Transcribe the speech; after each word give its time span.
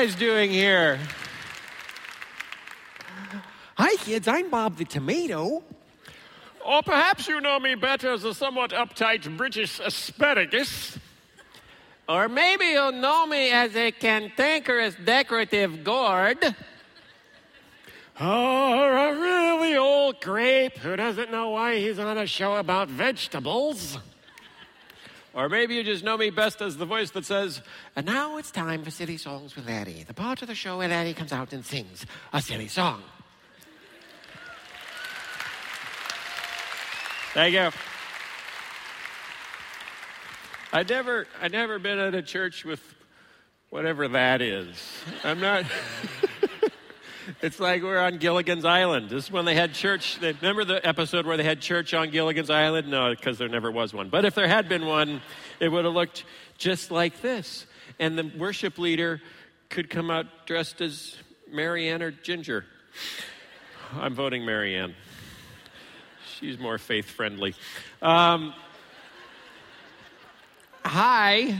guys 0.00 0.14
doing 0.14 0.50
here? 0.50 0.98
Hi, 3.76 3.96
kids. 3.96 4.26
I'm 4.26 4.48
Bob 4.48 4.78
the 4.78 4.86
Tomato. 4.86 5.62
Or 6.64 6.82
perhaps 6.82 7.28
you 7.28 7.38
know 7.42 7.60
me 7.60 7.74
better 7.74 8.14
as 8.14 8.24
a 8.24 8.32
somewhat 8.32 8.70
uptight 8.70 9.36
British 9.36 9.78
asparagus. 9.78 10.98
Or 12.08 12.30
maybe 12.30 12.64
you'll 12.68 12.92
know 12.92 13.26
me 13.26 13.50
as 13.50 13.76
a 13.76 13.92
cantankerous 13.92 14.94
decorative 15.04 15.84
gourd. 15.84 16.42
Or 18.18 18.96
a 18.96 19.20
really 19.20 19.76
old 19.76 20.22
grape 20.22 20.78
who 20.78 20.96
doesn't 20.96 21.30
know 21.30 21.50
why 21.50 21.76
he's 21.76 21.98
on 21.98 22.16
a 22.16 22.26
show 22.26 22.56
about 22.56 22.88
vegetables. 22.88 23.98
Or 25.32 25.48
maybe 25.48 25.76
you 25.76 25.84
just 25.84 26.02
know 26.02 26.16
me 26.16 26.30
best 26.30 26.60
as 26.60 26.76
the 26.76 26.86
voice 26.86 27.10
that 27.10 27.24
says, 27.24 27.62
And 27.94 28.06
now 28.06 28.36
it's 28.36 28.50
time 28.50 28.82
for 28.82 28.90
Silly 28.90 29.16
Songs 29.16 29.54
with 29.54 29.66
Larry, 29.66 30.04
the 30.06 30.14
part 30.14 30.42
of 30.42 30.48
the 30.48 30.54
show 30.54 30.78
where 30.78 30.88
Larry 30.88 31.14
comes 31.14 31.32
out 31.32 31.52
and 31.52 31.64
sings 31.64 32.04
a 32.32 32.42
silly 32.42 32.68
song. 32.68 33.02
Thank 37.32 37.54
you. 37.54 37.70
I 40.72 40.82
never, 40.82 41.26
I 41.40 41.48
never 41.48 41.78
been 41.78 41.98
at 41.98 42.14
a 42.14 42.22
church 42.22 42.64
with 42.64 42.82
whatever 43.70 44.08
that 44.08 44.42
is. 44.42 45.04
I'm 45.22 45.40
not. 45.40 45.64
it's 47.42 47.58
like 47.58 47.82
we're 47.82 47.98
on 47.98 48.18
Gilligan's 48.18 48.64
Island. 48.64 49.08
This 49.08 49.24
is 49.24 49.30
when 49.32 49.46
they 49.46 49.54
had 49.54 49.72
church. 49.72 50.18
They, 50.20 50.32
remember 50.32 50.64
the 50.64 50.86
episode 50.86 51.26
where 51.26 51.36
they 51.36 51.44
had 51.44 51.60
church 51.60 51.94
on 51.94 52.10
Gilligan's 52.10 52.50
Island? 52.50 52.88
No, 52.88 53.10
because 53.10 53.38
there 53.38 53.48
never 53.48 53.70
was 53.70 53.94
one. 53.94 54.10
But 54.10 54.24
if 54.24 54.34
there 54.34 54.48
had 54.48 54.68
been 54.68 54.84
one, 54.84 55.22
it 55.58 55.68
would 55.68 55.86
have 55.86 55.94
looked 55.94 56.24
just 56.58 56.90
like 56.90 57.22
this. 57.22 57.66
And 57.98 58.18
the 58.18 58.30
worship 58.36 58.78
leader 58.78 59.22
could 59.70 59.88
come 59.88 60.10
out 60.10 60.26
dressed 60.46 60.80
as 60.82 61.16
Mary 61.50 61.88
Ann 61.88 62.02
or 62.02 62.10
Ginger. 62.10 62.66
I'm 63.94 64.14
voting 64.14 64.44
Mary 64.44 64.76
Ann. 64.76 64.94
She's 66.38 66.58
more 66.58 66.78
faith 66.78 67.10
friendly. 67.10 67.54
Um, 68.02 68.54
hi. 70.84 71.58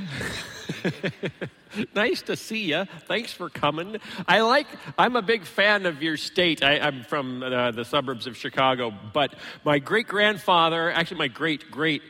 nice 1.94 2.22
to 2.22 2.36
see 2.36 2.64
you. 2.64 2.84
Thanks 3.06 3.32
for 3.32 3.48
coming. 3.48 3.97
I 4.26 4.41
like, 4.41 4.66
I'm 4.98 5.16
a 5.16 5.22
big 5.22 5.44
fan 5.44 5.86
of 5.86 6.03
your 6.03 6.16
state. 6.16 6.62
I, 6.62 6.76
am 6.76 7.04
from 7.04 7.42
uh, 7.42 7.70
the 7.70 7.84
suburbs 7.84 8.26
of 8.26 8.36
Chicago, 8.36 8.92
but 9.12 9.34
my 9.64 9.78
great 9.78 10.08
grandfather, 10.08 10.91
actually, 10.91 11.19
my 11.19 11.28
great, 11.28 11.70
great, 11.70 12.03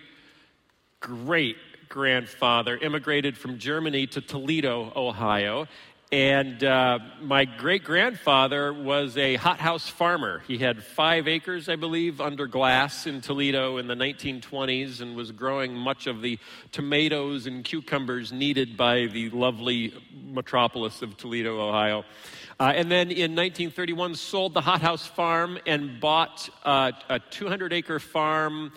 great 1.00 1.56
grandfather 1.88 2.76
immigrated 2.76 3.36
from 3.36 3.58
Germany 3.58 4.06
to 4.06 4.20
Toledo, 4.20 4.92
Ohio. 4.94 5.66
And 6.12 6.64
uh, 6.64 6.98
my 7.20 7.44
great 7.44 7.84
grandfather 7.84 8.72
was 8.72 9.16
a 9.16 9.36
hothouse 9.36 9.88
farmer. 9.88 10.42
He 10.48 10.58
had 10.58 10.82
five 10.82 11.28
acres, 11.28 11.68
I 11.68 11.76
believe, 11.76 12.20
under 12.20 12.48
glass 12.48 13.06
in 13.06 13.20
Toledo 13.20 13.76
in 13.76 13.86
the 13.86 13.94
1920s 13.94 15.00
and 15.00 15.14
was 15.14 15.30
growing 15.30 15.72
much 15.72 16.08
of 16.08 16.20
the 16.20 16.40
tomatoes 16.72 17.46
and 17.46 17.62
cucumbers 17.62 18.32
needed 18.32 18.76
by 18.76 19.06
the 19.06 19.30
lovely 19.30 19.94
metropolis 20.12 21.00
of 21.00 21.16
Toledo, 21.16 21.60
Ohio. 21.60 22.04
Uh, 22.58 22.72
and 22.74 22.90
then 22.90 23.12
in 23.12 23.36
1931, 23.36 24.16
sold 24.16 24.52
the 24.52 24.60
hothouse 24.60 25.06
farm 25.06 25.60
and 25.64 26.00
bought 26.00 26.50
uh, 26.64 26.90
a 27.08 27.20
200 27.20 27.72
acre 27.72 28.00
farm 28.00 28.72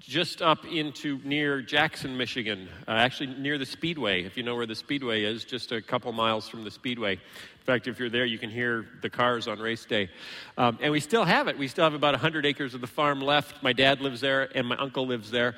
just 0.00 0.40
up 0.40 0.64
into 0.64 1.20
near 1.24 1.60
Jackson, 1.60 2.16
Michigan, 2.16 2.68
uh, 2.88 2.92
actually 2.92 3.34
near 3.34 3.58
the 3.58 3.66
Speedway, 3.66 4.24
if 4.24 4.34
you 4.34 4.42
know 4.42 4.56
where 4.56 4.66
the 4.66 4.74
Speedway 4.74 5.24
is, 5.24 5.44
just 5.44 5.72
a 5.72 5.82
couple 5.82 6.10
miles 6.12 6.48
from 6.48 6.64
the 6.64 6.70
Speedway. 6.70 7.12
In 7.12 7.66
fact, 7.66 7.86
if 7.86 7.98
you're 7.98 8.08
there, 8.08 8.24
you 8.24 8.38
can 8.38 8.48
hear 8.48 8.86
the 9.02 9.10
cars 9.10 9.46
on 9.46 9.58
race 9.58 9.84
day. 9.84 10.08
Um, 10.56 10.78
and 10.80 10.90
we 10.90 11.00
still 11.00 11.24
have 11.24 11.48
it. 11.48 11.58
We 11.58 11.68
still 11.68 11.84
have 11.84 11.92
about 11.92 12.14
100 12.14 12.46
acres 12.46 12.72
of 12.72 12.80
the 12.80 12.86
farm 12.86 13.20
left. 13.20 13.62
My 13.62 13.74
dad 13.74 14.00
lives 14.00 14.22
there, 14.22 14.48
and 14.56 14.66
my 14.66 14.76
uncle 14.76 15.06
lives 15.06 15.30
there. 15.30 15.54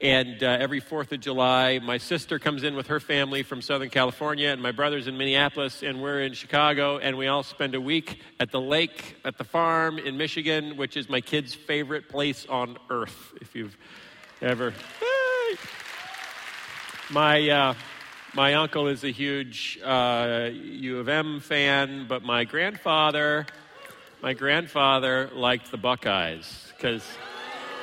And 0.00 0.42
uh, 0.42 0.58
every 0.60 0.82
4th 0.82 1.12
of 1.12 1.20
July, 1.20 1.78
my 1.78 1.96
sister 1.96 2.38
comes 2.38 2.64
in 2.64 2.76
with 2.76 2.88
her 2.88 3.00
family 3.00 3.42
from 3.42 3.62
Southern 3.62 3.88
California, 3.88 4.50
and 4.50 4.60
my 4.60 4.70
brother's 4.70 5.06
in 5.06 5.16
Minneapolis, 5.16 5.82
and 5.82 6.02
we're 6.02 6.20
in 6.20 6.34
Chicago, 6.34 6.98
and 6.98 7.16
we 7.16 7.28
all 7.28 7.42
spend 7.42 7.74
a 7.74 7.80
week 7.80 8.20
at 8.38 8.50
the 8.50 8.60
lake, 8.60 9.16
at 9.24 9.38
the 9.38 9.44
farm 9.44 9.98
in 9.98 10.18
Michigan, 10.18 10.76
which 10.76 10.98
is 10.98 11.08
my 11.08 11.22
kid's 11.22 11.54
favorite 11.54 12.10
place 12.10 12.44
on 12.46 12.76
earth, 12.90 13.32
if 13.40 13.54
you've 13.54 13.74
ever. 14.42 14.74
My, 17.10 17.48
uh, 17.48 17.74
my 18.34 18.52
uncle 18.52 18.88
is 18.88 19.02
a 19.02 19.10
huge 19.10 19.78
uh, 19.82 20.50
U 20.52 20.98
of 20.98 21.08
M 21.08 21.40
fan, 21.40 22.04
but 22.06 22.22
my 22.22 22.44
grandfather, 22.44 23.46
my 24.20 24.34
grandfather 24.34 25.30
liked 25.32 25.70
the 25.70 25.78
Buckeyes 25.78 26.70
because. 26.76 27.02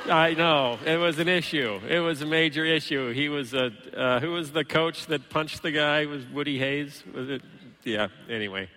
I 0.06 0.34
know 0.34 0.78
it 0.84 0.98
was 0.98 1.18
an 1.18 1.28
issue. 1.28 1.80
It 1.88 1.98
was 1.98 2.20
a 2.20 2.26
major 2.26 2.64
issue. 2.64 3.10
He 3.12 3.30
was 3.30 3.54
a 3.54 3.72
uh, 3.96 4.20
who 4.20 4.32
was 4.32 4.52
the 4.52 4.64
coach 4.64 5.06
that 5.06 5.30
punched 5.30 5.62
the 5.62 5.70
guy? 5.70 6.00
It 6.00 6.08
was 6.08 6.26
Woody 6.26 6.58
Hayes? 6.58 7.02
Was 7.14 7.30
it? 7.30 7.42
Yeah. 7.84 8.08
Anyway, 8.28 8.68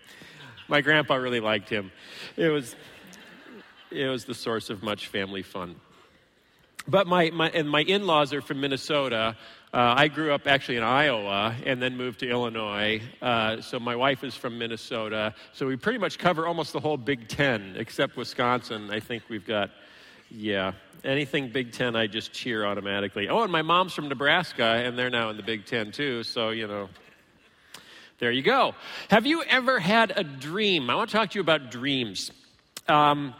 my 0.69 0.79
grandpa 0.79 1.15
really 1.15 1.41
liked 1.41 1.67
him. 1.67 1.91
It 2.37 2.47
was 2.47 2.77
it 3.91 4.07
was 4.07 4.23
the 4.23 4.33
source 4.33 4.69
of 4.69 4.81
much 4.81 5.07
family 5.07 5.41
fun. 5.41 5.75
But 6.87 7.07
my, 7.07 7.29
my 7.31 7.49
and 7.49 7.69
my 7.69 7.81
in-laws 7.81 8.31
are 8.31 8.41
from 8.41 8.61
Minnesota. 8.61 9.35
Uh, 9.73 9.95
I 9.97 10.07
grew 10.07 10.31
up 10.31 10.47
actually 10.47 10.77
in 10.77 10.83
Iowa 10.83 11.53
and 11.65 11.81
then 11.81 11.97
moved 11.97 12.21
to 12.21 12.29
Illinois. 12.29 13.01
Uh, 13.21 13.59
so 13.59 13.81
my 13.81 13.97
wife 13.97 14.23
is 14.23 14.33
from 14.33 14.57
Minnesota. 14.57 15.35
So 15.51 15.67
we 15.67 15.75
pretty 15.75 15.99
much 15.99 16.17
cover 16.19 16.47
almost 16.47 16.71
the 16.71 16.79
whole 16.79 16.95
Big 16.95 17.27
Ten, 17.27 17.75
except 17.77 18.15
Wisconsin. 18.15 18.89
I 18.91 19.01
think 19.01 19.23
we've 19.27 19.45
got 19.45 19.71
yeah. 20.29 20.73
Anything 21.03 21.49
Big 21.49 21.71
Ten, 21.71 21.95
I 21.95 22.07
just 22.07 22.33
cheer 22.33 22.65
automatically. 22.65 23.29
Oh, 23.29 23.43
and 23.43 23.51
my 23.51 23.61
mom's 23.61 23.93
from 23.93 24.09
Nebraska, 24.09 24.63
and 24.63 24.97
they're 24.97 25.09
now 25.09 25.29
in 25.29 25.37
the 25.37 25.43
Big 25.43 25.65
Ten 25.65 25.91
too, 25.91 26.23
so, 26.23 26.49
you 26.49 26.67
know. 26.67 26.89
There 28.19 28.31
you 28.31 28.41
go. 28.41 28.73
Have 29.09 29.27
you 29.27 29.43
ever 29.43 29.79
had 29.79 30.11
a 30.15 30.23
dream? 30.23 30.89
I 30.89 30.95
want 30.95 31.09
to 31.11 31.15
talk 31.15 31.29
to 31.31 31.35
you 31.35 31.41
about 31.41 31.69
dreams. 31.69 32.31
Um, 32.87 33.35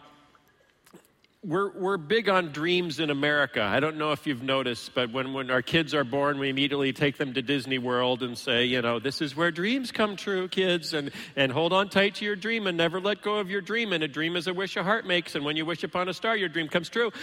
we're, 1.48 1.70
we're 1.72 1.98
big 1.98 2.28
on 2.28 2.52
dreams 2.52 3.00
in 3.00 3.10
America. 3.10 3.62
I 3.62 3.80
don't 3.80 3.96
know 3.96 4.12
if 4.12 4.28
you've 4.28 4.44
noticed, 4.44 4.94
but 4.94 5.14
when, 5.14 5.32
when 5.32 5.50
our 5.50 5.62
kids 5.62 5.94
are 5.94 6.04
born, 6.04 6.40
we 6.40 6.50
immediately 6.50 6.92
take 6.92 7.16
them 7.16 7.34
to 7.36 7.42
Disney 7.42 7.78
World 7.78 8.22
and 8.22 8.38
say, 8.38 8.66
you 8.66 8.82
know, 8.82 9.00
this 9.00 9.22
is 9.22 9.34
where 9.34 9.50
dreams 9.50 9.94
come 9.94 10.18
true, 10.18 10.50
kids, 10.50 10.94
and, 10.94 11.10
and 11.38 11.50
hold 11.50 11.72
on 11.72 11.88
tight 11.88 12.16
to 12.16 12.26
your 12.26 12.36
dream 12.36 12.68
and 12.68 12.78
never 12.78 13.00
let 13.00 13.22
go 13.22 13.38
of 13.38 13.50
your 13.50 13.62
dream. 13.62 13.94
And 13.94 14.04
a 14.04 14.10
dream 14.10 14.36
is 14.36 14.48
a 14.48 14.54
wish 14.54 14.76
a 14.76 14.84
heart 14.84 15.08
makes, 15.08 15.36
and 15.36 15.46
when 15.46 15.56
you 15.56 15.66
wish 15.66 15.86
upon 15.86 16.10
a 16.10 16.14
star, 16.14 16.36
your 16.36 16.50
dream 16.50 16.68
comes 16.68 16.90
true. 16.90 17.14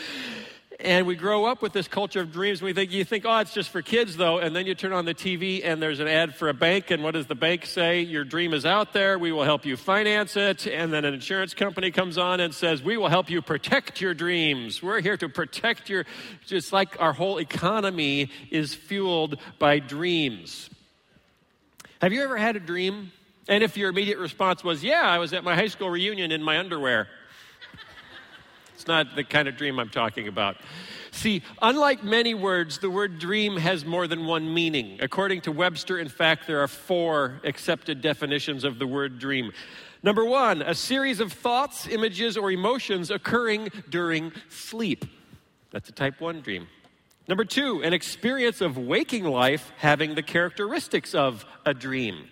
And 0.81 1.07
we 1.07 1.15
grow 1.15 1.45
up 1.45 1.63
with 1.63 1.73
this 1.73 1.87
culture 1.87 2.21
of 2.21 2.33
dreams. 2.33 2.61
We 2.61 2.73
think 2.73 2.91
you 2.91 3.05
think, 3.05 3.25
oh, 3.27 3.39
it's 3.39 3.55
just 3.55 3.71
for 3.71 3.81
kids, 3.81 4.17
though. 4.17 4.39
And 4.39 4.57
then 4.57 4.67
you 4.67 4.75
turn 4.75 4.93
on 4.93 5.05
the 5.05 5.15
TV 5.15 5.61
and 5.65 5.81
there's 5.81 6.01
an 6.01 6.09
ad 6.09 6.35
for 6.35 6.49
a 6.49 6.55
bank. 6.55 6.91
And 6.91 7.05
what 7.05 7.13
does 7.13 7.27
the 7.27 7.37
bank 7.37 7.65
say? 7.65 8.01
Your 8.01 8.25
dream 8.25 8.53
is 8.53 8.67
out 8.67 8.93
there. 8.93 9.17
We 9.19 9.31
will 9.31 9.45
help 9.45 9.65
you 9.65 9.77
finance 9.77 10.37
it. 10.37 10.67
And 10.67 10.93
then 10.93 11.05
an 11.05 11.15
insurance 11.15 11.55
company 11.55 11.93
comes 11.93 12.19
on 12.19 12.41
and 12.41 12.53
says, 12.53 12.83
we 12.83 12.97
will 12.97 13.09
help 13.09 13.31
you 13.31 13.41
protect 13.41 14.01
your 14.01 14.15
dreams. 14.15 14.83
We're 14.83 15.01
here 15.01 15.17
to 15.19 15.29
protect 15.29 15.89
your. 15.89 16.07
Just 16.45 16.73
like 16.73 17.01
our 17.01 17.13
whole 17.13 17.39
economy 17.39 18.31
is 18.51 18.75
fueled 18.75 19.39
by 19.61 19.79
dreams. 19.79 20.71
Have 22.03 22.13
you 22.13 22.25
ever 22.25 22.37
had 22.37 22.57
a 22.57 22.61
dream? 22.61 23.13
And 23.49 23.63
if 23.63 23.77
your 23.77 23.91
immediate 23.91 24.19
response 24.19 24.65
was, 24.65 24.83
yeah, 24.83 25.03
I 25.03 25.19
was 25.19 25.33
at 25.33 25.45
my 25.45 25.55
high 25.55 25.69
school 25.69 25.91
reunion 25.91 26.33
in 26.33 26.43
my 26.43 26.59
underwear. 26.59 27.09
It's 28.75 28.87
not 28.87 29.15
the 29.15 29.25
kind 29.25 29.49
of 29.49 29.57
dream 29.57 29.79
I'm 29.79 29.89
talking 29.89 30.29
about. 30.29 30.57
See, 31.13 31.43
unlike 31.63 32.03
many 32.03 32.35
words, 32.35 32.79
the 32.79 32.91
word 32.91 33.21
dream 33.21 33.57
has 33.57 33.85
more 33.85 34.09
than 34.09 34.27
one 34.27 34.53
meaning. 34.53 34.99
According 35.01 35.43
to 35.43 35.53
Webster, 35.53 35.99
in 35.99 36.09
fact, 36.09 36.47
there 36.47 36.61
are 36.61 36.69
four 36.69 37.41
accepted 37.45 38.01
definitions 38.01 38.65
of 38.65 38.81
the 38.81 38.87
word 38.87 39.21
dream. 39.21 39.53
Number 40.03 40.25
one, 40.25 40.61
a 40.61 40.75
series 40.75 41.21
of 41.21 41.33
thoughts, 41.33 41.87
images, 41.87 42.37
or 42.37 42.51
emotions 42.51 43.11
occurring 43.11 43.71
during 43.89 44.33
sleep. 44.49 45.05
That's 45.71 45.89
a 45.89 45.93
type 45.93 46.21
one 46.21 46.41
dream. 46.41 46.67
Number 47.27 47.45
two, 47.45 47.83
an 47.83 47.95
experience 47.95 48.61
of 48.61 48.77
waking 48.77 49.25
life 49.25 49.73
having 49.79 50.15
the 50.15 50.23
characteristics 50.23 51.15
of 51.15 51.47
a 51.65 51.73
dream. 51.73 52.29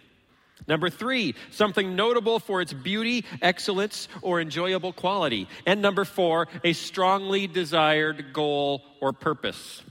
Number 0.67 0.91
three, 0.91 1.35
something 1.51 1.97
notable 1.97 2.39
for 2.39 2.61
its 2.61 2.73
beauty, 2.73 3.25
excellence, 3.41 4.09
or 4.21 4.41
enjoyable 4.41 4.93
quality. 4.93 5.49
And 5.67 5.83
number 5.83 6.05
four, 6.05 6.49
a 6.65 6.73
strongly 6.73 7.47
desired 7.47 8.33
goal 8.33 8.83
or 9.01 9.13
purpose. 9.13 9.83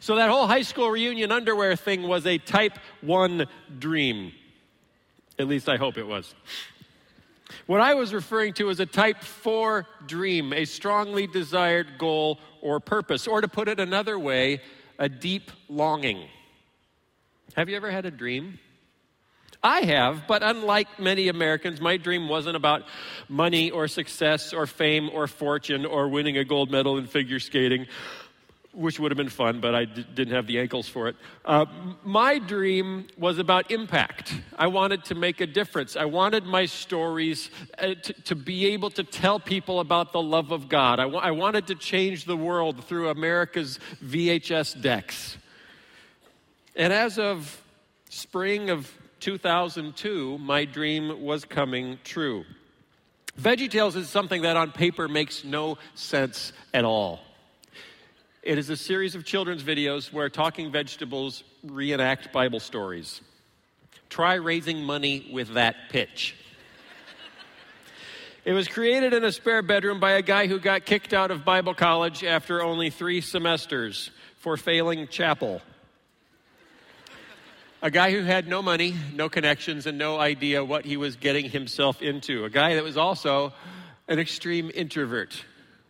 So 0.00 0.16
that 0.16 0.30
whole 0.30 0.46
high 0.46 0.62
school 0.62 0.90
reunion 0.90 1.30
underwear 1.30 1.76
thing 1.76 2.02
was 2.02 2.26
a 2.26 2.38
type 2.38 2.78
one 3.00 3.46
dream. 3.78 4.32
At 5.38 5.48
least 5.48 5.68
I 5.68 5.76
hope 5.76 5.98
it 5.98 6.06
was. 6.06 6.34
What 7.66 7.80
I 7.80 7.94
was 7.94 8.12
referring 8.12 8.54
to 8.54 8.70
is 8.70 8.80
a 8.80 8.86
type 8.86 9.22
4 9.22 9.86
dream, 10.06 10.52
a 10.52 10.64
strongly 10.64 11.26
desired 11.26 11.98
goal 11.98 12.38
or 12.60 12.80
purpose. 12.80 13.26
Or 13.26 13.40
to 13.40 13.48
put 13.48 13.68
it 13.68 13.78
another 13.78 14.18
way, 14.18 14.60
a 14.98 15.08
deep 15.08 15.50
longing. 15.68 16.28
Have 17.54 17.68
you 17.68 17.76
ever 17.76 17.90
had 17.90 18.06
a 18.06 18.10
dream? 18.10 18.58
I 19.66 19.80
have, 19.80 20.28
but 20.28 20.44
unlike 20.44 21.00
many 21.00 21.26
Americans, 21.26 21.80
my 21.80 21.96
dream 21.96 22.28
wasn't 22.28 22.54
about 22.54 22.84
money 23.28 23.72
or 23.72 23.88
success 23.88 24.52
or 24.52 24.64
fame 24.64 25.10
or 25.12 25.26
fortune 25.26 25.84
or 25.84 26.08
winning 26.08 26.38
a 26.38 26.44
gold 26.44 26.70
medal 26.70 26.98
in 26.98 27.08
figure 27.08 27.40
skating 27.40 27.86
which 28.72 29.00
would 29.00 29.10
have 29.10 29.16
been 29.16 29.30
fun, 29.30 29.58
but 29.58 29.74
I 29.74 29.86
d- 29.86 30.06
didn't 30.14 30.34
have 30.34 30.46
the 30.46 30.60
ankles 30.60 30.86
for 30.86 31.08
it. 31.08 31.16
Uh, 31.46 31.64
my 32.04 32.38
dream 32.38 33.06
was 33.16 33.38
about 33.38 33.70
impact. 33.70 34.34
I 34.58 34.66
wanted 34.66 35.02
to 35.06 35.14
make 35.14 35.40
a 35.40 35.46
difference. 35.46 35.96
I 35.96 36.04
wanted 36.04 36.44
my 36.44 36.66
stories 36.66 37.50
uh, 37.78 37.94
to, 37.94 38.12
to, 38.12 38.34
be 38.34 38.66
able 38.66 38.90
to 38.90 39.02
tell 39.02 39.40
people 39.40 39.80
about 39.80 40.12
the 40.12 40.20
love 40.20 40.50
of 40.50 40.68
God. 40.68 41.00
I, 41.00 41.04
w- 41.04 41.22
I 41.22 41.30
wanted 41.30 41.68
to 41.68 41.74
change 41.74 42.26
the 42.26 42.36
world 42.36 42.84
through 42.84 43.08
America's 43.08 43.80
VHS 44.04 44.82
decks. 44.82 45.38
And 46.76 46.92
as 46.92 47.18
of 47.18 47.62
spring 48.10 48.68
of 48.68 48.92
2002, 49.20 50.38
my 50.38 50.64
dream 50.64 51.22
was 51.22 51.44
coming 51.44 51.98
true. 52.04 52.44
VeggieTales 53.40 53.96
is 53.96 54.08
something 54.08 54.42
that 54.42 54.56
on 54.56 54.72
paper 54.72 55.08
makes 55.08 55.44
no 55.44 55.78
sense 55.94 56.52
at 56.72 56.84
all. 56.84 57.20
It 58.42 58.58
is 58.58 58.70
a 58.70 58.76
series 58.76 59.14
of 59.14 59.24
children's 59.24 59.62
videos 59.62 60.12
where 60.12 60.28
talking 60.28 60.70
vegetables 60.70 61.42
reenact 61.64 62.32
Bible 62.32 62.60
stories. 62.60 63.20
Try 64.08 64.34
raising 64.34 64.84
money 64.84 65.28
with 65.32 65.54
that 65.54 65.74
pitch. 65.90 66.36
It 68.44 68.52
was 68.52 68.68
created 68.68 69.12
in 69.12 69.24
a 69.24 69.32
spare 69.32 69.62
bedroom 69.62 69.98
by 69.98 70.12
a 70.12 70.22
guy 70.22 70.46
who 70.46 70.60
got 70.60 70.86
kicked 70.86 71.12
out 71.12 71.32
of 71.32 71.44
Bible 71.44 71.74
college 71.74 72.22
after 72.22 72.62
only 72.62 72.90
three 72.90 73.20
semesters 73.20 74.12
for 74.38 74.56
failing 74.56 75.08
chapel. 75.08 75.60
A 77.82 77.90
guy 77.90 78.10
who 78.10 78.22
had 78.22 78.48
no 78.48 78.62
money, 78.62 78.94
no 79.14 79.28
connections, 79.28 79.86
and 79.86 79.98
no 79.98 80.18
idea 80.18 80.64
what 80.64 80.84
he 80.84 80.96
was 80.96 81.16
getting 81.16 81.50
himself 81.50 82.02
into. 82.02 82.44
A 82.44 82.50
guy 82.50 82.74
that 82.74 82.82
was 82.82 82.96
also 82.96 83.52
an 84.08 84.18
extreme 84.18 84.70
introvert 84.74 85.44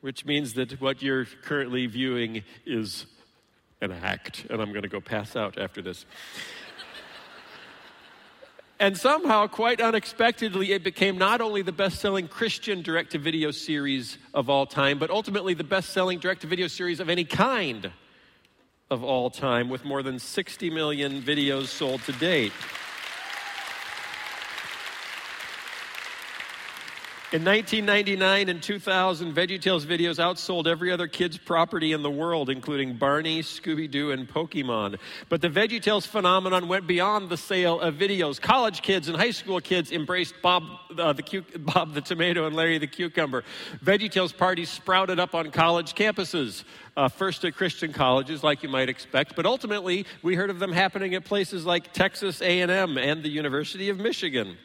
which 0.07 0.25
means 0.25 0.55
that 0.55 0.81
what 0.81 1.03
you're 1.03 1.25
currently 1.25 1.87
viewing 1.87 2.45
is 2.65 3.07
an 3.81 3.91
act, 3.91 4.47
and 4.49 4.63
I'm 4.63 4.71
going 4.71 4.85
to 4.85 4.89
go 4.89 5.01
pass 5.01 5.35
out 5.35 5.59
after 5.59 5.83
this. 5.83 6.07
and 8.81 8.97
somehow, 8.97 9.49
quite 9.49 9.81
unexpectedly, 9.81 10.71
it 10.71 10.85
became 10.85 11.19
not 11.19 11.41
only 11.41 11.63
the 11.63 11.73
best 11.73 11.99
selling 11.99 12.29
Christian 12.29 12.83
direct 12.83 13.11
to 13.13 13.19
video 13.19 13.51
series 13.51 14.17
of 14.33 14.49
all 14.49 14.65
time, 14.65 15.01
but 15.01 15.11
ultimately 15.11 15.55
the 15.55 15.65
best 15.65 15.91
selling 15.91 16.21
direct 16.21 16.43
to 16.43 16.47
video 16.47 16.69
series 16.69 17.01
of 17.01 17.09
any 17.09 17.25
kind 17.25 17.91
of 18.91 19.03
all 19.03 19.31
time, 19.31 19.69
with 19.69 19.85
more 19.85 20.03
than 20.03 20.19
60 20.19 20.71
million 20.71 21.21
videos 21.23 21.67
sold 21.67 22.03
to 22.03 22.13
date. 22.13 22.53
In 27.33 27.45
1999 27.45 28.49
and 28.49 28.63
2000, 28.63 29.35
VeggieTales 29.35 29.85
videos 29.85 30.21
outsold 30.21 30.69
every 30.69 30.93
other 30.93 31.09
kid's 31.09 31.37
property 31.37 31.93
in 31.93 32.03
the 32.03 32.11
world, 32.11 32.49
including 32.49 32.95
Barney, 32.95 33.43
Scooby 33.43 33.91
Doo, 33.91 34.13
and 34.13 34.29
Pokemon. 34.29 35.01
But 35.29 35.41
the 35.41 35.49
VeggieTales 35.49 36.07
phenomenon 36.07 36.69
went 36.69 36.87
beyond 36.87 37.29
the 37.29 37.37
sale 37.37 37.81
of 37.81 37.97
videos. 37.97 38.41
College 38.41 38.81
kids 38.81 39.09
and 39.09 39.17
high 39.17 39.33
school 39.33 39.61
kids 39.61 39.91
embraced 39.91 40.41
Bob, 40.41 40.63
uh, 40.97 41.15
the, 41.15 41.45
Bob 41.59 41.95
the 41.95 42.01
Tomato 42.01 42.47
and 42.47 42.55
Larry 42.55 42.79
the 42.79 42.87
Cucumber. 42.87 43.43
VeggieTales 43.85 44.35
parties 44.37 44.71
sprouted 44.71 45.19
up 45.19 45.35
on 45.35 45.51
college 45.51 45.97
campuses. 45.97 46.63
Uh, 46.97 47.09
first 47.09 47.45
at 47.45 47.57
Christian 47.57 47.93
colleges, 47.93 48.45
like 48.45 48.63
you 48.63 48.69
might 48.69 48.89
expect, 48.89 49.35
but 49.35 49.47
ultimately 49.47 50.07
we 50.23 50.37
heard 50.37 50.49
of 50.49 50.61
them 50.61 50.71
happening 50.71 51.17
at 51.17 51.25
places 51.25 51.67
like 51.67 51.93
Texas 51.93 52.41
A&M 52.41 52.97
and 52.97 53.23
the 53.25 53.29
University 53.29 53.89
of 53.89 53.99
Michigan. 53.99 54.57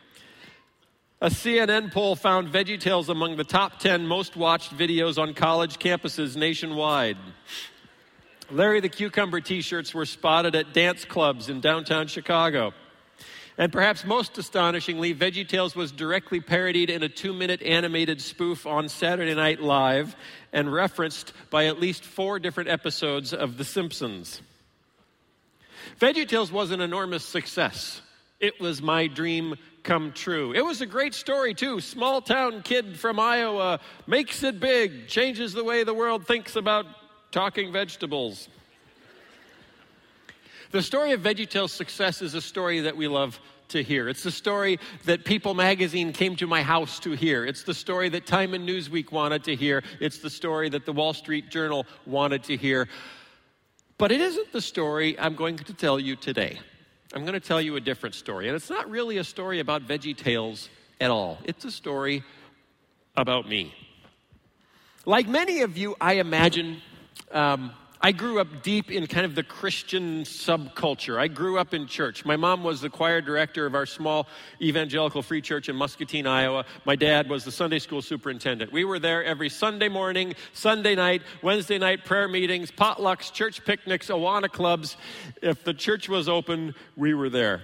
A 1.24 1.30
CNN 1.30 1.92
poll 1.92 2.16
found 2.16 2.48
VeggieTales 2.48 3.08
among 3.08 3.36
the 3.36 3.44
top 3.44 3.78
10 3.78 4.08
most 4.08 4.36
watched 4.36 4.76
videos 4.76 5.22
on 5.22 5.36
college 5.36 5.78
campuses 5.78 6.36
nationwide. 6.36 7.16
Larry 8.50 8.80
the 8.80 8.90
Cucumber 8.90 9.40
t 9.40 9.62
shirts 9.62 9.94
were 9.94 10.08
spotted 10.08 10.56
at 10.56 10.74
dance 10.74 11.06
clubs 11.06 11.48
in 11.48 11.62
downtown 11.62 12.08
Chicago. 12.08 12.74
And 13.56 13.72
perhaps 13.72 14.04
most 14.04 14.40
astonishingly, 14.40 15.14
VeggieTales 15.14 15.76
was 15.76 15.92
directly 15.92 16.40
parodied 16.40 16.90
in 16.90 17.04
a 17.04 17.10
two 17.10 17.34
minute 17.34 17.62
animated 17.62 18.20
spoof 18.20 18.66
on 18.66 18.90
Saturday 18.90 19.36
Night 19.36 19.62
Live 19.62 20.16
and 20.52 20.74
referenced 20.74 21.34
by 21.52 21.68
at 21.68 21.80
least 21.80 22.04
four 22.04 22.40
different 22.40 22.72
episodes 22.72 23.32
of 23.32 23.58
The 23.60 23.64
Simpsons. 23.64 24.42
VeggieTales 26.00 26.52
was 26.52 26.72
an 26.72 26.82
enormous 26.82 27.24
success. 27.24 28.02
It 28.40 28.60
was 28.60 28.82
my 28.82 29.06
dream 29.06 29.56
come 29.84 30.12
true. 30.12 30.54
It 30.54 30.64
was 30.64 30.82
a 30.82 30.86
great 30.86 31.14
story, 31.14 31.54
too. 31.54 31.82
Small 31.82 32.22
town 32.22 32.62
kid 32.62 32.98
from 32.98 33.20
Iowa 33.20 33.80
makes 34.08 34.44
it 34.44 34.60
big, 34.60 35.08
changes 35.08 35.54
the 35.54 35.64
way 35.64 35.84
the 35.84 35.94
world 35.94 36.26
thinks 36.26 36.56
about 36.56 36.86
talking 37.32 37.72
vegetables. 37.72 38.48
The 40.72 40.82
story 40.82 41.12
of 41.12 41.22
VeggieTales' 41.22 41.72
success 41.72 42.22
is 42.22 42.34
a 42.34 42.42
story 42.42 42.82
that 42.82 42.96
we 42.96 43.08
love 43.08 43.40
to 43.70 43.84
hear. 43.84 44.08
It's 44.08 44.24
the 44.24 44.32
story 44.32 44.80
that 45.06 45.26
People 45.26 45.54
magazine 45.54 46.14
came 46.14 46.36
to 46.38 46.48
my 46.48 46.62
house 46.62 47.00
to 47.02 47.12
hear. 47.12 47.46
It's 47.46 47.64
the 47.64 47.74
story 47.74 48.10
that 48.10 48.26
Time 48.26 48.54
and 48.54 48.68
Newsweek 48.68 49.12
wanted 49.12 49.44
to 49.46 49.56
hear. 49.56 49.84
It's 50.00 50.20
the 50.20 50.30
story 50.30 50.70
that 50.70 50.86
the 50.86 50.94
Wall 50.94 51.14
Street 51.14 51.50
Journal 51.50 51.86
wanted 52.06 52.44
to 52.46 52.58
hear. 52.58 52.88
But 53.98 54.12
it 54.12 54.22
isn't 54.22 54.52
the 54.52 54.62
story 54.62 55.20
I'm 55.20 55.36
going 55.36 55.58
to 55.58 55.74
tell 55.74 56.00
you 56.00 56.16
today. 56.16 56.60
I'm 57.14 57.22
going 57.22 57.34
to 57.34 57.40
tell 57.40 57.62
you 57.62 57.76
a 57.76 57.82
different 57.82 58.16
story. 58.16 58.48
And 58.48 58.56
it's 58.56 58.70
not 58.70 58.90
really 58.90 59.18
a 59.18 59.24
story 59.24 59.60
about 59.60 59.86
Veggie 59.88 60.16
Tales 60.16 60.70
at 61.00 61.12
all, 61.12 61.40
it's 61.44 61.66
a 61.66 61.72
story 61.72 62.24
about 63.18 63.48
me. 63.48 63.74
Like 65.06 65.28
many 65.28 65.62
of 65.62 65.78
you, 65.78 65.96
I 66.00 66.14
imagine 66.14 66.80
um, 67.32 67.72
I 68.04 68.12
grew 68.12 68.40
up 68.40 68.64
deep 68.64 68.90
in 68.90 69.06
kind 69.06 69.28
of 69.28 69.36
the 69.36 69.44
Christian 69.44 70.24
subculture. 70.24 71.20
I 71.20 71.28
grew 71.28 71.60
up 71.60 71.76
in 71.76 71.86
church. 71.86 72.26
My 72.26 72.36
mom 72.36 72.64
was 72.64 72.82
the 72.82 72.90
choir 72.90 73.22
director 73.22 73.68
of 73.68 73.76
our 73.76 73.86
small 73.86 74.28
evangelical 74.60 75.22
free 75.22 75.40
church 75.40 75.70
in 75.70 75.76
Muscatine, 75.76 76.26
Iowa. 76.26 76.66
My 76.84 76.96
dad 76.96 77.30
was 77.30 77.46
the 77.46 77.52
Sunday 77.52 77.78
school 77.78 78.02
superintendent. 78.02 78.72
We 78.72 78.86
were 78.86 78.98
there 78.98 79.24
every 79.24 79.50
Sunday 79.50 79.88
morning, 79.88 80.34
Sunday 80.52 80.96
night, 80.96 81.22
Wednesday 81.44 81.78
night 81.78 82.04
prayer 82.04 82.28
meetings, 82.28 82.72
potlucks, 82.72 83.32
church 83.32 83.64
picnics, 83.66 84.08
Awana 84.08 84.50
clubs. 84.50 84.98
If 85.44 85.64
the 85.64 85.74
church 85.74 86.10
was 86.10 86.28
open, 86.28 86.74
we 86.96 87.14
were 87.14 87.30
there. 87.30 87.62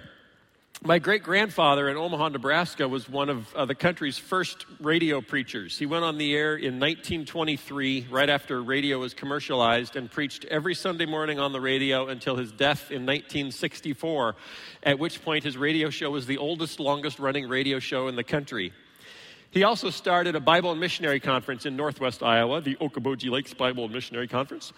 My 0.84 1.00
great 1.00 1.24
grandfather 1.24 1.88
in 1.88 1.96
Omaha, 1.96 2.28
Nebraska, 2.28 2.86
was 2.86 3.08
one 3.08 3.28
of 3.28 3.52
uh, 3.56 3.64
the 3.64 3.74
country's 3.74 4.16
first 4.16 4.64
radio 4.78 5.20
preachers. 5.20 5.76
He 5.76 5.86
went 5.86 6.04
on 6.04 6.18
the 6.18 6.36
air 6.36 6.54
in 6.54 6.78
1923, 6.78 8.06
right 8.08 8.30
after 8.30 8.62
radio 8.62 9.00
was 9.00 9.12
commercialized, 9.12 9.96
and 9.96 10.08
preached 10.08 10.44
every 10.44 10.76
Sunday 10.76 11.04
morning 11.04 11.40
on 11.40 11.52
the 11.52 11.60
radio 11.60 12.06
until 12.06 12.36
his 12.36 12.52
death 12.52 12.92
in 12.92 13.04
1964, 13.04 14.36
at 14.84 15.00
which 15.00 15.20
point 15.24 15.42
his 15.42 15.56
radio 15.56 15.90
show 15.90 16.12
was 16.12 16.26
the 16.26 16.38
oldest, 16.38 16.78
longest 16.78 17.18
running 17.18 17.48
radio 17.48 17.80
show 17.80 18.06
in 18.06 18.14
the 18.14 18.22
country. 18.22 18.72
He 19.50 19.64
also 19.64 19.90
started 19.90 20.36
a 20.36 20.40
Bible 20.40 20.70
and 20.70 20.78
Missionary 20.78 21.18
Conference 21.18 21.66
in 21.66 21.74
northwest 21.74 22.22
Iowa, 22.22 22.60
the 22.60 22.76
Okoboji 22.76 23.30
Lakes 23.30 23.52
Bible 23.52 23.86
and 23.86 23.92
Missionary 23.92 24.28
Conference. 24.28 24.72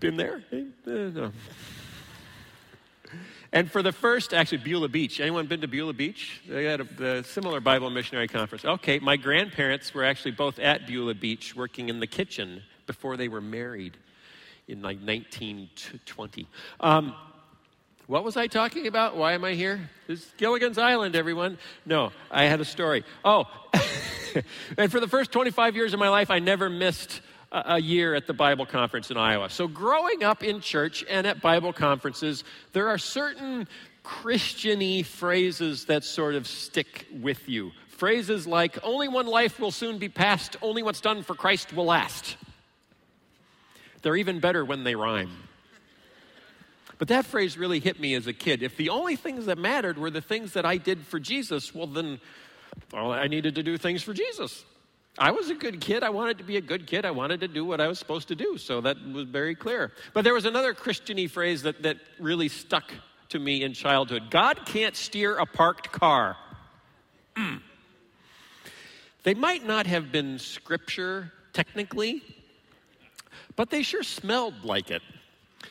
Been 0.00 0.16
there? 0.16 0.42
Eh, 0.50 0.64
no. 0.84 1.30
And 3.56 3.72
for 3.72 3.82
the 3.82 3.90
first, 3.90 4.34
actually, 4.34 4.58
Beulah 4.58 4.90
Beach. 4.90 5.18
Anyone 5.18 5.46
been 5.46 5.62
to 5.62 5.66
Beulah 5.66 5.94
Beach? 5.94 6.42
They 6.46 6.64
had 6.64 6.82
a, 6.82 7.06
a 7.20 7.24
similar 7.24 7.58
Bible 7.58 7.88
missionary 7.88 8.28
conference. 8.28 8.66
Okay, 8.66 8.98
my 8.98 9.16
grandparents 9.16 9.94
were 9.94 10.04
actually 10.04 10.32
both 10.32 10.58
at 10.58 10.86
Beulah 10.86 11.14
Beach 11.14 11.56
working 11.56 11.88
in 11.88 11.98
the 11.98 12.06
kitchen 12.06 12.62
before 12.86 13.16
they 13.16 13.28
were 13.28 13.40
married 13.40 13.96
in 14.68 14.82
like 14.82 14.98
1920. 14.98 16.46
Um, 16.80 17.14
what 18.06 18.24
was 18.24 18.36
I 18.36 18.46
talking 18.46 18.88
about? 18.88 19.16
Why 19.16 19.32
am 19.32 19.42
I 19.42 19.54
here? 19.54 19.88
This 20.06 20.20
is 20.20 20.32
Gilligan's 20.36 20.76
Island, 20.76 21.16
everyone. 21.16 21.56
No, 21.86 22.12
I 22.30 22.44
had 22.44 22.60
a 22.60 22.64
story. 22.66 23.04
Oh, 23.24 23.46
and 24.76 24.92
for 24.92 25.00
the 25.00 25.08
first 25.08 25.32
25 25.32 25.76
years 25.76 25.94
of 25.94 25.98
my 25.98 26.10
life, 26.10 26.30
I 26.30 26.40
never 26.40 26.68
missed 26.68 27.22
a 27.52 27.80
year 27.80 28.14
at 28.14 28.26
the 28.26 28.32
Bible 28.32 28.66
conference 28.66 29.10
in 29.10 29.16
Iowa. 29.16 29.48
So, 29.50 29.68
growing 29.68 30.24
up 30.24 30.42
in 30.42 30.60
church 30.60 31.04
and 31.08 31.26
at 31.26 31.40
Bible 31.40 31.72
conferences, 31.72 32.44
there 32.72 32.88
are 32.88 32.98
certain 32.98 33.68
Christiany 34.04 35.04
phrases 35.04 35.86
that 35.86 36.04
sort 36.04 36.34
of 36.34 36.46
stick 36.46 37.06
with 37.20 37.48
you. 37.48 37.72
Phrases 37.88 38.46
like, 38.46 38.78
only 38.82 39.08
one 39.08 39.26
life 39.26 39.58
will 39.58 39.70
soon 39.70 39.98
be 39.98 40.08
passed, 40.08 40.56
only 40.60 40.82
what's 40.82 41.00
done 41.00 41.22
for 41.22 41.34
Christ 41.34 41.72
will 41.72 41.86
last. 41.86 42.36
They're 44.02 44.16
even 44.16 44.38
better 44.38 44.64
when 44.64 44.84
they 44.84 44.94
rhyme. 44.94 45.30
But 46.98 47.08
that 47.08 47.26
phrase 47.26 47.58
really 47.58 47.80
hit 47.80 48.00
me 48.00 48.14
as 48.14 48.26
a 48.26 48.32
kid. 48.32 48.62
If 48.62 48.76
the 48.76 48.88
only 48.88 49.16
things 49.16 49.46
that 49.46 49.58
mattered 49.58 49.98
were 49.98 50.10
the 50.10 50.20
things 50.20 50.52
that 50.52 50.64
I 50.64 50.76
did 50.76 51.06
for 51.06 51.18
Jesus, 51.18 51.74
well, 51.74 51.86
then 51.86 52.20
I 52.92 53.28
needed 53.28 53.54
to 53.56 53.62
do 53.62 53.76
things 53.76 54.02
for 54.02 54.14
Jesus. 54.14 54.64
I 55.18 55.30
was 55.30 55.48
a 55.48 55.54
good 55.54 55.80
kid. 55.80 56.02
I 56.02 56.10
wanted 56.10 56.38
to 56.38 56.44
be 56.44 56.56
a 56.56 56.60
good 56.60 56.86
kid. 56.86 57.04
I 57.04 57.10
wanted 57.10 57.40
to 57.40 57.48
do 57.48 57.64
what 57.64 57.80
I 57.80 57.88
was 57.88 57.98
supposed 57.98 58.28
to 58.28 58.34
do. 58.34 58.58
So 58.58 58.80
that 58.82 58.96
was 59.12 59.24
very 59.24 59.54
clear. 59.54 59.92
But 60.12 60.24
there 60.24 60.34
was 60.34 60.44
another 60.44 60.74
Christiany 60.74 61.28
phrase 61.30 61.62
that, 61.62 61.82
that 61.82 61.96
really 62.18 62.48
stuck 62.48 62.92
to 63.30 63.38
me 63.38 63.64
in 63.64 63.72
childhood 63.72 64.30
God 64.30 64.66
can't 64.66 64.94
steer 64.94 65.36
a 65.36 65.46
parked 65.46 65.90
car. 65.90 66.36
Mm. 67.34 67.60
They 69.24 69.34
might 69.34 69.66
not 69.66 69.86
have 69.86 70.12
been 70.12 70.38
scripture 70.38 71.32
technically, 71.52 72.22
but 73.56 73.70
they 73.70 73.82
sure 73.82 74.02
smelled 74.02 74.64
like 74.64 74.90
it. 74.90 75.02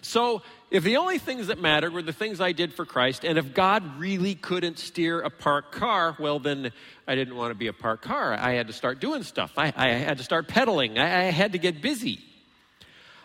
So, 0.02 0.42
if 0.76 0.84
the 0.84 0.98
only 0.98 1.20
things 1.20 1.48
that 1.48 1.58
mattered 1.58 1.94
were 1.94 2.02
the 2.02 2.12
things 2.12 2.42
I 2.42 2.52
did 2.52 2.74
for 2.74 2.86
Christ, 2.86 3.24
and 3.24 3.38
if 3.38 3.54
God 3.54 3.98
really 3.98 4.36
couldn't 4.36 4.78
steer 4.78 5.22
a 5.22 5.30
parked 5.30 5.72
car, 5.72 6.18
well, 6.20 6.38
then 6.38 6.74
I 7.08 7.16
didn't 7.16 7.38
want 7.38 7.52
to 7.52 7.56
be 7.56 7.68
a 7.68 7.74
parked 7.74 8.04
car. 8.04 8.34
I 8.34 8.56
had 8.56 8.68
to 8.68 8.74
start 8.74 9.00
doing 9.00 9.24
stuff. 9.24 9.54
I, 9.56 9.72
I 9.74 9.92
had 9.92 10.18
to 10.18 10.24
start 10.26 10.50
pedaling. 10.50 11.00
I, 11.00 11.28
I 11.28 11.32
had 11.32 11.54
to 11.54 11.60
get 11.60 11.82
busy. 11.82 12.20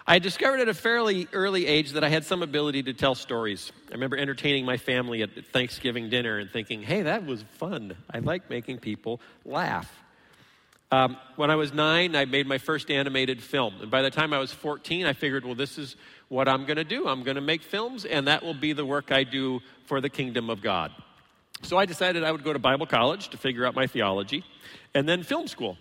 I 0.07 0.21
discovered 0.21 0.61
at 0.61 0.69
a 0.69 0.75
fairly 0.75 1.26
early 1.33 1.66
age 1.66 1.90
that 1.92 2.04
I 2.04 2.09
had 2.09 2.25
some 2.25 2.45
ability 2.45 2.85
to 2.85 2.92
tell 2.92 3.16
stories. 3.16 3.73
I 3.88 3.95
remember 3.95 4.16
entertaining 4.16 4.64
my 4.64 4.76
family 4.76 5.23
at 5.23 5.30
Thanksgiving 5.47 6.09
dinner 6.09 6.38
and 6.38 6.49
thinking, 6.50 6.83
hey, 6.83 7.02
that 7.02 7.26
was 7.26 7.45
fun. 7.59 7.97
I 8.09 8.21
like 8.21 8.49
making 8.49 8.78
people 8.78 9.21
laugh. 9.45 9.92
Um, 10.92 11.16
when 11.37 11.50
I 11.50 11.54
was 11.54 11.73
nine, 11.73 12.16
I 12.16 12.25
made 12.25 12.49
my 12.49 12.59
first 12.59 12.90
animated 12.90 13.40
film. 13.40 13.75
And 13.80 13.90
by 13.90 14.02
the 14.02 14.11
time 14.11 14.33
I 14.33 14.38
was 14.38 14.52
14, 14.52 15.07
I 15.07 15.12
figured, 15.12 15.45
well, 15.45 15.54
this 15.54 15.78
is 15.78 15.95
what 16.30 16.49
I'm 16.49 16.64
going 16.64 16.76
to 16.76 16.84
do. 16.84 17.06
I'm 17.08 17.22
going 17.25 17.34
to 17.34 17.42
make 17.42 17.60
films, 17.60 18.06
and 18.06 18.26
that 18.28 18.42
will 18.42 18.54
be 18.54 18.72
the 18.72 18.87
work 18.87 19.12
I 19.12 19.25
do 19.25 19.60
for 19.84 20.00
the 20.00 20.08
kingdom 20.08 20.49
of 20.49 20.62
God. 20.62 20.92
So 21.62 21.76
I 21.76 21.84
decided 21.84 22.25
I 22.25 22.32
would 22.32 22.44
go 22.44 22.52
to 22.52 22.58
Bible 22.58 22.87
college 22.87 23.28
to 23.30 23.37
figure 23.37 23.66
out 23.66 23.75
my 23.75 23.87
theology, 23.87 24.44
and 24.94 25.06
then 25.08 25.22
film 25.25 25.49
school. 25.49 25.76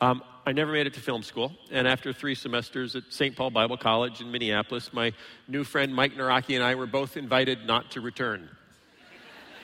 Um, 0.00 0.22
I 0.46 0.52
never 0.52 0.72
made 0.72 0.86
it 0.86 0.94
to 0.94 1.00
film 1.00 1.22
school, 1.22 1.52
and 1.70 1.86
after 1.86 2.12
three 2.12 2.36
semesters 2.36 2.96
at 2.96 3.02
St. 3.10 3.36
Paul 3.36 3.50
Bible 3.50 3.76
College 3.76 4.20
in 4.20 4.30
Minneapolis, 4.30 4.92
my 4.92 5.12
new 5.48 5.64
friend 5.64 5.94
Mike 5.94 6.14
Nawrocki 6.14 6.54
and 6.54 6.64
I 6.64 6.76
were 6.76 6.86
both 6.86 7.16
invited 7.16 7.66
not 7.66 7.90
to 7.90 8.00
return. 8.00 8.48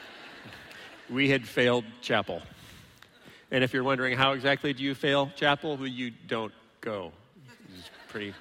we 1.11 1.31
had 1.31 1.47
failed 1.47 1.85
chapel. 2.03 2.43
And 3.53 3.63
if 3.63 3.73
you're 3.73 3.85
wondering 3.85 4.19
how 4.19 4.33
exactly 4.33 4.73
do 4.73 4.83
you 4.83 4.95
fail 4.95 5.31
chapel, 5.37 5.77
well, 5.77 5.87
you 5.87 6.11
don't 6.27 6.53
go. 6.81 7.13
It's 7.79 7.91
pretty 8.09 8.35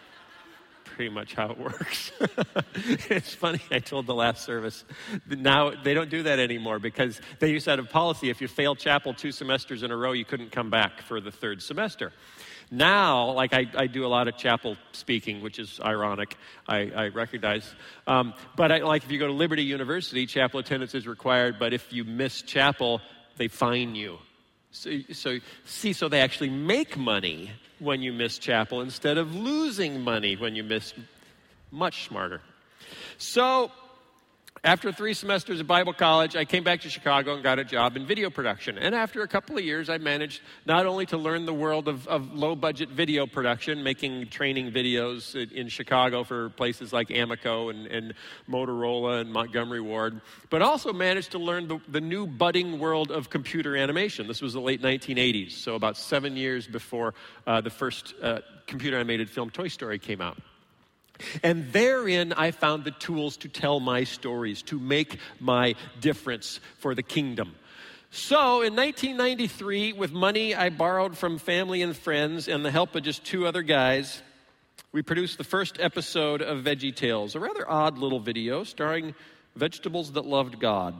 pretty 0.95 1.13
much 1.13 1.33
how 1.33 1.49
it 1.51 1.57
works. 1.57 2.13
it's 3.09 3.35
funny, 3.35 3.59
I 3.69 3.79
told 3.79 4.07
the 4.07 4.15
last 4.15 4.45
service, 4.45 4.85
now 5.27 5.71
they 5.83 5.93
don't 5.93 6.09
do 6.09 6.23
that 6.23 6.39
anymore 6.39 6.79
because 6.79 7.19
they 7.39 7.51
used 7.51 7.65
to 7.65 7.71
have 7.71 7.79
a 7.79 7.83
policy 7.83 8.29
if 8.29 8.39
you 8.39 8.47
failed 8.47 8.79
chapel 8.79 9.13
two 9.13 9.33
semesters 9.33 9.83
in 9.83 9.91
a 9.91 9.97
row, 9.97 10.13
you 10.13 10.23
couldn't 10.23 10.53
come 10.53 10.69
back 10.69 11.01
for 11.01 11.19
the 11.19 11.31
third 11.31 11.61
semester. 11.61 12.13
Now, 12.71 13.31
like 13.31 13.53
I, 13.53 13.65
I 13.75 13.87
do 13.87 14.05
a 14.05 14.07
lot 14.07 14.29
of 14.29 14.37
chapel 14.37 14.77
speaking, 14.93 15.41
which 15.41 15.59
is 15.59 15.81
ironic, 15.83 16.37
I, 16.65 16.89
I 16.95 17.07
recognize. 17.09 17.69
Um, 18.07 18.33
but 18.55 18.71
I, 18.71 18.77
like 18.77 19.03
if 19.03 19.11
you 19.11 19.19
go 19.19 19.27
to 19.27 19.33
Liberty 19.33 19.63
University, 19.63 20.25
chapel 20.25 20.61
attendance 20.61 20.95
is 20.95 21.05
required, 21.05 21.57
but 21.59 21.73
if 21.73 21.91
you 21.91 22.05
miss 22.05 22.41
chapel, 22.41 23.01
they 23.35 23.49
fine 23.49 23.95
you. 23.95 24.17
So, 24.75 24.99
so, 25.13 25.39
see, 25.63 25.93
so 25.93 26.09
they 26.09 26.19
actually 26.19 26.49
make 26.49 26.97
money 26.97 27.51
when 27.79 28.01
you 28.01 28.11
miss 28.11 28.37
chapel 28.37 28.81
instead 28.81 29.17
of 29.17 29.33
losing 29.33 30.01
money 30.01 30.35
when 30.35 30.55
you 30.55 30.63
miss. 30.63 30.93
Much 31.71 32.07
smarter. 32.07 32.41
So, 33.17 33.71
after 34.65 34.91
three 34.91 35.13
semesters 35.13 35.59
of 35.59 35.67
Bible 35.67 35.93
college, 35.93 36.35
I 36.35 36.43
came 36.43 36.63
back 36.63 36.81
to 36.81 36.89
Chicago 36.89 37.35
and 37.35 37.43
got 37.43 37.59
a 37.59 37.63
job 37.63 37.95
in 37.95 38.07
video 38.07 38.31
production. 38.31 38.79
And 38.79 38.95
after 38.95 39.21
a 39.21 39.27
couple 39.27 39.55
of 39.55 39.63
years, 39.63 39.89
I 39.89 39.99
managed 39.99 40.41
not 40.65 40.87
only 40.87 41.05
to 41.07 41.17
learn 41.17 41.45
the 41.45 41.53
world 41.53 41.87
of, 41.87 42.07
of 42.07 42.33
low 42.33 42.55
budget 42.55 42.89
video 42.89 43.27
production, 43.27 43.83
making 43.83 44.29
training 44.29 44.71
videos 44.71 45.35
in 45.51 45.67
Chicago 45.67 46.23
for 46.23 46.49
places 46.49 46.91
like 46.91 47.09
Amoco 47.09 47.69
and, 47.69 47.85
and 47.85 48.15
Motorola 48.49 49.21
and 49.21 49.31
Montgomery 49.31 49.81
Ward, 49.81 50.19
but 50.49 50.63
also 50.63 50.91
managed 50.91 51.31
to 51.31 51.37
learn 51.37 51.67
the, 51.67 51.79
the 51.87 52.01
new 52.01 52.25
budding 52.25 52.79
world 52.79 53.11
of 53.11 53.29
computer 53.29 53.77
animation. 53.77 54.27
This 54.27 54.41
was 54.41 54.53
the 54.53 54.61
late 54.61 54.81
1980s, 54.81 55.51
so 55.51 55.75
about 55.75 55.95
seven 55.95 56.35
years 56.35 56.65
before 56.65 57.13
uh, 57.45 57.61
the 57.61 57.69
first 57.69 58.15
uh, 58.19 58.39
computer 58.65 58.97
animated 58.97 59.29
film 59.29 59.51
Toy 59.51 59.67
Story 59.67 59.99
came 59.99 60.21
out. 60.21 60.39
And 61.43 61.71
therein 61.71 62.33
I 62.33 62.51
found 62.51 62.83
the 62.83 62.91
tools 62.91 63.37
to 63.37 63.47
tell 63.47 63.79
my 63.79 64.03
stories, 64.03 64.61
to 64.63 64.79
make 64.79 65.19
my 65.39 65.75
difference 65.99 66.59
for 66.79 66.95
the 66.95 67.03
kingdom. 67.03 67.55
So 68.11 68.61
in 68.61 68.75
1993, 68.75 69.93
with 69.93 70.11
money 70.11 70.55
I 70.55 70.69
borrowed 70.69 71.17
from 71.17 71.37
family 71.37 71.81
and 71.81 71.95
friends 71.95 72.47
and 72.47 72.63
the 72.63 72.71
help 72.71 72.95
of 72.95 73.03
just 73.03 73.25
two 73.25 73.45
other 73.45 73.61
guys, 73.61 74.21
we 74.91 75.01
produced 75.01 75.37
the 75.37 75.43
first 75.43 75.77
episode 75.81 76.41
of 76.41 76.63
Veggie 76.63 76.95
Tales, 76.95 77.35
a 77.35 77.39
rather 77.41 77.69
odd 77.69 77.97
little 77.97 78.21
video 78.21 78.63
starring 78.63 79.13
vegetables 79.55 80.13
that 80.13 80.25
loved 80.25 80.59
God. 80.59 80.95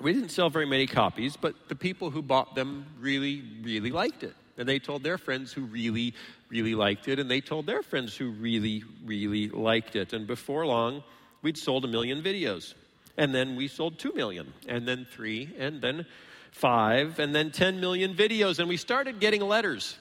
We 0.00 0.12
didn't 0.12 0.30
sell 0.30 0.48
very 0.48 0.64
many 0.64 0.86
copies, 0.86 1.36
but 1.36 1.54
the 1.68 1.74
people 1.74 2.10
who 2.10 2.22
bought 2.22 2.54
them 2.54 2.86
really, 2.98 3.42
really 3.62 3.90
liked 3.90 4.22
it. 4.22 4.34
And 4.56 4.68
they 4.68 4.78
told 4.78 5.02
their 5.02 5.18
friends 5.18 5.52
who 5.52 5.62
really, 5.62 6.14
really 6.48 6.74
liked 6.74 7.08
it, 7.08 7.18
and 7.18 7.30
they 7.30 7.40
told 7.40 7.66
their 7.66 7.82
friends 7.82 8.16
who 8.16 8.30
really, 8.30 8.84
really 9.04 9.48
liked 9.48 9.96
it. 9.96 10.12
And 10.12 10.26
before 10.26 10.66
long, 10.66 11.02
we'd 11.42 11.58
sold 11.58 11.84
a 11.84 11.88
million 11.88 12.22
videos. 12.22 12.74
And 13.16 13.34
then 13.34 13.56
we 13.56 13.68
sold 13.68 13.98
two 13.98 14.12
million, 14.12 14.52
and 14.68 14.86
then 14.86 15.06
three, 15.10 15.50
and 15.58 15.82
then 15.82 16.06
five, 16.52 17.18
and 17.18 17.34
then 17.34 17.50
10 17.50 17.80
million 17.80 18.14
videos. 18.14 18.58
And 18.58 18.68
we 18.68 18.76
started 18.76 19.20
getting 19.20 19.42
letters, 19.42 19.96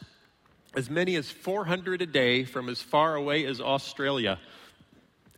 as 0.76 0.90
many 0.90 1.16
as 1.16 1.30
400 1.30 2.02
a 2.02 2.06
day 2.06 2.44
from 2.44 2.70
as 2.70 2.82
far 2.82 3.16
away 3.16 3.46
as 3.46 3.60
Australia, 3.60 4.40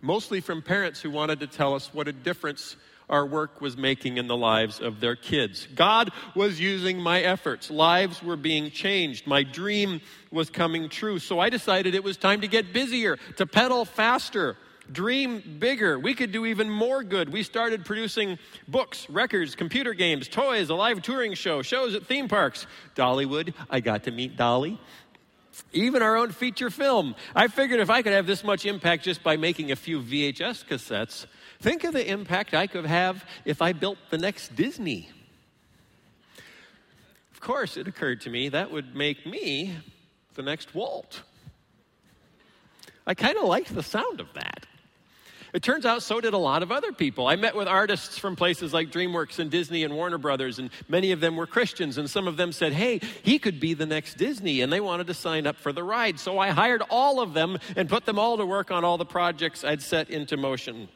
mostly 0.02 0.42
from 0.42 0.62
parents 0.62 1.02
who 1.02 1.10
wanted 1.10 1.40
to 1.40 1.48
tell 1.48 1.74
us 1.74 1.94
what 1.94 2.08
a 2.08 2.14
difference 2.14 2.76
our 3.10 3.26
work 3.26 3.62
was 3.62 3.76
making 3.76 4.18
in 4.18 4.28
the 4.28 4.38
lives 4.38 4.80
of 4.80 5.00
their 5.00 5.16
kids. 5.16 5.68
God 5.76 6.12
was 6.36 6.60
using 6.60 7.00
my 7.00 7.22
efforts. 7.22 7.70
Lives 7.70 8.22
were 8.22 8.38
being 8.38 8.72
changed. 8.72 9.26
My 9.26 9.44
dream 9.44 10.02
was 10.32 10.50
coming 10.50 10.90
true. 10.90 11.20
So 11.20 11.40
I 11.40 11.50
decided 11.50 11.96
it 11.96 12.04
was 12.04 12.18
time 12.18 12.42
to 12.42 12.48
get 12.48 12.72
busier, 12.72 13.18
to 13.38 13.46
pedal 13.46 13.86
faster, 13.86 14.58
dream 14.92 15.42
bigger. 15.60 16.00
We 16.00 16.14
could 16.14 16.32
do 16.32 16.46
even 16.46 16.70
more 16.70 17.04
good. 17.04 17.32
We 17.32 17.44
started 17.44 17.86
producing 17.86 18.38
books, 18.68 19.10
records, 19.10 19.56
computer 19.56 19.94
games, 19.94 20.28
toys, 20.28 20.70
a 20.70 20.76
live 20.76 21.02
touring 21.02 21.34
show, 21.34 21.62
shows 21.62 21.96
at 21.96 22.06
theme 22.06 22.28
parks. 22.28 22.68
Dollywood, 22.96 23.54
I 23.70 23.80
got 23.80 24.04
to 24.04 24.12
meet 24.12 24.38
Dolly 24.38 24.80
even 25.74 26.02
our 26.02 26.16
own 26.16 26.32
feature 26.32 26.70
film. 26.70 27.16
I 27.36 27.48
figured 27.48 27.80
if 27.80 27.90
I 27.90 28.02
could 28.02 28.14
have 28.14 28.26
this 28.26 28.44
much 28.44 28.66
impact 28.66 29.04
just 29.04 29.24
by 29.24 29.38
making 29.38 29.72
a 29.72 29.76
few 29.76 30.02
VHS 30.02 30.66
cassettes, 30.66 31.26
Think 31.62 31.84
of 31.84 31.94
the 31.94 32.10
impact 32.10 32.54
I 32.54 32.68
could 32.68 32.86
have 32.86 33.26
if 33.44 33.62
I 33.62 33.74
built 33.74 33.98
the 34.10 34.18
next 34.18 34.56
Disney. 34.56 35.10
Of 37.34 37.42
course, 37.42 37.76
it 37.76 37.88
occurred 37.88 38.22
to 38.22 38.30
me 38.30 38.50
that 38.50 38.72
would 38.72 38.96
make 38.96 39.26
me 39.26 39.76
the 40.36 40.42
next 40.42 40.74
Walt. 40.74 41.22
I 43.06 43.14
kind 43.14 43.38
of 43.38 43.44
liked 43.44 43.74
the 43.74 43.84
sound 43.84 44.20
of 44.20 44.28
that. 44.34 44.66
It 45.52 45.64
turns 45.64 45.86
out 45.86 46.04
so 46.04 46.22
did 46.22 46.34
a 46.34 46.38
lot 46.38 46.62
of 46.62 46.72
other 46.72 46.92
people. 46.92 47.28
I 47.28 47.36
met 47.36 47.56
with 47.56 47.68
artists 47.68 48.20
from 48.20 48.36
places 48.36 48.72
like 48.72 48.92
DreamWorks 48.92 49.40
and 49.40 49.50
Disney 49.50 49.84
and 49.84 49.96
Warner 49.96 50.20
Brothers, 50.20 50.60
and 50.60 50.70
many 50.88 51.12
of 51.12 51.20
them 51.20 51.36
were 51.36 51.48
Christians, 51.48 51.98
and 51.98 52.08
some 52.08 52.28
of 52.28 52.38
them 52.38 52.52
said, 52.52 52.72
Hey, 52.72 53.02
he 53.24 53.40
could 53.40 53.60
be 53.60 53.74
the 53.74 53.88
next 53.88 54.18
Disney, 54.18 54.62
and 54.62 54.72
they 54.72 54.80
wanted 54.80 55.08
to 55.08 55.16
sign 55.16 55.48
up 55.48 55.56
for 55.56 55.74
the 55.74 55.84
ride. 55.84 56.20
So 56.20 56.38
I 56.38 56.50
hired 56.50 56.84
all 56.90 57.20
of 57.20 57.34
them 57.34 57.58
and 57.76 57.90
put 57.90 58.06
them 58.06 58.20
all 58.20 58.38
to 58.38 58.46
work 58.46 58.70
on 58.70 58.86
all 58.86 59.00
the 59.00 59.06
projects 59.06 59.64
I'd 59.64 59.82
set 59.82 60.12
into 60.12 60.38
motion. 60.38 60.88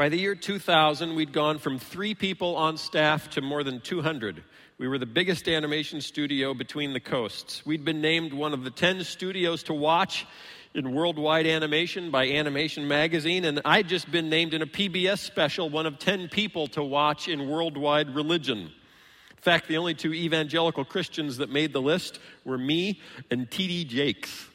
By 0.00 0.08
the 0.08 0.16
year 0.16 0.34
2000, 0.34 1.14
we'd 1.14 1.30
gone 1.30 1.58
from 1.58 1.78
three 1.78 2.14
people 2.14 2.56
on 2.56 2.78
staff 2.78 3.28
to 3.32 3.42
more 3.42 3.62
than 3.62 3.82
200. 3.82 4.42
We 4.78 4.88
were 4.88 4.96
the 4.96 5.04
biggest 5.04 5.46
animation 5.46 6.00
studio 6.00 6.54
between 6.54 6.94
the 6.94 7.00
coasts. 7.00 7.66
We'd 7.66 7.84
been 7.84 8.00
named 8.00 8.32
one 8.32 8.54
of 8.54 8.64
the 8.64 8.70
10 8.70 9.04
studios 9.04 9.62
to 9.64 9.74
watch 9.74 10.26
in 10.72 10.94
worldwide 10.94 11.46
animation 11.46 12.10
by 12.10 12.28
Animation 12.28 12.88
Magazine, 12.88 13.44
and 13.44 13.60
I'd 13.62 13.88
just 13.88 14.10
been 14.10 14.30
named 14.30 14.54
in 14.54 14.62
a 14.62 14.66
PBS 14.66 15.18
special 15.18 15.68
one 15.68 15.84
of 15.84 15.98
10 15.98 16.30
people 16.30 16.66
to 16.68 16.82
watch 16.82 17.28
in 17.28 17.46
worldwide 17.46 18.14
religion. 18.14 18.58
In 18.60 19.42
fact, 19.42 19.68
the 19.68 19.76
only 19.76 19.92
two 19.92 20.14
evangelical 20.14 20.86
Christians 20.86 21.36
that 21.36 21.50
made 21.50 21.74
the 21.74 21.82
list 21.82 22.20
were 22.46 22.56
me 22.56 23.02
and 23.30 23.50
T.D. 23.50 23.84
Jakes. 23.84 24.49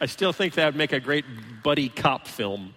I 0.00 0.06
still 0.06 0.32
think 0.32 0.54
that 0.54 0.66
would 0.66 0.76
make 0.76 0.92
a 0.92 1.00
great 1.00 1.24
buddy 1.62 1.88
cop 1.88 2.28
film. 2.28 2.74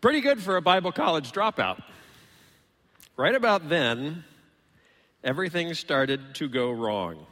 Pretty 0.00 0.20
good 0.20 0.42
for 0.42 0.56
a 0.56 0.62
Bible 0.62 0.92
college 0.92 1.32
dropout. 1.32 1.82
Right 3.16 3.34
about 3.34 3.68
then, 3.68 4.24
everything 5.24 5.72
started 5.74 6.34
to 6.36 6.48
go 6.48 6.70
wrong. 6.70 7.26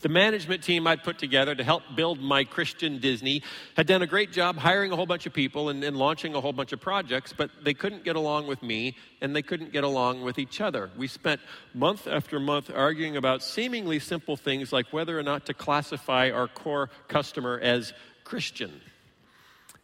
The 0.00 0.08
management 0.08 0.62
team 0.62 0.86
I'd 0.86 1.02
put 1.02 1.18
together 1.18 1.54
to 1.54 1.64
help 1.64 1.82
build 1.94 2.20
my 2.20 2.44
Christian 2.44 2.98
Disney 2.98 3.42
had 3.76 3.86
done 3.86 4.02
a 4.02 4.06
great 4.06 4.32
job 4.32 4.56
hiring 4.56 4.92
a 4.92 4.96
whole 4.96 5.06
bunch 5.06 5.26
of 5.26 5.32
people 5.32 5.68
and, 5.68 5.82
and, 5.84 5.96
launching 5.96 6.34
a 6.34 6.40
whole 6.40 6.52
bunch 6.52 6.72
of 6.72 6.80
projects, 6.80 7.32
but 7.32 7.50
they 7.62 7.74
couldn't 7.74 8.04
get 8.04 8.16
along 8.16 8.46
with 8.46 8.62
me 8.62 8.96
and 9.20 9.34
they 9.34 9.42
couldn't 9.42 9.72
get 9.72 9.84
along 9.84 10.22
with 10.22 10.38
each 10.38 10.60
other. 10.60 10.90
We 10.96 11.08
spent 11.08 11.40
month 11.74 12.06
after 12.06 12.38
month 12.38 12.70
arguing 12.74 13.16
about 13.16 13.42
seemingly 13.42 13.98
simple 13.98 14.36
things 14.36 14.72
like 14.72 14.92
whether 14.92 15.18
or 15.18 15.22
not 15.22 15.46
to 15.46 15.54
classify 15.54 16.30
our 16.30 16.48
core 16.48 16.90
customer 17.08 17.58
as 17.60 17.92
Christian. 18.24 18.80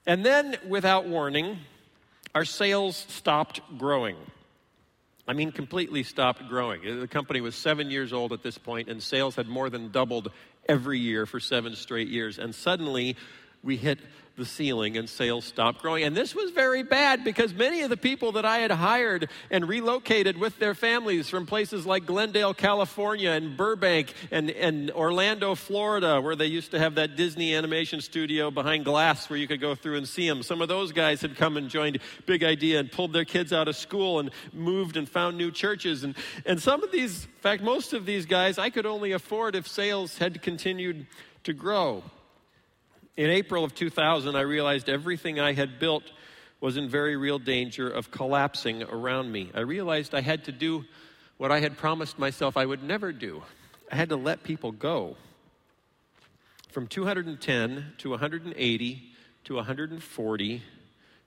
And 0.07 0.25
then, 0.25 0.57
without 0.69 1.07
warning, 1.07 1.59
our 2.35 2.45
sales 2.45 2.97
stopped 3.09 3.61
growing. 3.79 4.17
I 5.27 5.35
mean, 5.35 5.53
completely 5.53 6.03
stopped 6.03 6.49
growing. 6.49 7.01
The 7.01 7.07
company 7.07 7.41
was 7.41 7.55
seven 7.55 7.91
years 7.91 8.13
old 8.13 8.33
at 8.33 8.43
this 8.43 8.59
point, 8.59 8.89
and 8.89 9.03
sales 9.03 9.37
had 9.37 9.47
more 9.47 9.71
than 9.71 9.91
doubled 9.91 10.33
every 10.69 10.99
year 10.99 11.27
for 11.27 11.39
seven 11.39 11.77
straight 11.77 12.09
years. 12.09 12.39
And 12.39 12.55
suddenly, 12.55 13.17
we 13.63 13.77
hit 13.77 13.99
the 14.37 14.45
ceiling 14.47 14.97
and 14.97 15.09
sales 15.09 15.45
stopped 15.45 15.83
growing. 15.83 16.05
And 16.05 16.17
this 16.17 16.35
was 16.35 16.51
very 16.53 16.83
bad 16.83 17.23
because 17.23 17.53
many 17.53 17.83
of 17.83 17.91
the 17.91 17.97
people 17.97 18.33
that 18.33 18.47
I 18.47 18.59
had 18.59 18.71
hired 18.71 19.29
and 19.51 19.69
relocated 19.69 20.39
with 20.39 20.59
their 20.59 20.75
families 20.75 21.29
from 21.29 21.45
places 21.45 21.85
like 21.85 22.07
Glendale, 22.07 22.55
California, 22.55 23.31
and 23.31 23.57
Burbank, 23.57 24.15
and, 24.31 24.51
and 24.51 24.91
Orlando, 24.93 25.55
Florida, 25.55 26.21
where 26.21 26.35
they 26.35 26.47
used 26.47 26.71
to 26.71 26.79
have 26.79 26.95
that 26.95 27.15
Disney 27.15 27.55
animation 27.55 28.01
studio 28.01 28.51
behind 28.51 28.85
glass 28.85 29.29
where 29.29 29.39
you 29.39 29.47
could 29.47 29.61
go 29.61 29.75
through 29.75 29.99
and 29.99 30.09
see 30.09 30.27
them. 30.27 30.43
Some 30.43 30.63
of 30.63 30.69
those 30.69 30.93
guys 30.93 31.21
had 31.21 31.37
come 31.37 31.59
and 31.59 31.69
joined 31.69 31.99
Big 32.25 32.43
Idea 32.43 32.81
and 32.81 32.91
pulled 32.91 33.13
their 33.13 33.27
kids 33.27 33.53
out 33.53 33.69
of 33.69 33.77
school 33.77 34.19
and 34.19 34.31
moved 34.53 34.97
and 34.97 35.07
found 35.09 35.37
new 35.37 35.51
churches. 35.51 36.05
And, 36.05 36.17
and 36.47 36.61
some 36.61 36.83
of 36.83 36.91
these, 36.91 37.25
in 37.25 37.41
fact, 37.41 37.63
most 37.63 37.93
of 37.93 38.07
these 38.07 38.25
guys, 38.25 38.57
I 38.57 38.71
could 38.71 38.87
only 38.87 39.13
afford 39.13 39.55
if 39.55 39.69
sales 39.69 40.17
had 40.17 40.41
continued 40.41 41.07
to 41.45 41.53
grow. 41.53 42.03
In 43.17 43.29
April 43.29 43.63
of 43.63 43.75
2000, 43.75 44.35
I 44.37 44.41
realized 44.41 44.89
everything 44.89 45.39
I 45.39 45.53
had 45.53 45.79
built 45.79 46.05
was 46.63 46.79
in 46.79 46.89
very 46.89 47.17
real 47.17 47.39
danger 47.39 47.89
of 47.89 48.11
collapsing 48.11 48.83
around 48.85 49.31
me. 49.31 49.51
I 49.55 49.61
realized 49.61 50.15
I 50.15 50.23
had 50.23 50.45
to 50.45 50.53
do 50.53 50.85
what 51.37 51.53
I 51.53 51.61
had 51.61 51.77
promised 51.77 52.19
myself 52.19 52.57
I 52.57 52.65
would 52.65 52.83
never 52.83 53.13
do. 53.13 53.43
I 53.91 53.97
had 53.97 54.09
to 54.09 54.17
let 54.17 54.45
people 54.45 54.73
go. 54.73 55.17
From 56.71 56.87
210 56.87 57.95
to 57.99 58.11
180 58.11 59.03
to 59.45 59.55
140 59.57 60.63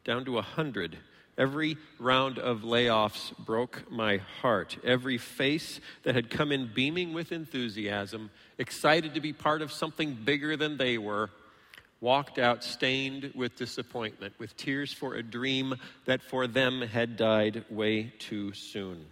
down 0.04 0.26
to 0.26 0.32
100. 0.32 0.98
Every 1.38 1.78
round 2.00 2.40
of 2.40 2.62
layoffs 2.62 3.38
broke 3.38 3.92
my 3.92 4.18
heart. 4.42 4.78
Every 4.84 5.20
face 5.20 5.82
that 6.04 6.16
had 6.16 6.32
come 6.32 6.52
in 6.52 6.72
beaming 6.74 7.14
with 7.14 7.32
enthusiasm, 7.32 8.32
excited 8.58 9.14
to 9.14 9.20
be 9.20 9.34
part 9.34 9.62
of 9.62 9.72
something 9.72 10.16
bigger 10.16 10.58
than 10.58 10.78
they 10.78 10.98
were, 10.98 11.30
walked 12.02 12.38
out 12.38 12.64
stained 12.64 13.32
with 13.36 13.56
disappointment, 13.56 14.34
with 14.38 14.56
tears 14.58 14.94
for 14.94 15.16
a 15.16 15.24
dream 15.24 15.76
that 16.06 16.22
for 16.22 16.48
them 16.48 16.82
had 16.82 17.18
died 17.18 17.66
way 17.70 18.14
too 18.20 18.54
soon. 18.54 19.06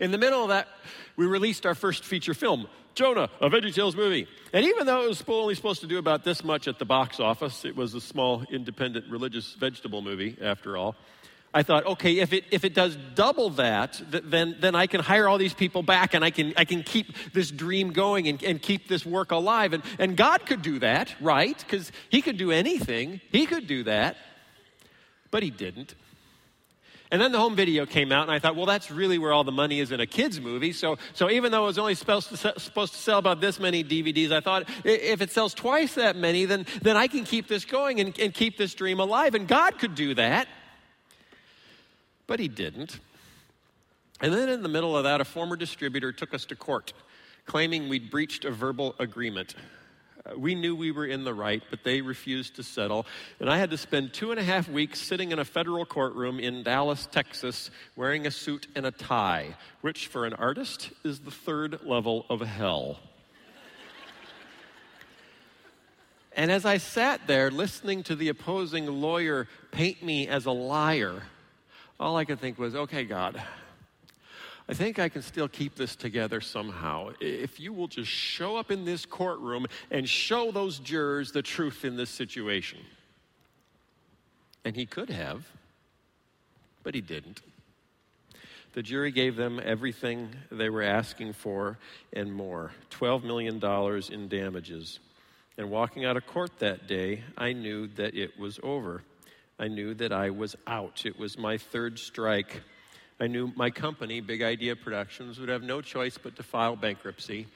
In 0.00 0.10
the 0.10 0.18
middle 0.18 0.42
of 0.42 0.48
that, 0.48 0.68
we 1.16 1.26
released 1.26 1.66
our 1.66 1.74
first 1.74 2.04
feature 2.04 2.34
film, 2.34 2.68
Jonah, 2.94 3.30
a 3.40 3.48
VeggieTales 3.48 3.96
movie. 3.96 4.28
And 4.52 4.64
even 4.66 4.86
though 4.86 5.02
it 5.04 5.08
was 5.08 5.24
only 5.26 5.54
supposed 5.54 5.80
to 5.80 5.86
do 5.86 5.98
about 5.98 6.24
this 6.24 6.44
much 6.44 6.68
at 6.68 6.78
the 6.78 6.84
box 6.84 7.20
office, 7.20 7.64
it 7.64 7.74
was 7.74 7.94
a 7.94 8.00
small, 8.00 8.44
independent 8.50 9.10
religious 9.10 9.54
vegetable 9.54 10.02
movie, 10.02 10.36
after 10.42 10.76
all. 10.76 10.94
I 11.54 11.62
thought, 11.62 11.84
okay, 11.84 12.18
if 12.18 12.32
it, 12.32 12.44
if 12.50 12.64
it 12.64 12.72
does 12.72 12.96
double 13.14 13.50
that, 13.50 14.00
then, 14.08 14.56
then 14.60 14.74
I 14.74 14.86
can 14.86 15.00
hire 15.00 15.28
all 15.28 15.36
these 15.36 15.52
people 15.52 15.82
back 15.82 16.14
and 16.14 16.24
I 16.24 16.30
can, 16.30 16.54
I 16.56 16.64
can 16.64 16.82
keep 16.82 17.14
this 17.34 17.50
dream 17.50 17.92
going 17.92 18.26
and, 18.26 18.42
and 18.42 18.60
keep 18.60 18.88
this 18.88 19.04
work 19.04 19.32
alive. 19.32 19.74
And, 19.74 19.82
and 19.98 20.16
God 20.16 20.46
could 20.46 20.62
do 20.62 20.78
that, 20.78 21.14
right? 21.20 21.58
Because 21.58 21.92
He 22.08 22.22
could 22.22 22.38
do 22.38 22.50
anything. 22.50 23.20
He 23.30 23.44
could 23.44 23.66
do 23.66 23.84
that. 23.84 24.16
But 25.30 25.42
He 25.42 25.50
didn't. 25.50 25.94
And 27.10 27.20
then 27.20 27.30
the 27.30 27.38
home 27.38 27.54
video 27.54 27.84
came 27.84 28.10
out, 28.10 28.22
and 28.22 28.30
I 28.30 28.38
thought, 28.38 28.56
well, 28.56 28.64
that's 28.64 28.90
really 28.90 29.18
where 29.18 29.34
all 29.34 29.44
the 29.44 29.52
money 29.52 29.80
is 29.80 29.92
in 29.92 30.00
a 30.00 30.06
kid's 30.06 30.40
movie. 30.40 30.72
So, 30.72 30.96
so 31.12 31.28
even 31.28 31.52
though 31.52 31.64
it 31.64 31.66
was 31.66 31.78
only 31.78 31.94
supposed 31.94 32.30
to, 32.30 32.58
supposed 32.58 32.94
to 32.94 32.98
sell 32.98 33.18
about 33.18 33.42
this 33.42 33.60
many 33.60 33.84
DVDs, 33.84 34.32
I 34.32 34.40
thought 34.40 34.66
if 34.82 35.20
it 35.20 35.30
sells 35.30 35.52
twice 35.52 35.96
that 35.96 36.16
many, 36.16 36.46
then, 36.46 36.64
then 36.80 36.96
I 36.96 37.08
can 37.08 37.24
keep 37.24 37.48
this 37.48 37.66
going 37.66 38.00
and, 38.00 38.18
and 38.18 38.32
keep 38.32 38.56
this 38.56 38.72
dream 38.72 38.98
alive. 38.98 39.34
And 39.34 39.46
God 39.46 39.78
could 39.78 39.94
do 39.94 40.14
that. 40.14 40.48
But 42.32 42.40
he 42.40 42.48
didn't. 42.48 42.98
And 44.22 44.32
then 44.32 44.48
in 44.48 44.62
the 44.62 44.68
middle 44.70 44.96
of 44.96 45.04
that, 45.04 45.20
a 45.20 45.24
former 45.26 45.54
distributor 45.54 46.12
took 46.12 46.32
us 46.32 46.46
to 46.46 46.56
court, 46.56 46.94
claiming 47.44 47.90
we'd 47.90 48.10
breached 48.10 48.46
a 48.46 48.50
verbal 48.50 48.94
agreement. 48.98 49.54
Uh, 50.24 50.38
we 50.38 50.54
knew 50.54 50.74
we 50.74 50.92
were 50.92 51.04
in 51.04 51.24
the 51.24 51.34
right, 51.34 51.62
but 51.68 51.84
they 51.84 52.00
refused 52.00 52.56
to 52.56 52.62
settle. 52.62 53.04
And 53.38 53.50
I 53.50 53.58
had 53.58 53.68
to 53.68 53.76
spend 53.76 54.14
two 54.14 54.30
and 54.30 54.40
a 54.40 54.42
half 54.42 54.66
weeks 54.66 54.98
sitting 54.98 55.30
in 55.30 55.40
a 55.40 55.44
federal 55.44 55.84
courtroom 55.84 56.40
in 56.40 56.62
Dallas, 56.62 57.06
Texas, 57.12 57.70
wearing 57.96 58.26
a 58.26 58.30
suit 58.30 58.66
and 58.74 58.86
a 58.86 58.92
tie, 58.92 59.54
which 59.82 60.06
for 60.06 60.24
an 60.24 60.32
artist 60.32 60.88
is 61.04 61.18
the 61.18 61.30
third 61.30 61.84
level 61.84 62.24
of 62.30 62.40
hell. 62.40 62.98
and 66.34 66.50
as 66.50 66.64
I 66.64 66.78
sat 66.78 67.26
there 67.26 67.50
listening 67.50 68.02
to 68.04 68.16
the 68.16 68.30
opposing 68.30 68.86
lawyer 68.86 69.48
paint 69.70 70.02
me 70.02 70.28
as 70.28 70.46
a 70.46 70.50
liar, 70.50 71.24
all 72.02 72.16
I 72.16 72.24
could 72.24 72.40
think 72.40 72.58
was, 72.58 72.74
okay, 72.74 73.04
God, 73.04 73.40
I 74.68 74.74
think 74.74 74.98
I 74.98 75.08
can 75.08 75.22
still 75.22 75.48
keep 75.48 75.76
this 75.76 75.94
together 75.94 76.40
somehow. 76.40 77.10
If 77.20 77.60
you 77.60 77.72
will 77.72 77.86
just 77.86 78.10
show 78.10 78.56
up 78.56 78.72
in 78.72 78.84
this 78.84 79.06
courtroom 79.06 79.66
and 79.90 80.08
show 80.08 80.50
those 80.50 80.80
jurors 80.80 81.30
the 81.30 81.42
truth 81.42 81.84
in 81.84 81.96
this 81.96 82.10
situation. 82.10 82.80
And 84.64 84.74
he 84.74 84.84
could 84.84 85.10
have, 85.10 85.46
but 86.82 86.94
he 86.94 87.00
didn't. 87.00 87.40
The 88.72 88.82
jury 88.82 89.12
gave 89.12 89.36
them 89.36 89.60
everything 89.62 90.30
they 90.50 90.70
were 90.70 90.82
asking 90.82 91.34
for 91.34 91.78
and 92.12 92.32
more 92.32 92.72
$12 92.90 93.22
million 93.22 93.62
in 94.12 94.28
damages. 94.28 94.98
And 95.56 95.70
walking 95.70 96.04
out 96.04 96.16
of 96.16 96.26
court 96.26 96.58
that 96.58 96.88
day, 96.88 97.22
I 97.36 97.52
knew 97.52 97.86
that 97.88 98.14
it 98.14 98.38
was 98.38 98.58
over. 98.62 99.02
I 99.58 99.68
knew 99.68 99.94
that 99.94 100.12
I 100.12 100.30
was 100.30 100.56
out. 100.66 101.04
It 101.04 101.18
was 101.18 101.38
my 101.38 101.58
third 101.58 101.98
strike. 101.98 102.62
I 103.20 103.26
knew 103.26 103.52
my 103.54 103.70
company, 103.70 104.20
Big 104.20 104.42
Idea 104.42 104.74
Productions, 104.74 105.38
would 105.38 105.48
have 105.48 105.62
no 105.62 105.80
choice 105.80 106.18
but 106.18 106.36
to 106.36 106.42
file 106.42 106.74
bankruptcy, 106.74 107.46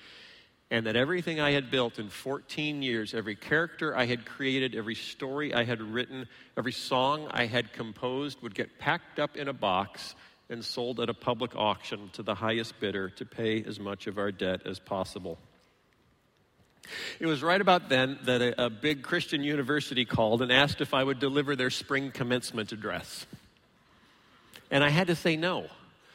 and 0.70 0.86
that 0.86 0.96
everything 0.96 1.40
I 1.40 1.52
had 1.52 1.70
built 1.70 1.98
in 1.98 2.08
14 2.08 2.82
years, 2.82 3.14
every 3.14 3.34
character 3.34 3.96
I 3.96 4.06
had 4.06 4.26
created, 4.26 4.74
every 4.74 4.94
story 4.94 5.54
I 5.54 5.64
had 5.64 5.80
written, 5.80 6.26
every 6.56 6.72
song 6.72 7.28
I 7.30 7.46
had 7.46 7.72
composed, 7.72 8.42
would 8.42 8.54
get 8.54 8.78
packed 8.78 9.18
up 9.18 9.36
in 9.36 9.48
a 9.48 9.52
box 9.52 10.14
and 10.48 10.64
sold 10.64 11.00
at 11.00 11.08
a 11.08 11.14
public 11.14 11.56
auction 11.56 12.10
to 12.12 12.22
the 12.22 12.34
highest 12.34 12.78
bidder 12.78 13.08
to 13.10 13.24
pay 13.24 13.64
as 13.64 13.80
much 13.80 14.06
of 14.06 14.18
our 14.18 14.30
debt 14.30 14.62
as 14.66 14.78
possible. 14.78 15.38
It 17.18 17.26
was 17.26 17.42
right 17.42 17.60
about 17.60 17.88
then 17.88 18.18
that 18.24 18.42
a, 18.42 18.66
a, 18.66 18.70
big 18.70 19.02
Christian 19.02 19.42
university 19.42 20.04
called 20.04 20.42
and 20.42 20.52
asked 20.52 20.80
if 20.80 20.94
I 20.94 21.02
would 21.02 21.18
deliver 21.18 21.56
their 21.56 21.70
spring 21.70 22.10
commencement 22.10 22.72
address. 22.72 23.26
And 24.70 24.82
I 24.82 24.88
had 24.88 25.06
to 25.08 25.14
say 25.14 25.36
no, 25.36 25.66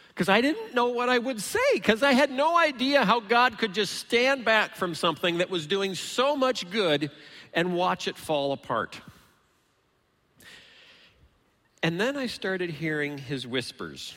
because 0.09 0.29
I 0.29 0.41
didn't 0.41 0.73
know 0.73 0.89
what 0.89 1.09
I 1.09 1.17
would 1.17 1.41
say, 1.41 1.59
because 1.73 2.03
I 2.03 2.13
had 2.13 2.31
no 2.31 2.57
idea 2.57 3.05
how 3.05 3.19
God 3.19 3.57
could 3.57 3.73
just 3.73 3.95
stand 3.95 4.45
back 4.45 4.75
from 4.75 4.95
something 4.95 5.37
that 5.37 5.49
was 5.49 5.67
doing 5.67 5.95
so 5.95 6.35
much 6.35 6.69
good 6.69 7.11
and 7.53 7.73
watch 7.73 8.07
it 8.07 8.17
fall 8.17 8.51
apart. 8.51 8.99
And 11.83 11.99
then 11.99 12.15
I 12.15 12.27
started 12.27 12.69
hearing 12.69 13.17
his 13.17 13.47
whispers. 13.47 14.15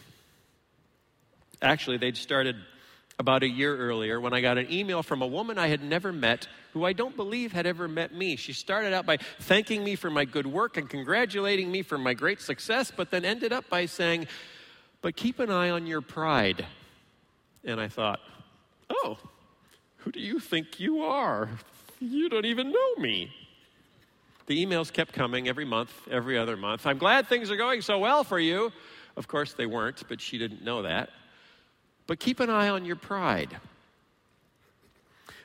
Actually, 1.62 1.96
they'd 1.96 2.16
started 2.16 2.56
about 3.18 3.42
a 3.42 3.48
year 3.48 3.76
earlier 3.76 4.20
when 4.20 4.32
I 4.32 4.40
got 4.40 4.58
an 4.58 4.70
email 4.72 5.02
from 5.02 5.22
a 5.22 5.26
woman 5.26 5.58
I 5.58 5.68
had 5.68 5.82
never 5.82 6.12
met 6.12 6.48
who 6.72 6.84
I 6.84 6.92
don't 6.92 7.14
believe 7.14 7.52
had 7.52 7.66
ever 7.66 7.86
met 7.86 8.12
me. 8.12 8.36
She 8.36 8.52
started 8.52 8.92
out 8.92 9.06
by 9.06 9.18
thanking 9.40 9.84
me 9.84 9.94
for 9.94 10.10
my 10.10 10.24
good 10.24 10.46
work 10.46 10.76
and 10.76 10.88
congratulating 10.88 11.70
me 11.70 11.82
for 11.82 11.96
my 11.96 12.14
great 12.14 12.40
success, 12.40 12.90
but 12.94 13.10
then 13.10 13.24
ended 13.24 13.52
up 13.52 13.68
by 13.68 13.86
saying, 13.86 14.26
But 15.00 15.14
keep 15.14 15.38
an 15.38 15.50
eye 15.50 15.70
on 15.70 15.86
your 15.86 16.00
pride. 16.00 16.66
And 17.64 17.80
I 17.80 17.88
thought, 17.88 18.20
Oh, 18.90 19.18
who 19.98 20.10
do 20.10 20.20
you 20.20 20.40
think 20.40 20.80
you 20.80 21.02
are? 21.02 21.48
You 22.00 22.28
don't 22.28 22.44
even 22.44 22.72
know 22.72 22.94
me. 22.96 23.32
The 24.46 24.64
emails 24.64 24.92
kept 24.92 25.12
coming 25.12 25.48
every 25.48 25.64
month, 25.64 25.90
every 26.10 26.36
other 26.36 26.56
month. 26.56 26.86
I'm 26.86 26.98
glad 26.98 27.28
things 27.28 27.50
are 27.50 27.56
going 27.56 27.80
so 27.80 27.98
well 27.98 28.24
for 28.24 28.38
you. 28.38 28.72
Of 29.16 29.28
course, 29.28 29.54
they 29.54 29.64
weren't, 29.64 30.02
but 30.08 30.20
she 30.20 30.36
didn't 30.36 30.62
know 30.62 30.82
that. 30.82 31.10
But 32.06 32.18
keep 32.20 32.40
an 32.40 32.50
eye 32.50 32.68
on 32.68 32.84
your 32.84 32.96
pride. 32.96 33.56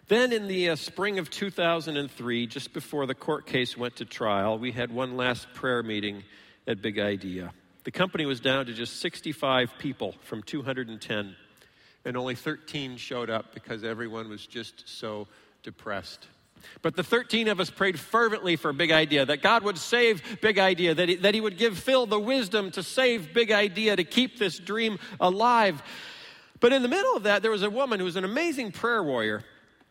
Then, 0.07 0.33
in 0.33 0.47
the 0.47 0.69
uh, 0.69 0.75
spring 0.75 1.19
of 1.19 1.29
2003, 1.29 2.47
just 2.47 2.73
before 2.73 3.05
the 3.05 3.13
court 3.13 3.45
case 3.45 3.77
went 3.77 3.97
to 3.97 4.05
trial, 4.05 4.57
we 4.57 4.71
had 4.71 4.91
one 4.91 5.15
last 5.15 5.53
prayer 5.53 5.83
meeting 5.83 6.23
at 6.67 6.81
Big 6.81 6.97
Idea. 6.97 7.53
The 7.83 7.91
company 7.91 8.25
was 8.25 8.39
down 8.39 8.65
to 8.65 8.73
just 8.73 8.99
65 9.01 9.73
people 9.77 10.15
from 10.23 10.41
210. 10.43 11.35
And 12.05 12.17
only 12.17 12.35
13 12.35 12.97
showed 12.97 13.29
up 13.29 13.53
because 13.53 13.83
everyone 13.83 14.29
was 14.29 14.45
just 14.47 14.87
so 14.87 15.27
depressed. 15.63 16.27
But 16.81 16.95
the 16.95 17.03
13 17.03 17.47
of 17.47 17.59
us 17.59 17.69
prayed 17.69 17.99
fervently 17.99 18.55
for 18.55 18.73
Big 18.73 18.91
Idea, 18.91 19.25
that 19.25 19.41
God 19.41 19.63
would 19.63 19.77
save 19.77 20.41
Big 20.41 20.59
Idea, 20.59 20.93
that 20.95 21.09
he, 21.09 21.15
that 21.15 21.33
he 21.33 21.41
would 21.41 21.57
give 21.57 21.77
Phil 21.77 22.05
the 22.05 22.19
wisdom 22.19 22.71
to 22.71 22.83
save 22.83 23.33
Big 23.33 23.51
Idea, 23.51 23.95
to 23.95 24.03
keep 24.03 24.39
this 24.39 24.57
dream 24.57 24.99
alive. 25.19 25.81
But 26.59 26.73
in 26.73 26.81
the 26.81 26.87
middle 26.87 27.15
of 27.15 27.23
that, 27.23 27.41
there 27.41 27.51
was 27.51 27.63
a 27.63 27.69
woman 27.69 27.99
who 27.99 28.05
was 28.05 28.15
an 28.15 28.25
amazing 28.25 28.71
prayer 28.71 29.01
warrior. 29.03 29.43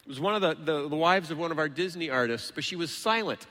It 0.02 0.08
was 0.08 0.20
one 0.20 0.34
of 0.34 0.42
the, 0.42 0.54
the, 0.54 0.88
the 0.88 0.96
wives 0.96 1.30
of 1.30 1.38
one 1.38 1.50
of 1.50 1.58
our 1.58 1.68
Disney 1.68 2.10
artists, 2.10 2.50
but 2.54 2.64
she 2.64 2.76
was 2.76 2.94
silent 2.94 3.46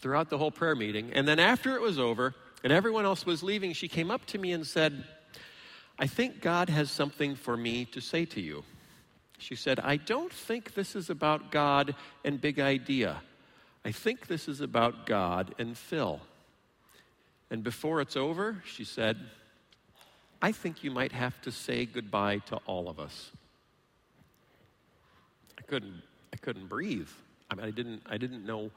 throughout 0.00 0.30
the 0.30 0.38
whole 0.38 0.50
prayer 0.50 0.74
meeting. 0.74 1.12
And 1.12 1.26
then 1.26 1.38
after 1.38 1.74
it 1.74 1.80
was 1.80 1.98
over 1.98 2.34
and 2.64 2.72
everyone 2.72 3.04
else 3.04 3.24
was 3.24 3.42
leaving, 3.42 3.72
she 3.72 3.88
came 3.88 4.10
up 4.10 4.24
to 4.26 4.38
me 4.38 4.52
and 4.52 4.66
said, 4.66 5.04
I 5.98 6.06
think 6.06 6.40
God 6.40 6.70
has 6.70 6.90
something 6.90 7.34
for 7.34 7.56
me 7.56 7.84
to 7.86 8.00
say 8.00 8.24
to 8.26 8.40
you. 8.40 8.64
She 9.38 9.54
said, 9.54 9.80
I 9.80 9.96
don't 9.96 10.32
think 10.32 10.74
this 10.74 10.94
is 10.96 11.10
about 11.10 11.50
God 11.50 11.94
and 12.24 12.40
big 12.40 12.58
idea. 12.58 13.22
I 13.84 13.92
think 13.92 14.26
this 14.26 14.48
is 14.48 14.60
about 14.60 15.06
God 15.06 15.54
and 15.58 15.76
Phil. 15.76 16.20
And 17.50 17.62
before 17.62 18.00
it's 18.00 18.16
over, 18.16 18.62
she 18.66 18.84
said, 18.84 19.18
I 20.42 20.52
think 20.52 20.82
you 20.82 20.90
might 20.90 21.12
have 21.12 21.40
to 21.42 21.52
say 21.52 21.86
goodbye 21.86 22.38
to 22.46 22.56
all 22.66 22.88
of 22.88 22.98
us. 22.98 23.30
I 25.58 25.62
couldn't, 25.62 26.02
I 26.32 26.36
couldn't 26.36 26.68
breathe. 26.68 27.08
I 27.50 27.54
mean, 27.54 27.66
I 27.66 27.70
didn't, 27.70 28.02
I 28.06 28.16
didn't 28.16 28.46
know 28.46 28.70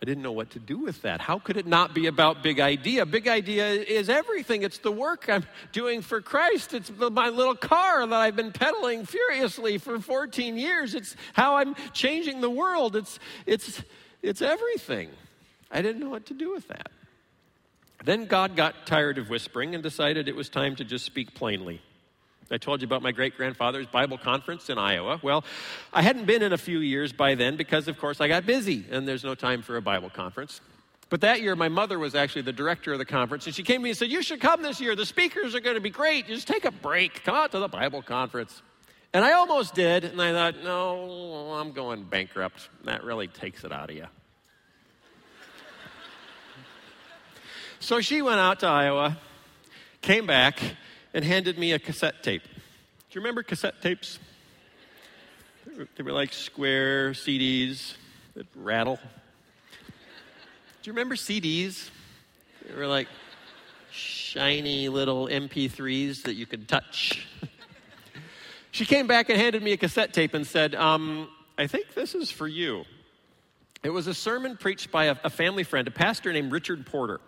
I 0.00 0.04
didn't 0.04 0.22
know 0.22 0.32
what 0.32 0.50
to 0.50 0.60
do 0.60 0.78
with 0.78 1.02
that. 1.02 1.20
How 1.20 1.40
could 1.40 1.56
it 1.56 1.66
not 1.66 1.92
be 1.92 2.06
about 2.06 2.40
big 2.40 2.60
idea? 2.60 3.04
Big 3.04 3.26
idea 3.26 3.68
is 3.68 4.08
everything. 4.08 4.62
It's 4.62 4.78
the 4.78 4.92
work 4.92 5.28
I'm 5.28 5.44
doing 5.72 6.02
for 6.02 6.20
Christ. 6.20 6.72
It's 6.72 6.92
my 6.96 7.30
little 7.30 7.56
car 7.56 8.06
that 8.06 8.14
I've 8.14 8.36
been 8.36 8.52
pedaling 8.52 9.04
furiously 9.06 9.76
for 9.76 9.98
14 9.98 10.56
years. 10.56 10.94
It's 10.94 11.16
how 11.32 11.56
I'm 11.56 11.74
changing 11.92 12.40
the 12.40 12.50
world. 12.50 12.94
It's 12.94 13.18
it's 13.44 13.82
it's 14.22 14.40
everything. 14.40 15.10
I 15.68 15.82
didn't 15.82 16.00
know 16.00 16.10
what 16.10 16.26
to 16.26 16.34
do 16.34 16.52
with 16.52 16.68
that. 16.68 16.92
Then 18.04 18.26
God 18.26 18.56
got 18.56 18.86
tired 18.86 19.18
of 19.18 19.28
whispering 19.28 19.74
and 19.74 19.82
decided 19.82 20.28
it 20.28 20.36
was 20.36 20.48
time 20.48 20.76
to 20.76 20.84
just 20.84 21.04
speak 21.04 21.34
plainly. 21.34 21.80
I 22.50 22.56
told 22.56 22.80
you 22.80 22.86
about 22.86 23.02
my 23.02 23.12
great 23.12 23.36
grandfather's 23.36 23.86
Bible 23.86 24.16
conference 24.16 24.70
in 24.70 24.78
Iowa. 24.78 25.20
Well, 25.22 25.44
I 25.92 26.00
hadn't 26.00 26.24
been 26.24 26.42
in 26.42 26.52
a 26.52 26.58
few 26.58 26.78
years 26.78 27.12
by 27.12 27.34
then 27.34 27.56
because, 27.56 27.88
of 27.88 27.98
course, 27.98 28.20
I 28.20 28.28
got 28.28 28.46
busy 28.46 28.86
and 28.90 29.06
there's 29.06 29.24
no 29.24 29.34
time 29.34 29.60
for 29.60 29.76
a 29.76 29.82
Bible 29.82 30.08
conference. 30.08 30.60
But 31.10 31.22
that 31.22 31.40
year, 31.40 31.56
my 31.56 31.68
mother 31.68 31.98
was 31.98 32.14
actually 32.14 32.42
the 32.42 32.52
director 32.52 32.92
of 32.92 32.98
the 32.98 33.04
conference, 33.04 33.46
and 33.46 33.54
she 33.54 33.62
came 33.62 33.80
to 33.80 33.84
me 33.84 33.90
and 33.90 33.98
said, 33.98 34.10
You 34.10 34.22
should 34.22 34.40
come 34.40 34.62
this 34.62 34.80
year. 34.80 34.94
The 34.94 35.06
speakers 35.06 35.54
are 35.54 35.60
going 35.60 35.76
to 35.76 35.80
be 35.80 35.90
great. 35.90 36.26
Just 36.26 36.46
take 36.46 36.64
a 36.64 36.70
break. 36.70 37.24
Come 37.24 37.34
out 37.34 37.52
to 37.52 37.58
the 37.58 37.68
Bible 37.68 38.02
conference. 38.02 38.62
And 39.14 39.24
I 39.24 39.32
almost 39.32 39.74
did, 39.74 40.04
and 40.04 40.20
I 40.20 40.32
thought, 40.32 40.62
No, 40.62 41.54
I'm 41.54 41.72
going 41.72 42.04
bankrupt. 42.04 42.68
That 42.84 43.04
really 43.04 43.26
takes 43.26 43.64
it 43.64 43.72
out 43.72 43.88
of 43.88 43.96
you. 43.96 44.06
So 47.80 48.00
she 48.00 48.22
went 48.22 48.40
out 48.40 48.60
to 48.60 48.66
Iowa, 48.66 49.18
came 50.02 50.26
back, 50.26 50.60
and 51.14 51.24
handed 51.24 51.58
me 51.58 51.72
a 51.72 51.78
cassette 51.78 52.22
tape. 52.22 52.42
Do 52.42 52.50
you 53.12 53.20
remember 53.20 53.42
cassette 53.42 53.80
tapes? 53.80 54.18
They 55.96 56.02
were 56.02 56.12
like 56.12 56.32
square 56.32 57.12
CDs 57.12 57.94
that 58.34 58.46
rattle. 58.54 58.98
Do 60.82 60.90
you 60.90 60.92
remember 60.92 61.14
CDs? 61.14 61.90
They 62.66 62.74
were 62.74 62.86
like 62.86 63.08
shiny 63.90 64.88
little 64.88 65.26
MP3s 65.26 66.22
that 66.22 66.34
you 66.34 66.46
could 66.46 66.68
touch. 66.68 67.26
she 68.70 68.84
came 68.84 69.06
back 69.06 69.28
and 69.28 69.40
handed 69.40 69.62
me 69.62 69.72
a 69.72 69.76
cassette 69.76 70.12
tape 70.12 70.34
and 70.34 70.46
said, 70.46 70.74
um, 70.74 71.28
I 71.56 71.66
think 71.66 71.94
this 71.94 72.14
is 72.14 72.30
for 72.30 72.46
you. 72.46 72.84
It 73.82 73.90
was 73.90 74.06
a 74.06 74.14
sermon 74.14 74.56
preached 74.56 74.90
by 74.90 75.06
a, 75.06 75.16
a 75.24 75.30
family 75.30 75.62
friend, 75.62 75.88
a 75.88 75.90
pastor 75.90 76.32
named 76.32 76.52
Richard 76.52 76.84
Porter. 76.86 77.20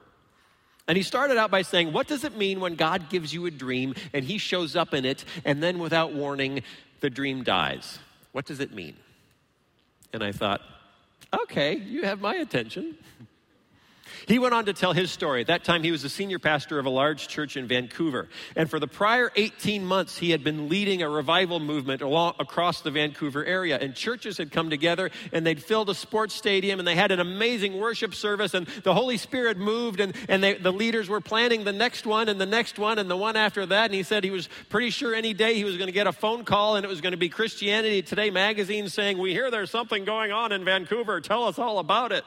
And 0.88 0.96
he 0.96 1.02
started 1.02 1.36
out 1.36 1.50
by 1.50 1.62
saying, 1.62 1.92
What 1.92 2.08
does 2.08 2.24
it 2.24 2.36
mean 2.36 2.60
when 2.60 2.74
God 2.74 3.08
gives 3.08 3.32
you 3.32 3.46
a 3.46 3.50
dream 3.50 3.94
and 4.12 4.24
he 4.24 4.38
shows 4.38 4.76
up 4.76 4.94
in 4.94 5.04
it, 5.04 5.24
and 5.44 5.62
then 5.62 5.78
without 5.78 6.12
warning, 6.12 6.62
the 7.00 7.10
dream 7.10 7.44
dies? 7.44 7.98
What 8.32 8.46
does 8.46 8.60
it 8.60 8.72
mean? 8.72 8.96
And 10.12 10.22
I 10.22 10.32
thought, 10.32 10.60
Okay, 11.42 11.76
you 11.76 12.02
have 12.02 12.20
my 12.20 12.34
attention. 12.34 12.96
He 14.30 14.38
went 14.38 14.54
on 14.54 14.66
to 14.66 14.72
tell 14.72 14.92
his 14.92 15.10
story. 15.10 15.40
At 15.40 15.48
that 15.48 15.64
time, 15.64 15.82
he 15.82 15.90
was 15.90 16.02
the 16.02 16.08
senior 16.08 16.38
pastor 16.38 16.78
of 16.78 16.86
a 16.86 16.90
large 16.90 17.26
church 17.26 17.56
in 17.56 17.66
Vancouver. 17.66 18.28
And 18.54 18.70
for 18.70 18.78
the 18.78 18.86
prior 18.86 19.32
18 19.34 19.84
months, 19.84 20.18
he 20.18 20.30
had 20.30 20.44
been 20.44 20.68
leading 20.68 21.02
a 21.02 21.10
revival 21.10 21.58
movement 21.58 22.00
along, 22.00 22.34
across 22.38 22.80
the 22.80 22.92
Vancouver 22.92 23.44
area. 23.44 23.76
And 23.76 23.92
churches 23.92 24.38
had 24.38 24.52
come 24.52 24.70
together 24.70 25.10
and 25.32 25.44
they'd 25.44 25.60
filled 25.60 25.90
a 25.90 25.96
sports 25.96 26.32
stadium 26.32 26.78
and 26.78 26.86
they 26.86 26.94
had 26.94 27.10
an 27.10 27.18
amazing 27.18 27.76
worship 27.76 28.14
service. 28.14 28.54
And 28.54 28.68
the 28.84 28.94
Holy 28.94 29.16
Spirit 29.16 29.58
moved 29.58 29.98
and, 29.98 30.14
and 30.28 30.44
they, 30.44 30.54
the 30.54 30.72
leaders 30.72 31.08
were 31.08 31.20
planning 31.20 31.64
the 31.64 31.72
next 31.72 32.06
one 32.06 32.28
and 32.28 32.40
the 32.40 32.46
next 32.46 32.78
one 32.78 33.00
and 33.00 33.10
the 33.10 33.16
one 33.16 33.34
after 33.34 33.66
that. 33.66 33.86
And 33.86 33.94
he 33.94 34.04
said 34.04 34.22
he 34.22 34.30
was 34.30 34.48
pretty 34.68 34.90
sure 34.90 35.12
any 35.12 35.34
day 35.34 35.54
he 35.54 35.64
was 35.64 35.76
going 35.76 35.88
to 35.88 35.92
get 35.92 36.06
a 36.06 36.12
phone 36.12 36.44
call 36.44 36.76
and 36.76 36.84
it 36.84 36.88
was 36.88 37.00
going 37.00 37.14
to 37.14 37.18
be 37.18 37.30
Christianity 37.30 38.00
Today 38.00 38.30
magazine 38.30 38.88
saying, 38.88 39.18
We 39.18 39.32
hear 39.32 39.50
there's 39.50 39.72
something 39.72 40.04
going 40.04 40.30
on 40.30 40.52
in 40.52 40.64
Vancouver. 40.64 41.20
Tell 41.20 41.42
us 41.48 41.58
all 41.58 41.80
about 41.80 42.12
it. 42.12 42.24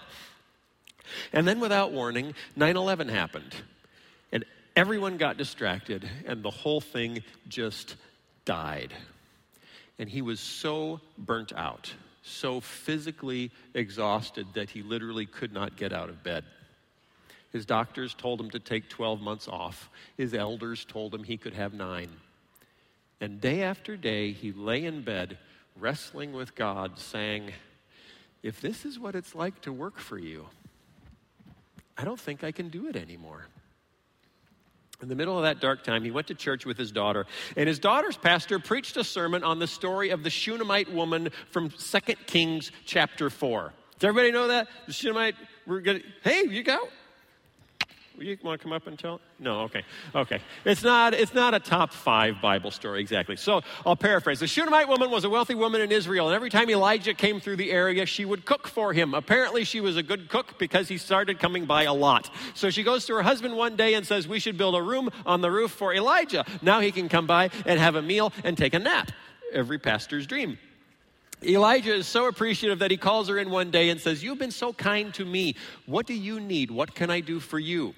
And 1.32 1.48
then, 1.48 1.60
without 1.60 1.92
warning, 1.92 2.34
9 2.56 2.76
11 2.76 3.10
happened. 3.10 3.56
And 4.32 4.46
everyone 4.76 5.18
got 5.18 5.38
distracted, 5.38 6.10
and 6.26 6.44
the 6.44 6.52
whole 6.52 6.82
thing 6.82 7.24
just 7.48 7.96
died. 8.46 8.94
And 10.00 10.10
he 10.10 10.22
was 10.22 10.40
so 10.40 11.00
burnt 11.18 11.54
out, 11.54 11.94
so 12.24 12.60
physically 12.60 13.52
exhausted 13.74 14.48
that 14.56 14.70
he 14.70 14.82
literally 14.82 15.26
could 15.26 15.54
not 15.54 15.76
get 15.76 15.94
out 15.94 16.10
of 16.10 16.24
bed. 16.24 16.44
His 17.52 17.66
doctors 17.68 18.16
told 18.16 18.42
him 18.42 18.50
to 18.50 18.60
take 18.60 18.90
12 18.90 19.22
months 19.22 19.48
off. 19.48 19.90
His 20.18 20.34
elders 20.34 20.86
told 20.86 21.14
him 21.14 21.24
he 21.24 21.38
could 21.38 21.54
have 21.54 21.74
nine. 21.74 22.10
And 23.22 23.40
day 23.40 23.62
after 23.62 23.96
day, 23.96 24.32
he 24.32 24.52
lay 24.52 24.84
in 24.84 25.04
bed, 25.04 25.38
wrestling 25.80 26.34
with 26.34 26.56
God, 26.56 26.98
saying, 26.98 27.52
If 28.42 28.60
this 28.60 28.86
is 28.86 29.00
what 29.00 29.16
it's 29.16 29.36
like 29.36 29.62
to 29.62 29.72
work 29.72 30.00
for 30.00 30.18
you, 30.18 30.48
I 31.98 32.06
don't 32.06 32.20
think 32.20 32.44
I 32.44 32.52
can 32.52 32.70
do 32.70 32.88
it 32.88 32.96
anymore. 32.96 33.48
In 35.02 35.10
the 35.10 35.16
middle 35.16 35.38
of 35.38 35.44
that 35.44 35.60
dark 35.60 35.84
time, 35.84 36.04
he 36.04 36.12
went 36.12 36.28
to 36.28 36.34
church 36.34 36.66
with 36.66 36.78
his 36.78 36.92
daughter, 36.92 37.26
and 37.58 37.68
his 37.68 37.78
daughter's 37.78 38.16
pastor 38.16 38.58
preached 38.58 38.96
a 38.96 39.04
sermon 39.04 39.44
on 39.44 39.60
the 39.60 39.68
story 39.68 40.12
of 40.12 40.24
the 40.24 40.30
Shunammite 40.30 40.92
woman 40.92 41.30
from 41.52 41.70
2 41.70 42.00
Kings 42.26 42.72
chapter 42.86 43.30
4. 43.30 43.74
Does 44.00 44.08
everybody 44.08 44.32
know 44.32 44.48
that? 44.48 44.70
The 44.88 44.94
Shunammite, 44.94 45.36
we're 45.68 45.82
gonna, 45.82 46.00
hey, 46.24 46.46
you 46.48 46.64
go. 46.64 46.88
You 48.18 48.38
want 48.44 48.60
to 48.60 48.64
come 48.64 48.74
up 48.74 48.86
and 48.86 48.98
tell? 48.98 49.20
No, 49.40 49.62
okay, 49.62 49.84
okay. 50.14 50.40
It's 50.66 50.84
not. 50.84 51.16
It's 51.16 51.34
not 51.34 51.56
a 51.56 51.60
top 51.60 51.92
five 51.92 52.40
Bible 52.42 52.70
story 52.70 53.02
exactly. 53.02 53.36
So 53.36 53.62
I'll 53.86 53.96
paraphrase. 53.96 54.40
The 54.40 54.48
Shunammite 54.48 54.88
woman 54.88 55.10
was 55.10 55.24
a 55.24 55.30
wealthy 55.30 55.56
woman 55.56 55.82
in 55.82 55.92
Israel, 55.92 56.28
and 56.28 56.36
every 56.36 56.52
time 56.52 56.70
Elijah 56.70 57.16
came 57.16 57.40
through 57.40 57.56
the 57.56 57.72
area, 57.72 58.06
she 58.06 58.24
would 58.24 58.46
cook 58.46 58.68
for 58.68 58.94
him. 58.94 59.16
Apparently, 59.16 59.64
she 59.64 59.82
was 59.82 59.98
a 59.98 60.04
good 60.04 60.30
cook 60.30 60.60
because 60.60 60.88
he 60.88 60.98
started 60.98 61.40
coming 61.40 61.66
by 61.66 61.84
a 61.84 61.94
lot. 61.94 62.30
So 62.54 62.70
she 62.70 62.84
goes 62.84 63.06
to 63.08 63.16
her 63.16 63.24
husband 63.24 63.58
one 63.58 63.76
day 63.76 63.96
and 63.96 64.06
says, 64.06 64.28
"We 64.28 64.40
should 64.40 64.58
build 64.58 64.76
a 64.76 64.82
room 64.82 65.10
on 65.26 65.42
the 65.42 65.50
roof 65.50 65.72
for 65.72 65.94
Elijah. 65.94 66.46
Now 66.62 66.82
he 66.82 66.92
can 66.92 67.10
come 67.10 67.26
by 67.26 67.50
and 67.66 67.80
have 67.80 67.96
a 67.96 68.02
meal 68.02 68.32
and 68.44 68.56
take 68.58 68.76
a 68.76 68.80
nap." 68.80 69.12
Every 69.52 69.80
pastor's 69.80 70.28
dream. 70.28 70.60
Elijah 71.46 71.94
is 71.94 72.08
so 72.08 72.28
appreciative 72.28 72.80
that 72.80 72.92
he 72.92 72.98
calls 72.98 73.28
her 73.28 73.38
in 73.38 73.50
one 73.50 73.70
day 73.70 73.90
and 73.90 74.00
says, 74.00 74.24
You've 74.24 74.40
been 74.40 74.52
so 74.52 74.72
kind 74.72 75.14
to 75.16 75.26
me. 75.26 75.56
What 75.86 76.06
do 76.06 76.14
you 76.14 76.40
need? 76.40 76.72
What 76.72 76.96
can 76.96 77.10
I 77.10 77.20
do 77.20 77.40
for 77.40 77.60
you? 77.60 77.94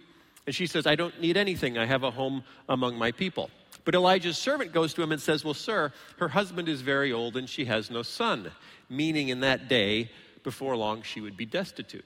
And 0.46 0.56
she 0.56 0.68
says, 0.68 0.86
I 0.86 0.96
don't 0.96 1.20
need 1.20 1.38
anything. 1.38 1.78
I 1.78 1.86
have 1.86 2.04
a 2.04 2.12
home 2.12 2.44
among 2.70 2.98
my 2.98 3.12
people. 3.12 3.50
But 3.84 3.96
Elijah's 3.96 4.38
servant 4.38 4.74
goes 4.74 4.94
to 4.96 5.04
him 5.04 5.12
and 5.12 5.22
says, 5.22 5.44
Well, 5.44 5.54
sir, 5.54 5.92
her 6.18 6.28
husband 6.28 6.68
is 6.70 6.82
very 6.82 7.12
old 7.14 7.38
and 7.38 7.50
she 7.50 7.66
has 7.66 7.90
no 7.90 8.02
son, 8.02 8.52
meaning 8.90 9.30
in 9.30 9.42
that 9.42 9.68
day, 9.68 10.10
before 10.44 10.76
long, 10.76 11.02
she 11.02 11.22
would 11.22 11.36
be 11.36 11.46
destitute. 11.46 12.06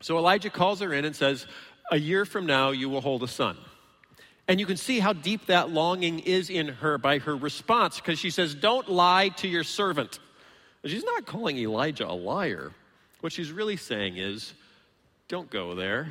So 0.00 0.18
Elijah 0.18 0.50
calls 0.50 0.80
her 0.80 0.92
in 0.92 1.04
and 1.04 1.14
says, 1.14 1.46
A 1.90 1.98
year 1.98 2.24
from 2.24 2.46
now, 2.46 2.70
you 2.70 2.88
will 2.88 3.00
hold 3.00 3.22
a 3.22 3.28
son. 3.28 3.56
And 4.48 4.60
you 4.60 4.66
can 4.66 4.76
see 4.76 5.00
how 5.00 5.12
deep 5.12 5.46
that 5.46 5.70
longing 5.70 6.20
is 6.20 6.50
in 6.50 6.68
her 6.68 6.98
by 6.98 7.18
her 7.18 7.36
response, 7.36 7.96
because 7.96 8.18
she 8.18 8.30
says, 8.30 8.54
Don't 8.54 8.88
lie 8.88 9.30
to 9.36 9.48
your 9.48 9.64
servant. 9.64 10.20
She's 10.84 11.04
not 11.04 11.26
calling 11.26 11.58
Elijah 11.58 12.06
a 12.06 12.14
liar. 12.14 12.72
What 13.20 13.32
she's 13.32 13.50
really 13.50 13.76
saying 13.76 14.18
is, 14.18 14.52
Don't 15.28 15.50
go 15.50 15.74
there. 15.74 16.08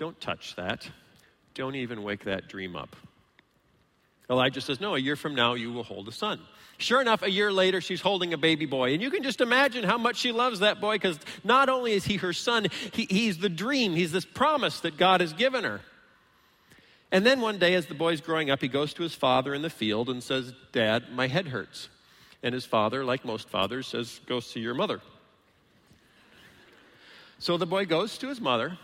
Don't 0.00 0.18
touch 0.18 0.56
that. 0.56 0.88
Don't 1.52 1.74
even 1.74 2.02
wake 2.02 2.24
that 2.24 2.48
dream 2.48 2.74
up. 2.74 2.96
Elijah 4.30 4.62
says, 4.62 4.80
No, 4.80 4.94
a 4.94 4.98
year 4.98 5.14
from 5.14 5.34
now 5.34 5.52
you 5.52 5.74
will 5.74 5.82
hold 5.82 6.08
a 6.08 6.12
son. 6.12 6.40
Sure 6.78 7.02
enough, 7.02 7.22
a 7.22 7.30
year 7.30 7.52
later, 7.52 7.82
she's 7.82 8.00
holding 8.00 8.32
a 8.32 8.38
baby 8.38 8.64
boy. 8.64 8.94
And 8.94 9.02
you 9.02 9.10
can 9.10 9.22
just 9.22 9.42
imagine 9.42 9.84
how 9.84 9.98
much 9.98 10.16
she 10.16 10.32
loves 10.32 10.60
that 10.60 10.80
boy 10.80 10.94
because 10.94 11.20
not 11.44 11.68
only 11.68 11.92
is 11.92 12.06
he 12.06 12.16
her 12.16 12.32
son, 12.32 12.68
he, 12.94 13.08
he's 13.10 13.36
the 13.36 13.50
dream, 13.50 13.94
he's 13.94 14.10
this 14.10 14.24
promise 14.24 14.80
that 14.80 14.96
God 14.96 15.20
has 15.20 15.34
given 15.34 15.64
her. 15.64 15.82
And 17.12 17.26
then 17.26 17.42
one 17.42 17.58
day, 17.58 17.74
as 17.74 17.84
the 17.84 17.94
boy's 17.94 18.22
growing 18.22 18.48
up, 18.48 18.62
he 18.62 18.68
goes 18.68 18.94
to 18.94 19.02
his 19.02 19.14
father 19.14 19.52
in 19.52 19.60
the 19.60 19.68
field 19.68 20.08
and 20.08 20.22
says, 20.22 20.54
Dad, 20.72 21.12
my 21.12 21.26
head 21.26 21.48
hurts. 21.48 21.90
And 22.42 22.54
his 22.54 22.64
father, 22.64 23.04
like 23.04 23.26
most 23.26 23.50
fathers, 23.50 23.86
says, 23.86 24.18
Go 24.24 24.40
see 24.40 24.60
your 24.60 24.72
mother. 24.72 25.02
So 27.38 27.58
the 27.58 27.66
boy 27.66 27.84
goes 27.84 28.16
to 28.16 28.28
his 28.28 28.40
mother, 28.40 28.78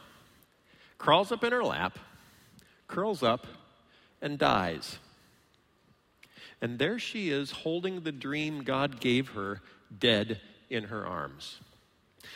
crawls 0.98 1.32
up 1.32 1.44
in 1.44 1.52
her 1.52 1.64
lap, 1.64 1.98
curls 2.88 3.22
up, 3.22 3.46
and 4.20 4.38
dies. 4.38 4.98
And 6.60 6.78
there 6.78 6.98
she 6.98 7.30
is 7.30 7.50
holding 7.50 8.00
the 8.00 8.12
dream 8.12 8.62
God 8.62 9.00
gave 9.00 9.30
her 9.30 9.60
dead 9.98 10.40
in 10.70 10.84
her 10.84 11.06
arms. 11.06 11.60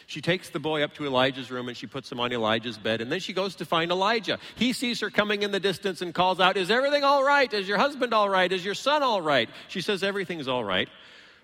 She 0.06 0.20
takes 0.20 0.50
the 0.50 0.60
boy 0.60 0.82
up 0.82 0.94
to 0.94 1.06
Elijah's 1.06 1.50
room 1.50 1.68
and 1.68 1.76
she 1.76 1.86
puts 1.86 2.10
him 2.10 2.20
on 2.20 2.32
Elijah's 2.32 2.78
bed. 2.78 3.00
And 3.00 3.10
then 3.10 3.20
she 3.20 3.32
goes 3.32 3.56
to 3.56 3.64
find 3.64 3.90
Elijah. 3.90 4.38
He 4.56 4.72
sees 4.72 5.00
her 5.00 5.10
coming 5.10 5.42
in 5.42 5.50
the 5.50 5.60
distance 5.60 6.02
and 6.02 6.14
calls 6.14 6.40
out, 6.40 6.56
Is 6.56 6.70
everything 6.70 7.04
all 7.04 7.24
right? 7.24 7.52
Is 7.52 7.66
your 7.66 7.78
husband 7.78 8.14
all 8.14 8.28
right? 8.28 8.50
Is 8.50 8.64
your 8.64 8.74
son 8.74 9.02
all 9.02 9.20
right? 9.20 9.48
She 9.68 9.80
says, 9.80 10.02
Everything's 10.02 10.48
all 10.48 10.64
right. 10.64 10.88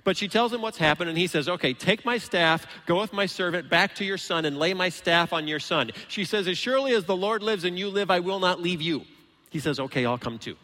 But 0.07 0.17
she 0.17 0.29
tells 0.29 0.53
him 0.53 0.63
what's 0.63 0.79
happened, 0.79 1.11
and 1.11 1.19
he 1.19 1.27
says, 1.27 1.49
Okay, 1.49 1.75
take 1.75 2.05
my 2.05 2.17
staff, 2.17 2.65
go 2.87 3.01
with 3.01 3.13
my 3.13 3.27
servant 3.27 3.69
back 3.69 3.97
to 3.97 4.05
your 4.05 4.19
son, 4.19 4.45
and 4.45 4.57
lay 4.57 4.73
my 4.73 4.89
staff 4.89 5.33
on 5.33 5.49
your 5.49 5.59
son. 5.59 5.91
She 6.07 6.25
says, 6.25 6.47
As 6.47 6.57
surely 6.57 6.95
as 6.95 7.07
the 7.07 7.17
Lord 7.17 7.43
lives 7.43 7.65
and 7.65 7.77
you 7.77 7.89
live, 7.89 8.09
I 8.09 8.21
will 8.21 8.39
not 8.39 8.63
leave 8.63 8.81
you. 8.81 9.03
He 9.51 9.59
says, 9.59 9.81
Okay, 9.81 10.07
I'll 10.07 10.17
come 10.17 10.39
too. 10.39 10.55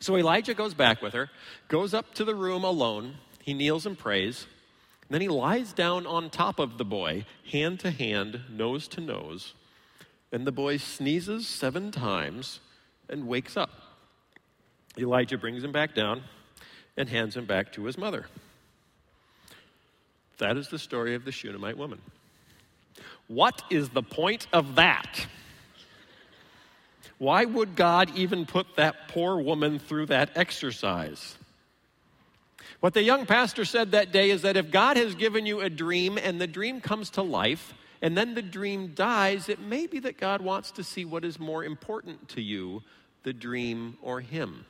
So 0.00 0.18
Elijah 0.18 0.52
goes 0.52 0.74
back 0.74 1.00
with 1.00 1.14
her, 1.14 1.30
goes 1.68 1.94
up 1.94 2.12
to 2.16 2.24
the 2.26 2.34
room 2.34 2.62
alone. 2.62 3.14
He 3.40 3.54
kneels 3.54 3.86
and 3.86 3.98
prays. 3.98 4.46
Then 5.08 5.22
he 5.22 5.28
lies 5.28 5.72
down 5.72 6.06
on 6.06 6.28
top 6.28 6.58
of 6.58 6.76
the 6.76 6.84
boy, 6.84 7.24
hand 7.50 7.80
to 7.80 7.90
hand, 7.90 8.42
nose 8.50 8.86
to 8.88 9.00
nose. 9.00 9.54
And 10.30 10.46
the 10.46 10.52
boy 10.52 10.76
sneezes 10.76 11.48
seven 11.48 11.90
times 11.90 12.60
and 13.08 13.26
wakes 13.26 13.56
up. 13.56 13.70
Elijah 14.98 15.38
brings 15.38 15.64
him 15.64 15.72
back 15.72 15.94
down 15.94 16.22
and 16.96 17.08
hands 17.08 17.36
him 17.36 17.44
back 17.44 17.72
to 17.72 17.84
his 17.84 17.98
mother. 17.98 18.26
That 20.38 20.56
is 20.56 20.68
the 20.68 20.78
story 20.78 21.14
of 21.14 21.24
the 21.24 21.32
Shunammite 21.32 21.78
woman. 21.78 22.00
What 23.28 23.62
is 23.70 23.88
the 23.88 24.02
point 24.02 24.46
of 24.52 24.76
that? 24.76 25.26
Why 27.18 27.44
would 27.44 27.76
God 27.76 28.10
even 28.14 28.44
put 28.44 28.76
that 28.76 29.08
poor 29.08 29.40
woman 29.40 29.78
through 29.78 30.06
that 30.06 30.30
exercise? 30.36 31.36
What 32.80 32.92
the 32.92 33.02
young 33.02 33.24
pastor 33.24 33.64
said 33.64 33.92
that 33.92 34.12
day 34.12 34.30
is 34.30 34.42
that 34.42 34.56
if 34.56 34.70
God 34.70 34.96
has 34.98 35.14
given 35.14 35.46
you 35.46 35.60
a 35.60 35.70
dream 35.70 36.18
and 36.18 36.40
the 36.40 36.46
dream 36.46 36.80
comes 36.80 37.10
to 37.10 37.22
life 37.22 37.72
and 38.02 38.16
then 38.16 38.34
the 38.34 38.42
dream 38.42 38.92
dies, 38.94 39.48
it 39.48 39.60
may 39.60 39.86
be 39.86 39.98
that 40.00 40.18
God 40.18 40.42
wants 40.42 40.70
to 40.72 40.84
see 40.84 41.06
what 41.06 41.24
is 41.24 41.40
more 41.40 41.64
important 41.64 42.28
to 42.30 42.42
you, 42.42 42.82
the 43.22 43.32
dream 43.32 43.96
or 44.02 44.20
Him. 44.20 44.66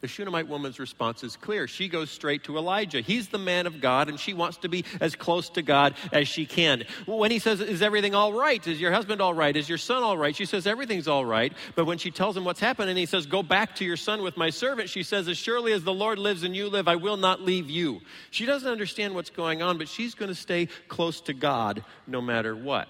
The 0.00 0.06
Shunammite 0.06 0.46
woman's 0.46 0.78
response 0.78 1.24
is 1.24 1.36
clear. 1.36 1.66
She 1.66 1.88
goes 1.88 2.08
straight 2.08 2.44
to 2.44 2.56
Elijah. 2.56 3.00
He's 3.00 3.28
the 3.28 3.38
man 3.38 3.66
of 3.66 3.80
God, 3.80 4.08
and 4.08 4.18
she 4.18 4.32
wants 4.32 4.58
to 4.58 4.68
be 4.68 4.84
as 5.00 5.16
close 5.16 5.50
to 5.50 5.62
God 5.62 5.94
as 6.12 6.28
she 6.28 6.46
can. 6.46 6.84
When 7.06 7.32
he 7.32 7.40
says, 7.40 7.60
Is 7.60 7.82
everything 7.82 8.14
all 8.14 8.32
right? 8.32 8.64
Is 8.64 8.80
your 8.80 8.92
husband 8.92 9.20
all 9.20 9.34
right? 9.34 9.56
Is 9.56 9.68
your 9.68 9.78
son 9.78 10.04
all 10.04 10.16
right? 10.16 10.36
She 10.36 10.44
says, 10.44 10.68
Everything's 10.68 11.08
all 11.08 11.24
right. 11.24 11.52
But 11.74 11.86
when 11.86 11.98
she 11.98 12.12
tells 12.12 12.36
him 12.36 12.44
what's 12.44 12.60
happened, 12.60 12.90
and 12.90 12.98
he 12.98 13.06
says, 13.06 13.26
Go 13.26 13.42
back 13.42 13.74
to 13.76 13.84
your 13.84 13.96
son 13.96 14.22
with 14.22 14.36
my 14.36 14.50
servant, 14.50 14.88
she 14.88 15.02
says, 15.02 15.26
As 15.26 15.36
surely 15.36 15.72
as 15.72 15.82
the 15.82 15.92
Lord 15.92 16.20
lives 16.20 16.44
and 16.44 16.54
you 16.54 16.68
live, 16.68 16.86
I 16.86 16.96
will 16.96 17.16
not 17.16 17.42
leave 17.42 17.68
you. 17.68 18.00
She 18.30 18.46
doesn't 18.46 18.70
understand 18.70 19.16
what's 19.16 19.30
going 19.30 19.62
on, 19.62 19.78
but 19.78 19.88
she's 19.88 20.14
going 20.14 20.30
to 20.30 20.34
stay 20.34 20.68
close 20.86 21.20
to 21.22 21.34
God 21.34 21.82
no 22.06 22.20
matter 22.20 22.54
what. 22.54 22.88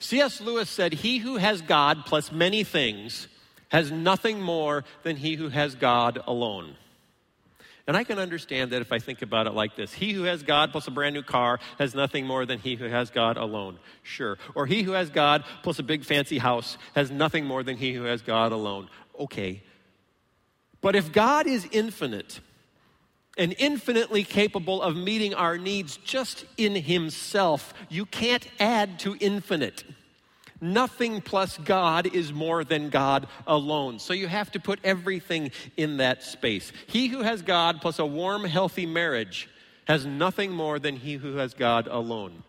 C.S. 0.00 0.40
Lewis 0.40 0.68
said, 0.68 0.94
He 0.94 1.18
who 1.18 1.36
has 1.36 1.62
God 1.62 2.06
plus 2.06 2.32
many 2.32 2.64
things 2.64 3.28
has 3.68 3.90
nothing 3.90 4.40
more 4.40 4.84
than 5.02 5.16
he 5.16 5.34
who 5.34 5.48
has 5.48 5.74
God 5.74 6.20
alone. 6.26 6.76
And 7.88 7.96
I 7.96 8.04
can 8.04 8.18
understand 8.18 8.72
that 8.72 8.82
if 8.82 8.92
I 8.92 8.98
think 8.98 9.22
about 9.22 9.46
it 9.46 9.54
like 9.54 9.74
this 9.74 9.94
He 9.94 10.12
who 10.12 10.24
has 10.24 10.42
God 10.42 10.72
plus 10.72 10.86
a 10.86 10.90
brand 10.90 11.14
new 11.14 11.22
car 11.22 11.58
has 11.78 11.94
nothing 11.94 12.26
more 12.26 12.44
than 12.44 12.58
he 12.58 12.76
who 12.76 12.84
has 12.84 13.10
God 13.10 13.38
alone. 13.38 13.78
Sure. 14.02 14.36
Or 14.54 14.66
he 14.66 14.82
who 14.82 14.92
has 14.92 15.08
God 15.08 15.42
plus 15.62 15.78
a 15.78 15.82
big 15.82 16.04
fancy 16.04 16.36
house 16.36 16.76
has 16.94 17.10
nothing 17.10 17.46
more 17.46 17.62
than 17.62 17.78
he 17.78 17.94
who 17.94 18.04
has 18.04 18.20
God 18.20 18.52
alone. 18.52 18.90
Okay. 19.18 19.62
But 20.82 20.96
if 20.96 21.12
God 21.12 21.46
is 21.46 21.66
infinite 21.72 22.40
and 23.38 23.54
infinitely 23.58 24.22
capable 24.22 24.82
of 24.82 24.94
meeting 24.94 25.32
our 25.32 25.56
needs 25.56 25.96
just 25.96 26.44
in 26.58 26.74
himself, 26.74 27.72
you 27.88 28.04
can't 28.04 28.46
add 28.60 28.98
to 29.00 29.16
infinite. 29.18 29.84
Nothing 30.60 31.20
plus 31.20 31.56
God 31.58 32.12
is 32.14 32.32
more 32.32 32.64
than 32.64 32.90
God 32.90 33.28
alone. 33.46 33.98
So 33.98 34.12
you 34.12 34.26
have 34.26 34.50
to 34.52 34.60
put 34.60 34.80
everything 34.82 35.52
in 35.76 35.98
that 35.98 36.22
space. 36.22 36.72
He 36.86 37.08
who 37.08 37.22
has 37.22 37.42
God 37.42 37.80
plus 37.80 37.98
a 37.98 38.06
warm, 38.06 38.44
healthy 38.44 38.86
marriage 38.86 39.48
has 39.86 40.04
nothing 40.04 40.50
more 40.50 40.78
than 40.78 40.96
he 40.96 41.14
who 41.14 41.36
has 41.36 41.54
God 41.54 41.86
alone. 41.86 42.42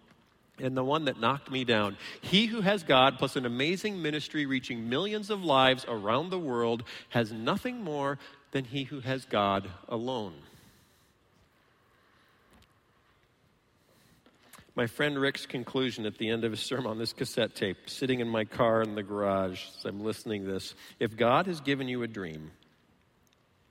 And 0.62 0.76
the 0.76 0.84
one 0.84 1.06
that 1.06 1.19
knocked 1.19 1.50
me 1.50 1.63
down, 1.63 1.98
he 2.22 2.48
who 2.48 2.62
has 2.62 2.84
God 2.84 3.17
plus 3.17 3.36
an 3.36 3.45
amazing 3.45 4.02
ministry 4.02 4.45
reaching 4.45 4.89
millions 4.89 5.30
of 5.30 5.43
lives 5.43 5.86
around 5.88 6.32
the 6.32 6.39
world 6.39 6.84
has 7.10 7.32
nothing 7.32 7.82
more 7.82 8.19
than 8.52 8.65
he 8.65 8.84
who 8.84 9.00
has 9.00 9.26
God 9.26 9.69
alone. 9.88 10.34
My 14.80 14.88
friend 14.88 15.20
Rick's 15.20 15.46
conclusion 15.46 16.06
at 16.06 16.18
the 16.18 16.30
end 16.30 16.46
of 16.46 16.52
his 16.52 16.62
sermon 16.62 16.88
on 16.88 16.98
this 16.98 17.12
cassette 17.12 17.54
tape, 17.54 17.89
sitting 17.89 18.22
in 18.22 18.30
my 18.30 18.46
car 18.46 18.82
in 18.82 18.96
the 18.96 19.04
garage 19.04 19.62
as 19.78 19.84
I'm 19.84 20.06
listening 20.06 20.46
to 20.46 20.54
this. 20.54 20.74
If 21.02 21.18
God 21.18 21.48
has 21.48 21.60
given 21.60 21.89
you 21.89 22.02
a 22.04 22.08
dream, 22.08 22.52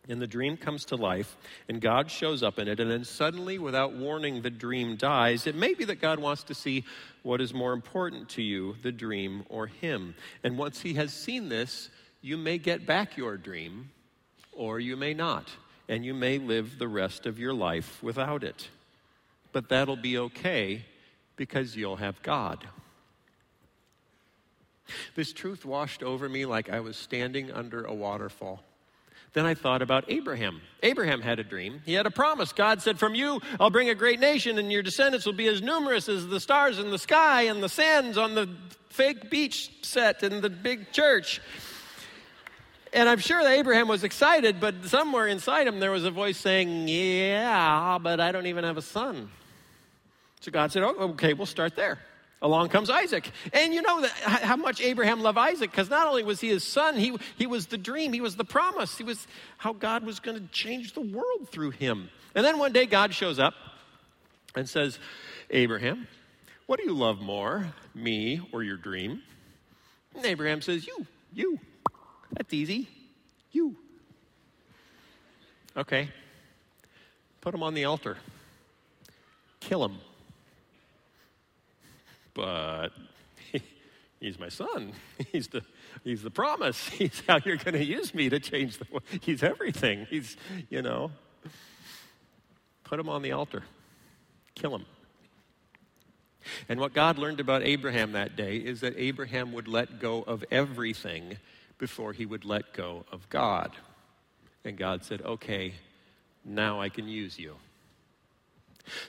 and 0.07 0.21
the 0.21 0.27
dream 0.27 0.59
comes 0.59 0.85
to 0.85 0.97
life, 0.97 1.35
and 1.67 1.81
God 1.81 2.11
shows 2.11 2.43
up 2.43 2.59
in 2.59 2.69
it, 2.69 2.79
and 2.79 2.91
then 2.91 3.05
suddenly, 3.05 3.59
without 3.59 3.95
warning, 3.95 4.43
the 4.43 4.51
dream 4.51 4.97
dies, 4.97 5.47
it 5.47 5.55
may 5.55 5.73
be 5.73 5.87
that 5.87 6.03
God 6.03 6.19
wants 6.19 6.43
to 6.43 6.55
see 6.55 6.85
what 7.23 7.41
is 7.41 7.55
more 7.55 7.73
important 7.73 8.29
to 8.31 8.43
you, 8.43 8.77
the 8.83 8.93
dream 8.93 9.47
or 9.49 9.67
Him. 9.67 10.15
And 10.45 10.59
once 10.59 10.83
He 10.83 10.93
has 10.93 11.11
seen 11.15 11.49
this, 11.49 11.89
you 12.21 12.37
may 12.37 12.59
get 12.59 12.85
back 12.85 13.17
your 13.17 13.39
dream, 13.39 13.93
or 14.53 14.79
you 14.79 14.95
may 14.95 15.15
not, 15.15 15.49
and 15.89 16.05
you 16.05 16.13
may 16.13 16.37
live 16.37 16.79
the 16.79 16.87
rest 16.87 17.25
of 17.25 17.39
your 17.39 17.55
life 17.55 18.03
without 18.03 18.45
it. 18.45 18.69
But 19.53 19.71
that'll 19.71 19.97
be 19.97 20.19
okay 20.19 20.85
because 21.39 21.75
you'll 21.75 21.97
have 21.97 22.21
God. 22.23 22.69
This 25.15 25.33
truth 25.33 25.65
washed 25.65 26.03
over 26.03 26.29
me 26.29 26.45
like 26.45 26.69
I 26.69 26.81
was 26.81 26.97
standing 26.97 27.51
under 27.51 27.85
a 27.85 27.95
waterfall. 27.95 28.63
Then 29.35 29.45
I 29.47 29.55
thought 29.55 29.83
about 29.83 30.05
Abraham. 30.09 30.61
Abraham 30.83 31.21
had 31.21 31.39
a 31.39 31.45
dream. 31.45 31.83
He 31.85 31.93
had 31.93 32.07
a 32.07 32.11
promise. 32.11 32.53
God 32.53 32.83
said, 32.83 32.99
From 32.99 33.15
you, 33.15 33.41
I'll 33.61 33.71
bring 33.71 33.91
a 33.91 33.95
great 33.95 34.21
nation, 34.21 34.59
and 34.59 34.73
your 34.73 34.83
descendants 34.83 35.27
will 35.27 35.35
be 35.35 35.47
as 35.47 35.61
numerous 35.61 36.09
as 36.09 36.27
the 36.27 36.41
stars 36.41 36.79
in 36.79 36.91
the 36.91 36.99
sky 36.99 37.43
and 37.43 37.63
the 37.63 37.69
sands 37.69 38.17
on 38.17 38.35
the 38.35 38.49
fake 38.89 39.31
beach 39.31 39.71
set 39.83 40.23
in 40.23 40.41
the 40.41 40.51
big 40.51 40.93
church. 40.93 41.41
And 42.95 43.07
I'm 43.07 43.19
sure 43.19 43.43
that 43.43 43.53
Abraham 43.53 43.87
was 43.87 44.03
excited, 44.03 44.61
but 44.61 44.87
somewhere 44.87 45.27
inside 45.27 45.67
him 45.67 45.79
there 45.79 45.91
was 45.91 46.05
a 46.05 46.11
voice 46.11 46.39
saying, 46.39 46.89
Yeah, 46.89 47.99
but 48.01 48.21
I 48.21 48.33
don't 48.33 48.47
even 48.47 48.65
have 48.65 48.79
a 48.79 48.83
son. 48.83 49.31
So 50.41 50.51
God 50.51 50.73
said, 50.73 50.83
oh, 50.83 50.95
okay, 51.11 51.33
we'll 51.33 51.47
start 51.47 51.75
there. 51.77 51.99
Along 52.41 52.69
comes 52.69 52.89
Isaac. 52.89 53.31
And 53.53 53.75
you 53.75 53.83
know 53.83 54.03
that, 54.03 54.11
how 54.13 54.57
much 54.57 54.81
Abraham 54.81 55.21
loved 55.21 55.39
Isaac 55.39 55.71
because 55.71 55.91
not 55.91 56.07
only 56.07 56.23
was 56.23 56.41
he 56.41 56.49
his 56.49 56.63
son, 56.63 56.97
he, 56.97 57.17
he 57.37 57.47
was 57.47 57.67
the 57.67 57.79
dream, 57.79 58.13
he 58.13 58.21
was 58.21 58.37
the 58.37 58.45
promise, 58.45 58.97
he 58.97 59.03
was 59.03 59.27
how 59.57 59.73
God 59.73 60.05
was 60.05 60.21
going 60.21 60.39
to 60.39 60.47
change 60.53 60.93
the 60.93 61.01
world 61.01 61.49
through 61.51 61.71
him. 61.71 62.11
And 62.37 62.45
then 62.45 62.59
one 62.59 62.73
day 62.73 62.87
God 62.87 63.13
shows 63.13 63.41
up 63.41 63.55
and 64.55 64.69
says, 64.69 65.01
Abraham, 65.51 66.07
what 66.67 66.79
do 66.79 66.87
you 66.87 66.95
love 66.95 67.21
more, 67.21 67.67
me 67.95 68.41
or 68.53 68.63
your 68.63 68.77
dream? 68.77 69.23
And 70.15 70.25
Abraham 70.25 70.61
says, 70.61 70.87
You, 70.87 71.07
you. 71.33 71.59
That's 72.33 72.53
easy. 72.53 72.89
You. 73.51 73.75
Okay. 75.77 76.11
Put 77.41 77.55
him 77.55 77.63
on 77.63 77.75
the 77.75 77.85
altar, 77.87 78.19
kill 79.61 79.85
him 79.85 79.99
but 82.39 82.91
he's 84.21 84.39
my 84.39 84.49
son. 84.49 84.93
He's 85.33 85.49
the, 85.49 85.63
he's 86.05 86.23
the 86.23 86.31
promise. 86.31 86.89
He's 86.89 87.21
how 87.27 87.41
you're 87.45 87.57
going 87.57 87.75
to 87.75 87.85
use 87.85 88.15
me 88.15 88.29
to 88.29 88.39
change 88.39 88.79
the 88.79 88.87
world. 88.91 89.03
He's 89.21 89.43
everything. 89.43 90.07
He's, 90.09 90.37
you 90.71 90.81
know, 90.81 91.11
put 92.85 93.01
him 93.01 93.09
on 93.09 93.23
the 93.23 93.33
altar, 93.33 93.65
kill 94.55 94.77
him. 94.77 94.87
And 96.69 96.79
what 96.79 96.95
God 96.95 97.19
learned 97.19 97.41
about 97.41 97.63
Abraham 97.65 98.13
that 98.13 98.37
day 98.37 98.57
is 98.57 98.81
that 98.81 98.95
Abraham 98.97 99.53
would 99.53 99.67
let 99.67 99.99
go 99.99 100.23
of 100.23 100.45
everything 100.53 101.39
before 101.77 102.13
he 102.13 102.25
would 102.25 102.45
let 102.45 102.73
go 102.73 103.05
of 103.11 103.29
God. 103.29 103.73
And 104.65 104.79
God 104.79 105.05
said, 105.05 105.23
okay, 105.23 105.75
now 106.45 106.81
I 106.81 106.89
can 106.89 107.09
use 107.09 107.37
you. 107.37 107.57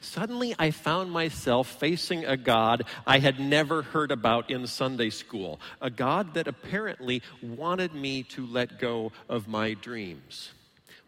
Suddenly, 0.02 0.56
I 0.58 0.72
found 0.72 1.12
myself 1.12 1.68
facing 1.68 2.26
a 2.26 2.38
God 2.38 2.84
I 3.06 3.20
had 3.20 3.40
never 3.40 3.82
heard 3.82 4.12
about 4.12 4.50
in 4.50 4.68
Sunday 4.68 5.10
school, 5.10 5.60
a 5.82 5.90
God 5.90 6.34
that 6.34 6.48
apparently 6.48 7.22
wanted 7.42 7.94
me 7.94 8.24
to 8.24 8.46
let 8.46 8.80
go 8.80 9.12
of 9.28 9.48
my 9.48 9.74
dreams. 9.74 10.52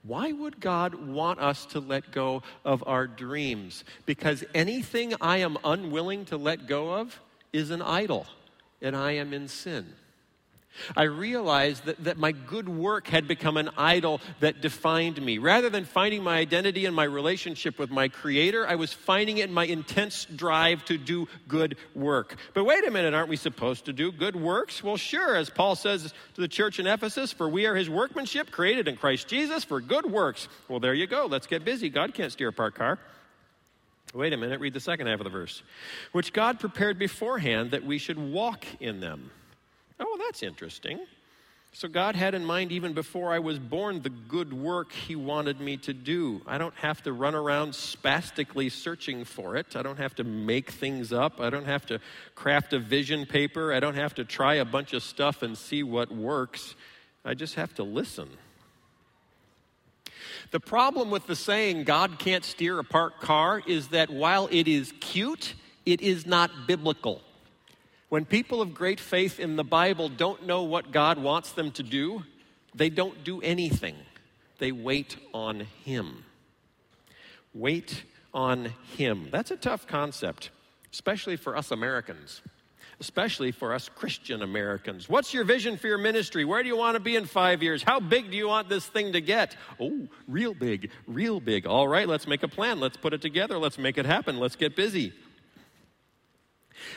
Why 0.04 0.32
would 0.32 0.60
God 0.60 0.96
want 0.96 1.40
us 1.40 1.66
to 1.68 1.80
let 1.80 2.12
go 2.12 2.42
of 2.66 2.84
our 2.88 3.06
dreams? 3.06 3.84
Because 4.06 4.44
anything 4.54 5.14
I 5.22 5.38
am 5.38 5.58
unwilling 5.64 6.26
to 6.26 6.38
let 6.38 6.68
go 6.68 6.94
of 6.96 7.20
is 7.54 7.70
an 7.70 7.82
idol, 7.82 8.26
and 8.82 8.96
I 8.96 9.12
am 9.14 9.34
in 9.34 9.48
sin. 9.48 9.94
I 10.96 11.04
realized 11.04 11.86
that, 11.86 12.04
that 12.04 12.18
my 12.18 12.32
good 12.32 12.70
work 12.70 13.08
had 13.08 13.28
become 13.28 13.58
an 13.58 13.70
idol 13.78 14.22
that 14.40 14.62
defined 14.62 15.22
me. 15.22 15.38
Rather 15.38 15.70
than 15.70 15.86
finding 15.86 16.24
my 16.24 16.38
identity 16.38 16.86
in 16.86 16.94
my 16.94 17.04
relationship 17.04 17.78
with 17.78 17.92
my 17.92 18.08
Creator, 18.08 18.68
I 18.68 18.76
was 18.76 18.94
finding 18.94 19.40
it 19.40 19.50
in 19.50 19.54
my 19.54 19.66
intense 19.66 20.26
drive 20.26 20.84
to 20.86 20.98
do 20.98 21.28
good 21.48 21.78
work. 21.94 22.36
But 22.54 22.64
wait 22.64 22.88
a 22.88 22.92
minute, 22.92 23.14
aren't 23.14 23.30
we 23.30 23.36
supposed 23.36 23.86
to 23.86 23.94
do 23.94 24.12
good 24.12 24.36
works? 24.36 24.84
Well, 24.84 24.98
sure, 24.98 25.36
as 25.36 25.50
Paul 25.50 25.76
says 25.76 26.14
to 26.36 26.42
the 26.42 26.48
church 26.48 26.80
in 26.80 26.88
Ephesus, 26.88 27.32
for 27.32 27.50
we 27.50 27.66
are 27.66 27.76
His 27.76 27.90
workmanship, 27.90 28.52
created 28.52 28.88
in 28.88 28.96
Christ 28.96 29.28
Jesus 29.28 29.64
for 29.64 29.82
good 29.82 30.10
works. 30.10 30.48
Well, 30.68 30.80
there 30.80 30.94
you 30.94 31.08
go. 31.08 31.26
Let's 31.26 31.48
get 31.48 31.66
busy. 31.66 31.90
God 31.90 32.14
can't 32.14 32.32
steer 32.32 32.50
a 32.50 32.54
parked 32.54 32.78
car. 32.78 32.98
Wait 34.14 34.34
a 34.34 34.38
minute, 34.38 34.60
read 34.60 34.74
the 34.74 34.80
second 34.80 35.08
half 35.08 35.20
of 35.20 35.24
the 35.24 35.30
verse. 35.30 35.64
Which 36.12 36.34
God 36.34 36.60
prepared 36.60 37.00
beforehand 37.00 37.72
that 37.72 37.86
we 37.86 37.98
should 37.98 38.18
walk 38.18 38.66
in 38.80 39.00
them. 39.00 39.32
Oh, 40.02 40.18
that's 40.20 40.44
interesting. 40.44 41.00
So, 41.74 41.88
God 41.88 42.18
had 42.18 42.34
in 42.34 42.44
mind, 42.44 42.74
even 42.74 42.92
before 42.92 43.32
I 43.32 43.40
was 43.40 43.58
born, 43.58 44.02
the 44.02 44.10
good 44.10 44.52
work 44.52 44.92
He 44.92 45.16
wanted 45.16 45.62
me 45.62 45.78
to 45.78 45.94
do. 45.94 46.42
I 46.46 46.58
don't 46.58 46.76
have 46.76 47.02
to 47.04 47.14
run 47.14 47.34
around 47.34 47.76
spastically 47.76 48.68
searching 48.68 49.24
for 49.24 49.56
it. 49.56 49.78
I 49.78 49.82
don't 49.82 49.98
have 49.98 50.16
to 50.16 50.26
make 50.26 50.72
things 50.72 51.14
up. 51.14 51.40
I 51.40 51.50
don't 51.50 51.66
have 51.66 51.86
to 51.86 52.00
craft 52.36 52.74
a 52.74 52.80
vision 52.80 53.26
paper. 53.26 53.72
I 53.72 53.80
don't 53.80 53.96
have 53.96 54.16
to 54.16 54.26
try 54.26 54.56
a 54.56 54.66
bunch 54.66 54.92
of 54.92 55.02
stuff 55.02 55.44
and 55.44 55.58
see 55.58 55.82
what 55.82 56.12
works. 56.12 56.76
I 57.24 57.36
just 57.36 57.56
have 57.56 57.74
to 57.76 57.84
listen. 57.84 58.30
The 60.52 60.60
problem 60.60 61.10
with 61.10 61.26
the 61.26 61.38
saying, 61.38 61.86
God 61.86 62.20
can't 62.20 62.44
steer 62.44 62.80
a 62.80 62.84
parked 62.84 63.22
car, 63.22 63.62
is 63.66 63.90
that 63.90 64.10
while 64.10 64.50
it 64.52 64.68
is 64.68 64.94
cute, 65.00 65.54
it 65.86 66.02
is 66.02 66.26
not 66.26 66.68
biblical. 66.68 67.22
When 68.12 68.26
people 68.26 68.62
of 68.62 68.74
great 68.74 69.00
faith 69.00 69.40
in 69.40 69.56
the 69.56 69.64
Bible 69.64 70.10
don't 70.10 70.46
know 70.46 70.64
what 70.64 70.92
God 70.92 71.18
wants 71.18 71.54
them 71.54 71.72
to 71.72 71.82
do, 71.82 72.24
they 72.76 72.90
don't 72.90 73.24
do 73.24 73.40
anything. 73.40 73.96
They 74.58 74.74
wait 74.74 75.16
on 75.34 75.62
Him. 75.86 76.26
Wait 77.54 78.04
on 78.34 78.74
Him. 78.98 79.30
That's 79.32 79.50
a 79.50 79.56
tough 79.56 79.88
concept, 79.88 80.50
especially 80.92 81.38
for 81.38 81.56
us 81.56 81.72
Americans, 81.72 82.42
especially 83.00 83.54
for 83.54 83.74
us 83.74 83.88
Christian 83.88 84.42
Americans. 84.42 85.08
What's 85.08 85.34
your 85.34 85.46
vision 85.46 85.78
for 85.78 85.88
your 85.88 85.98
ministry? 85.98 86.44
Where 86.44 86.62
do 86.64 86.68
you 86.68 86.76
want 86.76 86.96
to 86.96 87.00
be 87.00 87.16
in 87.16 87.26
five 87.26 87.64
years? 87.64 87.82
How 87.82 88.02
big 88.02 88.30
do 88.30 88.36
you 88.36 88.50
want 88.50 88.68
this 88.68 88.86
thing 88.86 89.14
to 89.14 89.22
get? 89.22 89.56
Oh, 89.80 90.10
real 90.28 90.54
big, 90.54 90.92
real 91.08 91.40
big. 91.40 91.66
All 91.66 91.88
right, 91.88 92.10
let's 92.10 92.28
make 92.28 92.44
a 92.44 92.50
plan. 92.50 92.82
Let's 92.82 92.98
put 92.98 93.14
it 93.14 93.22
together. 93.22 93.58
Let's 93.58 93.78
make 93.78 93.98
it 93.98 94.06
happen. 94.06 94.38
Let's 94.38 94.58
get 94.58 94.76
busy. 94.76 95.14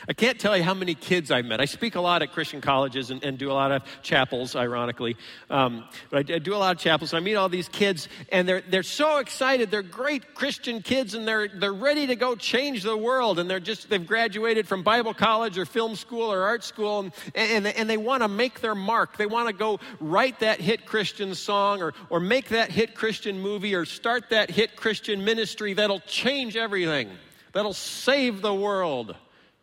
I 0.07 0.13
can't 0.13 0.39
tell 0.39 0.55
you 0.55 0.63
how 0.63 0.73
many 0.73 0.95
kids 0.95 1.31
I've 1.31 1.45
met. 1.45 1.61
I 1.61 1.65
speak 1.65 1.95
a 1.95 2.01
lot 2.01 2.21
at 2.21 2.31
Christian 2.31 2.61
colleges 2.61 3.11
and, 3.11 3.23
and 3.23 3.37
do 3.37 3.51
a 3.51 3.53
lot 3.53 3.71
of 3.71 3.83
chapels, 4.01 4.55
ironically. 4.55 5.17
Um, 5.49 5.85
but 6.09 6.29
I, 6.29 6.35
I, 6.35 6.39
do 6.39 6.55
a 6.55 6.57
lot 6.57 6.75
of 6.75 6.81
chapels. 6.81 7.11
So 7.11 7.17
I 7.17 7.19
meet 7.19 7.35
all 7.35 7.49
these 7.49 7.69
kids, 7.69 8.07
and 8.31 8.47
they're, 8.47 8.61
they're 8.61 8.83
so 8.83 9.17
excited. 9.17 9.71
They're 9.71 9.81
great 9.81 10.35
Christian 10.35 10.81
kids, 10.81 11.13
and 11.15 11.27
they're, 11.27 11.47
they're 11.47 11.73
ready 11.73 12.07
to 12.07 12.15
go 12.15 12.35
change 12.35 12.83
the 12.83 12.97
world. 12.97 13.39
And 13.39 13.49
they're 13.49 13.59
just, 13.59 13.89
they've 13.89 14.05
graduated 14.05 14.67
from 14.67 14.83
Bible 14.83 15.13
college 15.13 15.57
or 15.57 15.65
film 15.65 15.95
school 15.95 16.31
or 16.31 16.43
art 16.43 16.63
school, 16.63 16.99
and, 16.99 17.13
and, 17.35 17.67
and 17.67 17.89
they 17.89 17.97
want 17.97 18.23
to 18.23 18.27
make 18.27 18.61
their 18.61 18.75
mark. 18.75 19.17
They 19.17 19.25
want 19.25 19.47
to 19.47 19.53
go 19.53 19.79
write 19.99 20.39
that 20.39 20.59
hit 20.59 20.85
Christian 20.85 21.35
song 21.35 21.81
or, 21.81 21.93
or 22.09 22.19
make 22.19 22.49
that 22.49 22.71
hit 22.71 22.95
Christian 22.95 23.39
movie 23.39 23.75
or 23.75 23.85
start 23.85 24.29
that 24.29 24.49
hit 24.49 24.75
Christian 24.75 25.23
ministry 25.23 25.73
that'll 25.73 25.99
change 26.01 26.55
everything, 26.55 27.09
that'll 27.53 27.73
save 27.73 28.41
the 28.41 28.53
world. 28.53 29.15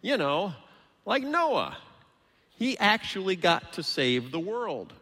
You 0.02 0.18
know, 0.18 0.52
like 1.06 1.22
Noah. 1.22 1.78
He 2.58 2.76
actually 2.78 3.36
got 3.36 3.72
to 3.74 3.82
save 3.82 4.30
the 4.30 4.38
world. 4.38 4.92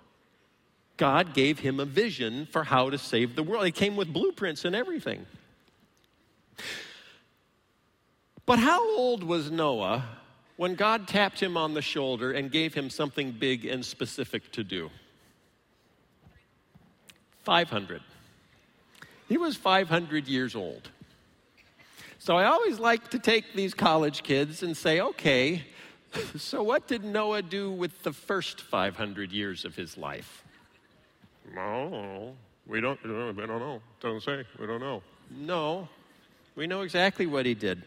God 0.97 1.35
gave 1.35 1.59
him 1.59 1.81
a 1.81 1.85
vision 1.85 2.47
for 2.53 2.63
how 2.63 2.91
to 2.91 2.99
save 2.99 3.35
the 3.35 3.43
world. 3.43 3.65
He 3.65 3.73
came 3.73 3.97
with 3.97 4.13
blueprints 4.13 4.65
and 4.65 4.77
everything. 4.77 5.27
But 8.45 8.59
how 8.59 8.97
old 8.97 9.25
was 9.25 9.51
Noah 9.51 10.05
when 10.57 10.75
God 10.75 11.09
tapped 11.09 11.41
him 11.41 11.57
on 11.57 11.73
the 11.73 11.83
shoulder 11.83 12.33
and 12.33 12.51
gave 12.51 12.75
him 12.75 12.91
something 12.91 13.33
big 13.33 13.65
and 13.65 13.85
specific 13.85 14.53
to 14.53 14.65
do? 14.65 14.91
500. 17.45 18.03
He 19.29 19.39
was 19.39 19.57
500 19.57 20.29
years 20.29 20.55
old. 20.55 20.91
So 22.21 22.37
I 22.37 22.45
always 22.45 22.79
like 22.79 23.09
to 23.13 23.19
take 23.19 23.55
these 23.55 23.73
college 23.73 24.23
kids 24.23 24.63
and 24.63 24.77
say, 24.77 25.01
okay, 25.01 25.65
so 26.37 26.63
what 26.63 26.87
did 26.87 27.03
Noah 27.03 27.41
do 27.41 27.71
with 27.71 28.03
the 28.03 28.13
first 28.13 28.61
500 28.61 29.33
years 29.33 29.65
of 29.65 29.75
his 29.75 29.97
life? 29.97 30.45
No, 31.55 32.37
we 32.67 32.83
don't, 32.83 33.03
we 33.03 33.11
don't 33.11 33.59
know. 33.59 33.81
Doesn't 34.01 34.21
say. 34.21 34.45
We 34.59 34.67
don't 34.67 34.81
know. 34.81 35.03
No, 35.31 35.89
we 36.57 36.67
know 36.67 36.83
exactly 36.83 37.25
what 37.25 37.47
he 37.47 37.55
did. 37.55 37.83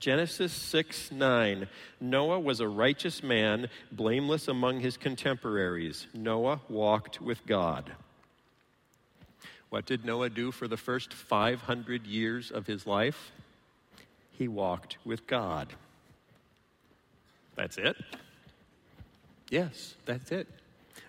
Genesis 0.00 0.52
6 0.52 1.12
9. 1.12 1.68
Noah 2.00 2.40
was 2.40 2.58
a 2.58 2.66
righteous 2.66 3.22
man, 3.22 3.68
blameless 3.92 4.48
among 4.48 4.80
his 4.80 4.96
contemporaries. 4.96 6.08
Noah 6.12 6.60
walked 6.68 7.20
with 7.20 7.46
God. 7.46 7.92
What 9.70 9.86
did 9.86 10.04
Noah 10.04 10.30
do 10.30 10.50
for 10.50 10.66
the 10.66 10.76
first 10.76 11.14
500 11.14 12.08
years 12.08 12.50
of 12.50 12.66
his 12.66 12.84
life? 12.84 13.30
He 14.38 14.48
walked 14.48 14.98
with 15.04 15.26
God. 15.26 15.68
That's 17.56 17.76
it? 17.76 17.96
Yes, 19.50 19.96
that's 20.06 20.30
it. 20.30 20.46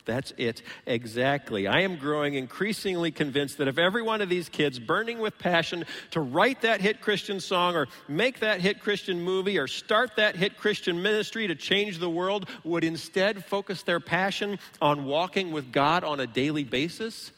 That's 0.05 0.33
it 0.37 0.63
exactly. 0.87 1.67
I 1.67 1.81
am 1.81 1.97
growing 1.97 2.33
increasingly 2.33 3.11
convinced 3.11 3.59
that 3.59 3.67
if 3.67 3.77
every 3.77 4.01
one 4.01 4.21
of 4.21 4.29
these 4.29 4.49
kids 4.49 4.79
burning 4.79 5.19
with 5.19 5.37
passion 5.37 5.85
to 6.11 6.21
write 6.21 6.61
that 6.61 6.81
hit 6.81 7.01
Christian 7.01 7.39
song 7.39 7.75
or 7.75 7.87
make 8.07 8.39
that 8.39 8.61
hit 8.61 8.79
Christian 8.79 9.21
movie 9.21 9.59
or 9.59 9.67
start 9.67 10.15
that 10.15 10.35
hit 10.35 10.57
Christian 10.57 11.03
ministry 11.03 11.45
to 11.47 11.53
change 11.53 11.99
the 11.99 12.09
world 12.09 12.49
would 12.63 12.83
instead 12.83 13.45
focus 13.45 13.83
their 13.83 13.99
passion 13.99 14.57
on 14.81 15.05
walking 15.05 15.51
with 15.51 15.71
God 15.71 16.03
on 16.03 16.19
a 16.19 16.25
daily 16.25 16.63
basis, 16.63 17.31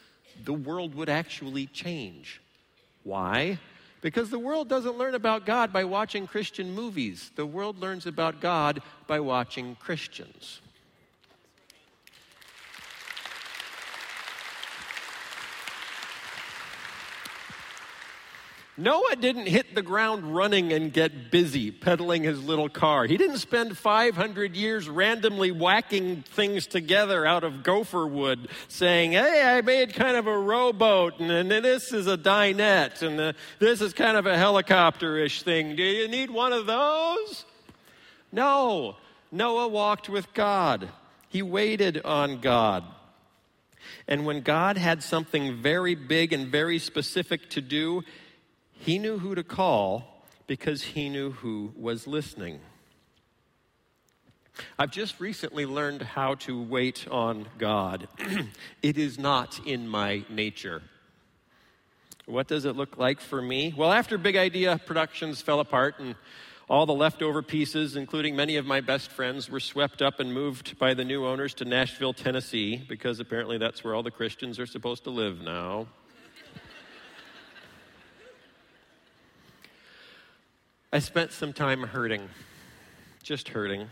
the 0.45 0.53
world 0.53 0.95
would 0.95 1.09
actually 1.09 1.67
change. 1.67 2.41
Why? 3.03 3.59
Because 4.01 4.29
the 4.29 4.39
world 4.39 4.67
doesn't 4.67 4.97
learn 4.97 5.15
about 5.15 5.45
God 5.45 5.71
by 5.71 5.83
watching 5.83 6.25
Christian 6.27 6.73
movies. 6.73 7.31
The 7.35 7.45
world 7.45 7.79
learns 7.79 8.07
about 8.07 8.41
God 8.41 8.81
by 9.07 9.19
watching 9.19 9.75
Christians. 9.75 10.61
Noah 18.81 19.15
didn't 19.15 19.45
hit 19.45 19.75
the 19.75 19.83
ground 19.83 20.35
running 20.35 20.73
and 20.73 20.91
get 20.91 21.29
busy 21.29 21.69
pedaling 21.69 22.23
his 22.23 22.43
little 22.43 22.67
car. 22.67 23.05
He 23.05 23.15
didn't 23.15 23.37
spend 23.37 23.77
500 23.77 24.55
years 24.55 24.89
randomly 24.89 25.51
whacking 25.51 26.23
things 26.23 26.65
together 26.65 27.23
out 27.23 27.43
of 27.43 27.61
gopher 27.61 28.07
wood, 28.07 28.49
saying, 28.67 29.11
Hey, 29.11 29.43
I 29.45 29.61
made 29.61 29.93
kind 29.93 30.17
of 30.17 30.25
a 30.25 30.37
rowboat, 30.37 31.19
and, 31.19 31.31
and 31.31 31.63
this 31.63 31.93
is 31.93 32.07
a 32.07 32.17
dinette, 32.17 33.03
and 33.03 33.19
uh, 33.19 33.33
this 33.59 33.81
is 33.81 33.93
kind 33.93 34.17
of 34.17 34.25
a 34.25 34.35
helicopter 34.35 35.17
ish 35.17 35.43
thing. 35.43 35.75
Do 35.75 35.83
you 35.83 36.07
need 36.07 36.31
one 36.31 36.51
of 36.51 36.65
those? 36.65 37.45
No. 38.31 38.95
Noah 39.31 39.67
walked 39.67 40.09
with 40.09 40.33
God, 40.33 40.89
he 41.29 41.41
waited 41.41 42.01
on 42.03 42.41
God. 42.41 42.83
And 44.07 44.25
when 44.25 44.41
God 44.41 44.77
had 44.77 45.03
something 45.03 45.61
very 45.61 45.95
big 45.95 46.33
and 46.33 46.47
very 46.47 46.79
specific 46.79 47.49
to 47.51 47.61
do, 47.61 48.03
he 48.81 48.97
knew 48.97 49.19
who 49.19 49.35
to 49.35 49.43
call 49.43 50.25
because 50.47 50.81
he 50.81 51.07
knew 51.07 51.31
who 51.31 51.71
was 51.77 52.07
listening. 52.07 52.59
I've 54.77 54.91
just 54.91 55.19
recently 55.19 55.67
learned 55.67 56.01
how 56.01 56.35
to 56.35 56.61
wait 56.61 57.07
on 57.09 57.47
God. 57.59 58.07
it 58.81 58.97
is 58.97 59.19
not 59.19 59.59
in 59.65 59.87
my 59.87 60.25
nature. 60.29 60.81
What 62.25 62.47
does 62.47 62.65
it 62.65 62.75
look 62.75 62.97
like 62.97 63.21
for 63.21 63.41
me? 63.41 63.73
Well, 63.77 63.91
after 63.91 64.17
Big 64.17 64.35
Idea 64.35 64.79
Productions 64.83 65.41
fell 65.41 65.59
apart 65.59 65.99
and 65.99 66.15
all 66.67 66.87
the 66.87 66.93
leftover 66.93 67.43
pieces, 67.43 67.95
including 67.95 68.35
many 68.35 68.55
of 68.55 68.65
my 68.65 68.81
best 68.81 69.11
friends, 69.11 69.49
were 69.49 69.59
swept 69.59 70.01
up 70.01 70.19
and 70.19 70.33
moved 70.33 70.79
by 70.79 70.95
the 70.95 71.05
new 71.05 71.25
owners 71.25 71.53
to 71.55 71.65
Nashville, 71.65 72.13
Tennessee, 72.13 72.77
because 72.77 73.19
apparently 73.19 73.59
that's 73.59 73.83
where 73.83 73.93
all 73.93 74.03
the 74.03 74.11
Christians 74.11 74.59
are 74.59 74.65
supposed 74.65 75.03
to 75.03 75.11
live 75.11 75.41
now. 75.41 75.87
I 80.93 80.99
spent 80.99 81.31
some 81.31 81.53
time 81.53 81.83
hurting, 81.83 82.27
just 83.23 83.47
hurting. 83.47 83.87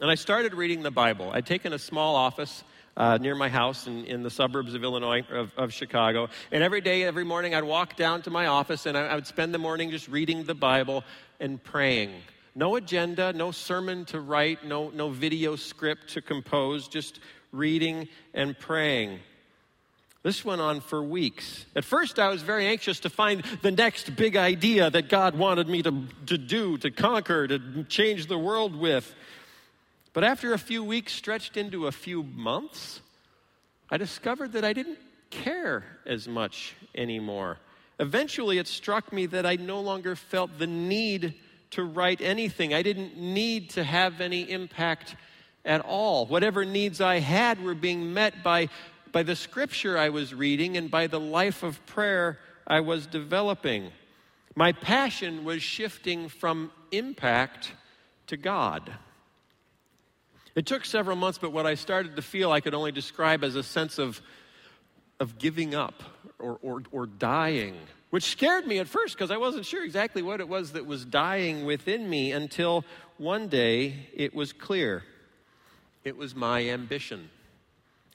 And 0.00 0.10
I 0.10 0.14
started 0.14 0.54
reading 0.54 0.82
the 0.82 0.90
Bible. 0.90 1.30
I'd 1.30 1.44
taken 1.44 1.74
a 1.74 1.78
small 1.78 2.16
office 2.16 2.64
uh, 2.96 3.18
near 3.18 3.34
my 3.34 3.50
house 3.50 3.86
in, 3.86 4.06
in 4.06 4.22
the 4.22 4.30
suburbs 4.30 4.72
of 4.72 4.82
Illinois, 4.82 5.22
of, 5.30 5.52
of, 5.58 5.70
Chicago. 5.70 6.30
And 6.50 6.62
every 6.62 6.80
day, 6.80 7.02
every 7.02 7.24
morning, 7.24 7.54
I'd 7.54 7.64
walk 7.64 7.96
down 7.96 8.22
to 8.22 8.30
my 8.30 8.46
office 8.46 8.86
and 8.86 8.96
I, 8.96 9.08
I 9.08 9.14
would 9.16 9.26
spend 9.26 9.52
the 9.52 9.58
morning 9.58 9.90
just 9.90 10.08
reading 10.08 10.44
the 10.44 10.54
Bible 10.54 11.04
and 11.40 11.62
praying. 11.62 12.14
No 12.54 12.76
agenda, 12.76 13.34
no 13.34 13.50
sermon 13.50 14.06
to 14.06 14.20
write, 14.20 14.64
no, 14.64 14.88
no 14.90 15.10
video 15.10 15.56
script 15.56 16.08
to 16.14 16.22
compose, 16.22 16.88
just 16.88 17.20
reading 17.52 18.08
and 18.32 18.58
praying. 18.58 19.18
This 20.24 20.42
went 20.42 20.62
on 20.62 20.80
for 20.80 21.02
weeks. 21.02 21.66
At 21.76 21.84
first, 21.84 22.18
I 22.18 22.30
was 22.30 22.40
very 22.40 22.66
anxious 22.66 22.98
to 23.00 23.10
find 23.10 23.42
the 23.60 23.70
next 23.70 24.16
big 24.16 24.36
idea 24.36 24.88
that 24.88 25.10
God 25.10 25.36
wanted 25.36 25.68
me 25.68 25.82
to, 25.82 26.06
to 26.26 26.38
do, 26.38 26.78
to 26.78 26.90
conquer, 26.90 27.46
to 27.46 27.84
change 27.90 28.26
the 28.26 28.38
world 28.38 28.74
with. 28.74 29.14
But 30.14 30.24
after 30.24 30.54
a 30.54 30.58
few 30.58 30.82
weeks, 30.82 31.12
stretched 31.12 31.58
into 31.58 31.88
a 31.88 31.92
few 31.92 32.22
months, 32.22 33.02
I 33.90 33.98
discovered 33.98 34.52
that 34.52 34.64
I 34.64 34.72
didn't 34.72 34.98
care 35.28 35.84
as 36.06 36.26
much 36.26 36.74
anymore. 36.94 37.58
Eventually, 38.00 38.56
it 38.56 38.66
struck 38.66 39.12
me 39.12 39.26
that 39.26 39.44
I 39.44 39.56
no 39.56 39.82
longer 39.82 40.16
felt 40.16 40.58
the 40.58 40.66
need 40.66 41.34
to 41.72 41.84
write 41.84 42.22
anything. 42.22 42.72
I 42.72 42.80
didn't 42.80 43.18
need 43.18 43.68
to 43.70 43.84
have 43.84 44.22
any 44.22 44.50
impact 44.50 45.16
at 45.66 45.82
all. 45.82 46.24
Whatever 46.24 46.64
needs 46.64 47.02
I 47.02 47.18
had 47.18 47.62
were 47.62 47.74
being 47.74 48.14
met 48.14 48.42
by 48.42 48.70
by 49.14 49.22
the 49.22 49.36
scripture 49.36 49.96
I 49.96 50.08
was 50.08 50.34
reading 50.34 50.76
and 50.76 50.90
by 50.90 51.06
the 51.06 51.20
life 51.20 51.62
of 51.62 51.86
prayer 51.86 52.36
I 52.66 52.80
was 52.80 53.06
developing. 53.06 53.92
My 54.56 54.72
passion 54.72 55.44
was 55.44 55.62
shifting 55.62 56.28
from 56.28 56.72
impact 56.90 57.72
to 58.26 58.36
God. 58.36 58.92
It 60.56 60.66
took 60.66 60.84
several 60.84 61.16
months, 61.16 61.38
but 61.38 61.52
what 61.52 61.64
I 61.64 61.76
started 61.76 62.16
to 62.16 62.22
feel 62.22 62.50
I 62.50 62.60
could 62.60 62.74
only 62.74 62.90
describe 62.90 63.44
as 63.44 63.54
a 63.54 63.62
sense 63.62 64.00
of, 64.00 64.20
of 65.20 65.38
giving 65.38 65.76
up 65.76 66.02
or, 66.40 66.58
or, 66.60 66.82
or 66.90 67.06
dying, 67.06 67.76
which 68.10 68.24
scared 68.24 68.66
me 68.66 68.80
at 68.80 68.88
first 68.88 69.14
because 69.14 69.30
I 69.30 69.36
wasn't 69.36 69.64
sure 69.64 69.84
exactly 69.84 70.22
what 70.22 70.40
it 70.40 70.48
was 70.48 70.72
that 70.72 70.86
was 70.86 71.04
dying 71.04 71.64
within 71.64 72.10
me 72.10 72.32
until 72.32 72.84
one 73.18 73.46
day 73.46 74.08
it 74.12 74.34
was 74.34 74.52
clear. 74.52 75.04
It 76.02 76.16
was 76.16 76.34
my 76.34 76.68
ambition. 76.68 77.30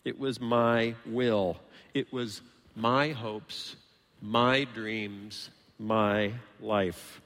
It 0.09 0.17
was 0.17 0.41
my 0.41 0.95
will. 1.05 1.57
It 1.93 2.11
was 2.11 2.41
my 2.75 3.09
hopes, 3.09 3.75
my 4.23 4.63
dreams, 4.63 5.51
my 5.77 6.33
life. 6.59 7.21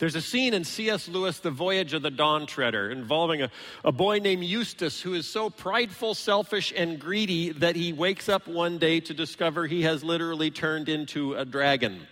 There's 0.00 0.16
a 0.16 0.20
scene 0.20 0.54
in 0.54 0.64
C.S. 0.64 1.06
Lewis' 1.06 1.38
The 1.38 1.52
Voyage 1.52 1.94
of 1.94 2.02
the 2.02 2.10
Dawn 2.10 2.46
Treader 2.46 2.90
involving 2.90 3.42
a, 3.42 3.50
a 3.84 3.92
boy 3.92 4.18
named 4.18 4.42
Eustace 4.42 5.00
who 5.00 5.14
is 5.14 5.28
so 5.28 5.50
prideful, 5.50 6.16
selfish, 6.16 6.72
and 6.76 6.98
greedy 6.98 7.50
that 7.50 7.76
he 7.76 7.92
wakes 7.92 8.28
up 8.28 8.48
one 8.48 8.78
day 8.78 8.98
to 8.98 9.14
discover 9.14 9.68
he 9.68 9.82
has 9.82 10.02
literally 10.02 10.50
turned 10.50 10.88
into 10.88 11.34
a 11.34 11.44
dragon. 11.44 12.08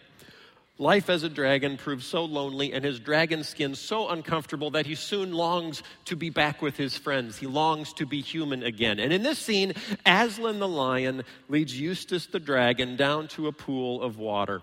Life 0.78 1.08
as 1.08 1.22
a 1.22 1.30
dragon 1.30 1.78
proves 1.78 2.04
so 2.04 2.26
lonely 2.26 2.74
and 2.74 2.84
his 2.84 3.00
dragon 3.00 3.44
skin 3.44 3.74
so 3.74 4.10
uncomfortable 4.10 4.70
that 4.72 4.84
he 4.84 4.94
soon 4.94 5.32
longs 5.32 5.82
to 6.04 6.16
be 6.16 6.28
back 6.28 6.60
with 6.60 6.76
his 6.76 6.98
friends. 6.98 7.38
He 7.38 7.46
longs 7.46 7.94
to 7.94 8.04
be 8.04 8.20
human 8.20 8.62
again. 8.62 8.98
And 8.98 9.10
in 9.10 9.22
this 9.22 9.38
scene, 9.38 9.72
Aslan 10.04 10.58
the 10.58 10.68
lion 10.68 11.24
leads 11.48 11.78
Eustace 11.80 12.26
the 12.26 12.38
dragon 12.38 12.96
down 12.96 13.28
to 13.28 13.46
a 13.46 13.52
pool 13.52 14.02
of 14.02 14.18
water. 14.18 14.60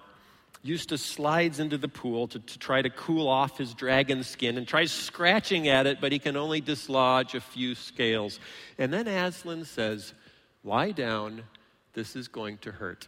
Eustace 0.62 1.04
slides 1.04 1.60
into 1.60 1.80
the 1.80 1.90
pool 1.90 2.28
to, 2.28 2.40
to 2.40 2.60
try 2.60 2.82
to 2.82 2.92
cool 2.92 3.28
off 3.28 3.58
his 3.58 3.74
dragon 3.74 4.24
skin 4.24 4.58
and 4.58 4.68
tries 4.68 4.92
scratching 4.92 5.68
at 5.68 5.88
it, 5.88 6.00
but 6.00 6.12
he 6.12 6.20
can 6.20 6.38
only 6.38 6.62
dislodge 6.62 7.34
a 7.34 7.42
few 7.42 7.74
scales. 7.74 8.40
And 8.78 8.94
then 8.94 9.08
Aslan 9.08 9.66
says, 9.66 10.14
Lie 10.64 10.92
down, 10.92 11.44
this 11.94 12.16
is 12.16 12.28
going 12.28 12.60
to 12.60 12.72
hurt. 12.72 13.08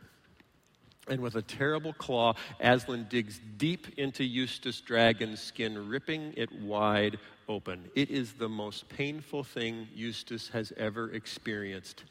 And 1.07 1.21
with 1.21 1.35
a 1.35 1.41
terrible 1.41 1.93
claw, 1.93 2.33
Aslan 2.59 3.07
digs 3.09 3.39
deep 3.57 3.99
into 3.99 4.23
Eustace' 4.23 4.81
dragon's 4.81 5.39
skin, 5.39 5.87
ripping 5.87 6.33
it 6.35 6.51
wide 6.61 7.19
open. 7.47 7.89
It 7.93 8.09
is 8.09 8.33
the 8.33 8.49
most 8.49 8.89
painful 8.89 9.43
thing 9.43 9.87
Eustace 9.93 10.49
has 10.49 10.73
ever 10.77 11.11
experienced. 11.11 12.03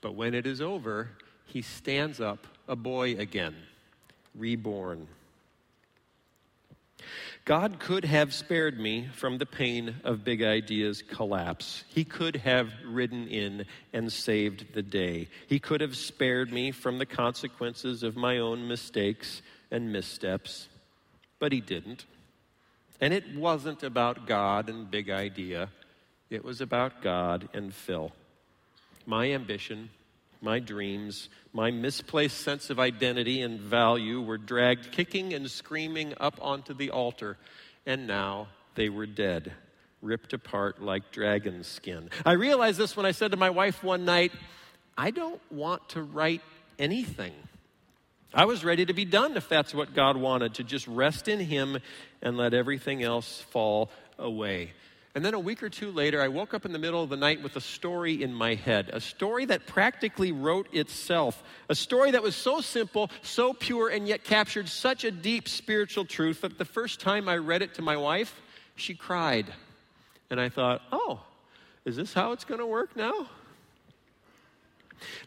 But 0.00 0.14
when 0.14 0.34
it 0.34 0.46
is 0.46 0.60
over, 0.60 1.10
he 1.44 1.60
stands 1.60 2.20
up 2.20 2.46
a 2.66 2.76
boy 2.76 3.16
again, 3.16 3.54
reborn. 4.34 5.06
God 7.44 7.78
could 7.78 8.04
have 8.04 8.34
spared 8.34 8.78
me 8.78 9.08
from 9.14 9.38
the 9.38 9.46
pain 9.46 9.96
of 10.04 10.24
Big 10.24 10.42
Idea's 10.42 11.02
collapse. 11.02 11.84
He 11.88 12.04
could 12.04 12.36
have 12.36 12.70
ridden 12.84 13.28
in 13.28 13.66
and 13.92 14.12
saved 14.12 14.74
the 14.74 14.82
day. 14.82 15.28
He 15.46 15.58
could 15.58 15.80
have 15.80 15.96
spared 15.96 16.52
me 16.52 16.70
from 16.70 16.98
the 16.98 17.06
consequences 17.06 18.02
of 18.02 18.16
my 18.16 18.38
own 18.38 18.68
mistakes 18.68 19.42
and 19.70 19.92
missteps, 19.92 20.68
but 21.38 21.52
He 21.52 21.60
didn't. 21.60 22.04
And 23.00 23.14
it 23.14 23.34
wasn't 23.34 23.82
about 23.82 24.26
God 24.26 24.68
and 24.68 24.90
Big 24.90 25.10
Idea, 25.10 25.70
it 26.28 26.44
was 26.44 26.60
about 26.60 27.02
God 27.02 27.48
and 27.52 27.74
Phil. 27.74 28.12
My 29.06 29.32
ambition, 29.32 29.90
my 30.40 30.58
dreams, 30.58 31.28
my 31.52 31.70
misplaced 31.70 32.38
sense 32.38 32.70
of 32.70 32.78
identity 32.78 33.42
and 33.42 33.60
value 33.60 34.20
were 34.20 34.38
dragged 34.38 34.92
kicking 34.92 35.34
and 35.34 35.50
screaming 35.50 36.14
up 36.18 36.38
onto 36.40 36.74
the 36.74 36.90
altar, 36.90 37.36
and 37.86 38.06
now 38.06 38.48
they 38.74 38.88
were 38.88 39.06
dead, 39.06 39.52
ripped 40.00 40.32
apart 40.32 40.82
like 40.82 41.10
dragon 41.10 41.62
skin. 41.62 42.10
I 42.24 42.32
realized 42.32 42.78
this 42.78 42.96
when 42.96 43.06
I 43.06 43.12
said 43.12 43.32
to 43.32 43.36
my 43.36 43.50
wife 43.50 43.82
one 43.82 44.04
night, 44.04 44.32
I 44.96 45.10
don't 45.10 45.40
want 45.50 45.88
to 45.90 46.02
write 46.02 46.42
anything. 46.78 47.32
I 48.32 48.44
was 48.44 48.64
ready 48.64 48.86
to 48.86 48.92
be 48.92 49.04
done 49.04 49.36
if 49.36 49.48
that's 49.48 49.74
what 49.74 49.92
God 49.94 50.16
wanted, 50.16 50.54
to 50.54 50.64
just 50.64 50.86
rest 50.86 51.26
in 51.26 51.40
Him 51.40 51.78
and 52.22 52.36
let 52.36 52.54
everything 52.54 53.02
else 53.02 53.40
fall 53.50 53.90
away. 54.18 54.72
And 55.14 55.24
then 55.24 55.34
a 55.34 55.40
week 55.40 55.62
or 55.62 55.68
two 55.68 55.90
later, 55.90 56.22
I 56.22 56.28
woke 56.28 56.54
up 56.54 56.64
in 56.64 56.72
the 56.72 56.78
middle 56.78 57.02
of 57.02 57.10
the 57.10 57.16
night 57.16 57.42
with 57.42 57.56
a 57.56 57.60
story 57.60 58.22
in 58.22 58.32
my 58.32 58.54
head, 58.54 58.90
a 58.92 59.00
story 59.00 59.44
that 59.46 59.66
practically 59.66 60.30
wrote 60.30 60.72
itself, 60.72 61.42
a 61.68 61.74
story 61.74 62.12
that 62.12 62.22
was 62.22 62.36
so 62.36 62.60
simple, 62.60 63.10
so 63.22 63.52
pure, 63.52 63.88
and 63.88 64.06
yet 64.06 64.22
captured 64.22 64.68
such 64.68 65.02
a 65.02 65.10
deep 65.10 65.48
spiritual 65.48 66.04
truth 66.04 66.42
that 66.42 66.58
the 66.58 66.64
first 66.64 67.00
time 67.00 67.28
I 67.28 67.38
read 67.38 67.60
it 67.60 67.74
to 67.74 67.82
my 67.82 67.96
wife, 67.96 68.40
she 68.76 68.94
cried. 68.94 69.46
And 70.30 70.40
I 70.40 70.48
thought, 70.48 70.82
oh, 70.92 71.20
is 71.84 71.96
this 71.96 72.14
how 72.14 72.30
it's 72.30 72.44
going 72.44 72.60
to 72.60 72.66
work 72.66 72.94
now? 72.94 73.26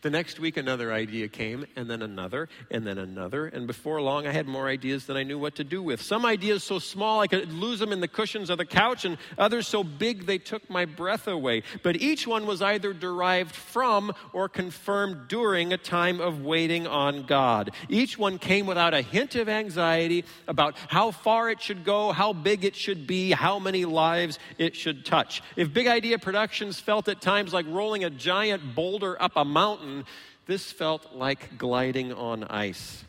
The 0.01 0.09
next 0.09 0.39
week, 0.39 0.57
another 0.57 0.91
idea 0.91 1.27
came, 1.27 1.65
and 1.75 1.89
then 1.89 2.01
another, 2.01 2.49
and 2.71 2.85
then 2.85 2.97
another. 2.97 3.47
And 3.47 3.67
before 3.67 4.01
long, 4.01 4.27
I 4.27 4.31
had 4.31 4.47
more 4.47 4.67
ideas 4.67 5.05
than 5.05 5.17
I 5.17 5.23
knew 5.23 5.39
what 5.39 5.55
to 5.55 5.63
do 5.63 5.81
with. 5.81 6.01
Some 6.01 6.25
ideas 6.25 6.63
so 6.63 6.79
small 6.79 7.19
I 7.19 7.27
could 7.27 7.51
lose 7.51 7.79
them 7.79 7.91
in 7.91 7.99
the 7.99 8.07
cushions 8.07 8.49
of 8.49 8.57
the 8.57 8.65
couch, 8.65 9.05
and 9.05 9.17
others 9.37 9.67
so 9.67 9.83
big 9.83 10.25
they 10.25 10.37
took 10.37 10.69
my 10.69 10.85
breath 10.85 11.27
away. 11.27 11.63
But 11.81 12.01
each 12.01 12.27
one 12.27 12.45
was 12.45 12.61
either 12.61 12.93
derived 12.93 13.55
from 13.55 14.13
or 14.33 14.49
confirmed 14.49 15.27
during 15.27 15.73
a 15.73 15.77
time 15.77 16.19
of 16.21 16.41
waiting 16.41 16.87
on 16.87 17.25
God. 17.25 17.71
Each 17.89 18.17
one 18.17 18.39
came 18.39 18.65
without 18.65 18.93
a 18.93 19.01
hint 19.01 19.35
of 19.35 19.49
anxiety 19.49 20.25
about 20.47 20.75
how 20.87 21.11
far 21.11 21.49
it 21.49 21.61
should 21.61 21.83
go, 21.83 22.11
how 22.11 22.33
big 22.33 22.65
it 22.65 22.75
should 22.75 23.07
be, 23.07 23.31
how 23.31 23.59
many 23.59 23.85
lives 23.85 24.39
it 24.57 24.75
should 24.75 25.05
touch. 25.05 25.41
If 25.55 25.73
Big 25.73 25.87
Idea 25.87 26.19
Productions 26.19 26.79
felt 26.79 27.07
at 27.07 27.21
times 27.21 27.53
like 27.53 27.65
rolling 27.67 28.03
a 28.03 28.09
giant 28.09 28.75
boulder 28.75 29.21
up 29.21 29.33
a 29.35 29.45
mountain, 29.45 29.62
mountain, 29.63 30.03
this 30.45 30.73
felt 30.73 31.15
like 31.15 31.57
gliding 31.57 32.11
on 32.11 32.43
ice. 32.43 33.05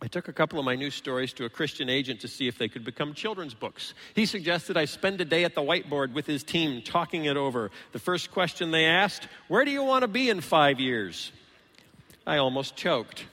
I 0.00 0.06
took 0.06 0.28
a 0.28 0.32
couple 0.32 0.60
of 0.60 0.64
my 0.64 0.76
news 0.76 0.94
stories 0.94 1.32
to 1.32 1.46
a 1.46 1.48
Christian 1.48 1.88
agent 1.88 2.20
to 2.20 2.28
see 2.28 2.46
if 2.46 2.56
they 2.56 2.68
could 2.68 2.84
become 2.84 3.12
children's 3.12 3.52
books. 3.52 3.92
He 4.14 4.24
suggested 4.24 4.76
I 4.76 4.84
spend 4.84 5.20
a 5.20 5.24
day 5.24 5.42
at 5.42 5.56
the 5.56 5.62
whiteboard 5.62 6.12
with 6.12 6.26
his 6.26 6.44
team 6.44 6.80
talking 6.80 7.24
it 7.24 7.36
over. 7.36 7.72
The 7.90 7.98
first 7.98 8.30
question 8.30 8.70
they 8.70 8.86
asked, 8.86 9.26
Where 9.48 9.64
do 9.64 9.72
you 9.72 9.82
want 9.82 10.02
to 10.02 10.08
be 10.08 10.30
in 10.30 10.40
five 10.40 10.78
years? 10.78 11.32
I 12.24 12.36
almost 12.36 12.76
choked. 12.76 13.26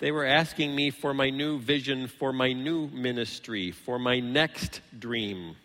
They 0.00 0.12
were 0.12 0.26
asking 0.26 0.76
me 0.76 0.90
for 0.90 1.14
my 1.14 1.30
new 1.30 1.58
vision, 1.58 2.08
for 2.08 2.30
my 2.30 2.52
new 2.52 2.88
ministry, 2.88 3.70
for 3.70 3.98
my 3.98 4.20
next 4.20 4.82
dream. 4.98 5.56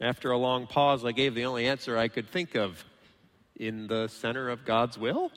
After 0.00 0.30
a 0.30 0.38
long 0.38 0.68
pause, 0.68 1.04
I 1.04 1.10
gave 1.10 1.34
the 1.34 1.46
only 1.46 1.66
answer 1.66 1.98
I 1.98 2.06
could 2.06 2.28
think 2.28 2.54
of 2.54 2.84
in 3.60 3.86
the 3.86 4.08
center 4.08 4.48
of 4.48 4.64
God's 4.64 4.98
will? 4.98 5.30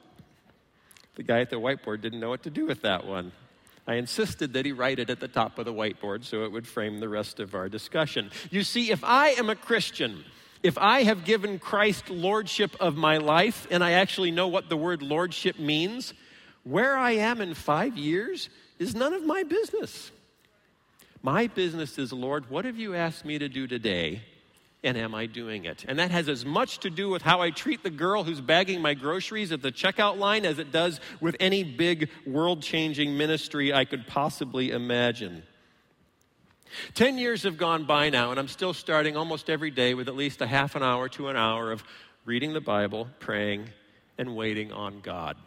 The 1.15 1.23
guy 1.23 1.41
at 1.41 1.49
the 1.49 1.57
whiteboard 1.57 2.01
didn't 2.01 2.21
know 2.21 2.29
what 2.29 2.43
to 2.43 2.49
do 2.49 2.65
with 2.65 2.81
that 2.81 3.05
one. 3.05 3.33
I 3.85 3.95
insisted 3.95 4.53
that 4.53 4.65
he 4.65 4.71
write 4.71 4.97
it 4.97 5.09
at 5.09 5.19
the 5.19 5.27
top 5.27 5.59
of 5.59 5.65
the 5.65 5.73
whiteboard 5.73 6.23
so 6.23 6.45
it 6.45 6.51
would 6.51 6.65
frame 6.65 6.99
the 6.99 7.09
rest 7.09 7.41
of 7.41 7.53
our 7.53 7.67
discussion. 7.67 8.31
You 8.49 8.63
see, 8.63 8.91
if 8.91 9.03
I 9.03 9.29
am 9.31 9.49
a 9.49 9.55
Christian, 9.55 10.23
if 10.63 10.77
I 10.77 11.03
have 11.03 11.25
given 11.25 11.59
Christ 11.59 12.09
lordship 12.09 12.75
of 12.79 12.95
my 12.95 13.17
life, 13.17 13.67
and 13.69 13.83
I 13.83 13.91
actually 13.91 14.31
know 14.31 14.47
what 14.47 14.69
the 14.69 14.77
word 14.77 15.01
lordship 15.01 15.59
means, 15.59 16.13
where 16.63 16.95
I 16.95 17.11
am 17.11 17.41
in 17.41 17.53
five 17.53 17.97
years 17.97 18.49
is 18.79 18.95
none 18.95 19.13
of 19.13 19.25
my 19.25 19.43
business. 19.43 20.11
My 21.21 21.47
business 21.47 21.97
is, 21.97 22.13
Lord, 22.13 22.49
what 22.49 22.63
have 22.63 22.77
you 22.77 22.95
asked 22.95 23.25
me 23.25 23.37
to 23.37 23.49
do 23.49 23.67
today? 23.67 24.21
And 24.83 24.97
am 24.97 25.15
I 25.15 25.27
doing 25.27 25.63
it? 25.63 25.85
And 25.87 25.97
that 25.99 26.11
has 26.11 26.27
as 26.27 26.45
much 26.45 26.79
to 26.79 26.89
do 26.89 27.09
with 27.09 27.21
how 27.21 27.39
I 27.39 27.51
treat 27.51 27.83
the 27.83 27.89
girl 27.89 28.25
who's 28.25 28.41
bagging 28.41 28.81
my 28.81 28.93
groceries 28.93 29.53
at 29.53 29.61
the 29.61 29.71
checkout 29.71 30.17
line 30.17 30.45
as 30.45 30.59
it 30.59 30.73
does 30.73 30.99
with 31.21 31.37
any 31.39 31.63
big 31.63 32.09
world 32.25 32.61
changing 32.61 33.17
ministry 33.17 33.73
I 33.73 33.85
could 33.85 34.07
possibly 34.07 34.71
imagine. 34.71 35.43
Ten 36.95 37.17
years 37.17 37.43
have 37.43 37.57
gone 37.57 37.85
by 37.85 38.09
now, 38.09 38.31
and 38.31 38.39
I'm 38.39 38.47
still 38.47 38.73
starting 38.73 39.15
almost 39.15 39.49
every 39.49 39.71
day 39.71 39.93
with 39.93 40.07
at 40.09 40.15
least 40.15 40.41
a 40.41 40.47
half 40.47 40.75
an 40.75 40.83
hour 40.83 41.07
to 41.09 41.29
an 41.29 41.37
hour 41.37 41.71
of 41.71 41.83
reading 42.25 42.53
the 42.53 42.61
Bible, 42.61 43.07
praying, 43.19 43.69
and 44.17 44.35
waiting 44.35 44.71
on 44.71 44.99
God. 45.01 45.37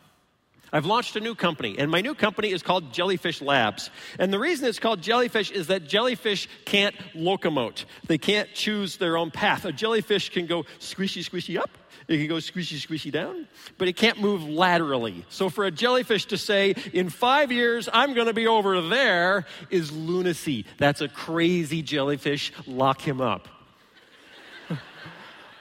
I've 0.73 0.87
launched 0.87 1.17
a 1.17 1.21
new 1.21 1.35
company, 1.35 1.77
and 1.79 1.91
my 1.91 2.01
new 2.01 2.15
company 2.15 2.51
is 2.51 2.63
called 2.63 2.93
Jellyfish 2.93 3.41
Labs. 3.41 3.91
And 4.19 4.33
the 4.33 4.39
reason 4.39 4.69
it's 4.69 4.79
called 4.79 5.01
jellyfish 5.01 5.51
is 5.51 5.69
that 5.69 5.87
jellyfish 5.87 6.49
can't 6.65 6.97
locomote. 7.15 7.85
They 8.07 8.19
can't 8.19 8.53
choose 8.55 8.97
their 8.97 9.17
own 9.17 9.31
path. 9.31 9.65
A 9.65 9.73
jellyfish 9.73 10.31
can 10.31 10.47
go 10.47 10.65
squishy, 10.81 11.29
squishy 11.29 11.59
up, 11.59 11.71
it 12.09 12.19
can 12.19 12.29
go 12.29 12.37
squishy, 12.37 12.85
squishy 12.85 13.11
down, 13.11 13.49
but 13.79 13.89
it 13.89 13.97
can't 13.97 14.21
move 14.21 14.45
laterally. 14.45 15.25
So 15.29 15.51
for 15.51 15.65
a 15.65 15.71
jellyfish 15.71 16.27
to 16.27 16.39
say, 16.39 16.75
in 16.93 17.11
five 17.11 17.51
years, 17.51 17.89
I'm 17.93 18.15
going 18.15 18.29
to 18.29 18.35
be 18.35 18.47
over 18.47 18.81
there, 18.81 19.47
is 19.71 19.91
lunacy. 19.91 20.67
That's 20.79 21.01
a 21.01 21.09
crazy 21.09 21.83
jellyfish. 21.83 22.53
Lock 22.67 23.01
him 23.01 23.21
up. 23.21 23.49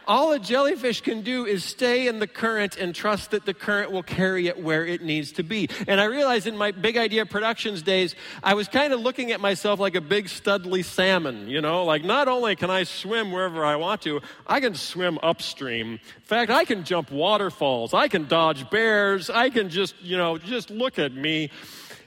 All 0.07 0.33
a 0.33 0.39
jellyfish 0.39 1.01
can 1.01 1.21
do 1.21 1.45
is 1.45 1.63
stay 1.63 2.07
in 2.07 2.19
the 2.19 2.27
current 2.27 2.77
and 2.77 2.93
trust 2.93 3.31
that 3.31 3.45
the 3.45 3.53
current 3.53 3.91
will 3.91 4.03
carry 4.03 4.47
it 4.47 4.61
where 4.61 4.85
it 4.85 5.01
needs 5.01 5.31
to 5.33 5.43
be. 5.43 5.69
And 5.87 5.99
I 5.99 6.05
realized 6.05 6.47
in 6.47 6.57
my 6.57 6.71
Big 6.71 6.97
Idea 6.97 7.25
Productions 7.25 7.81
days, 7.81 8.15
I 8.43 8.53
was 8.53 8.67
kind 8.67 8.93
of 8.93 8.99
looking 8.99 9.31
at 9.31 9.39
myself 9.39 9.79
like 9.79 9.95
a 9.95 10.01
big 10.01 10.25
studly 10.25 10.85
salmon, 10.85 11.47
you 11.47 11.61
know, 11.61 11.85
like 11.85 12.03
not 12.03 12.27
only 12.27 12.55
can 12.55 12.69
I 12.69 12.83
swim 12.83 13.31
wherever 13.31 13.65
I 13.65 13.75
want 13.77 14.01
to, 14.03 14.21
I 14.45 14.59
can 14.59 14.75
swim 14.75 15.17
upstream. 15.23 15.93
In 15.93 15.99
fact, 16.23 16.51
I 16.51 16.65
can 16.65 16.83
jump 16.83 17.11
waterfalls, 17.11 17.93
I 17.93 18.07
can 18.07 18.27
dodge 18.27 18.69
bears, 18.69 19.29
I 19.29 19.49
can 19.49 19.69
just, 19.69 19.95
you 20.01 20.17
know, 20.17 20.37
just 20.37 20.69
look 20.69 20.99
at 20.99 21.13
me. 21.13 21.49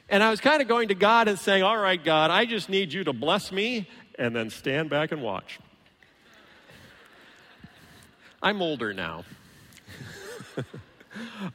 And 0.09 0.23
I 0.23 0.31
was 0.31 0.41
kind 0.41 0.63
of 0.63 0.69
going 0.69 0.89
to 0.89 0.95
God 0.95 1.29
and 1.29 1.39
saying, 1.39 1.63
All 1.63 1.77
right, 1.77 2.03
God, 2.03 2.31
I 2.31 2.47
just 2.47 2.69
need 2.69 2.93
you 2.93 3.05
to 3.05 3.13
bless 3.13 3.53
me 3.53 3.89
and 4.19 4.35
then 4.35 4.51
stand 4.51 4.89
back 4.89 5.13
and 5.13 5.23
watch. 5.23 5.59
I'm 8.43 8.63
older 8.63 8.95
now. 8.95 9.25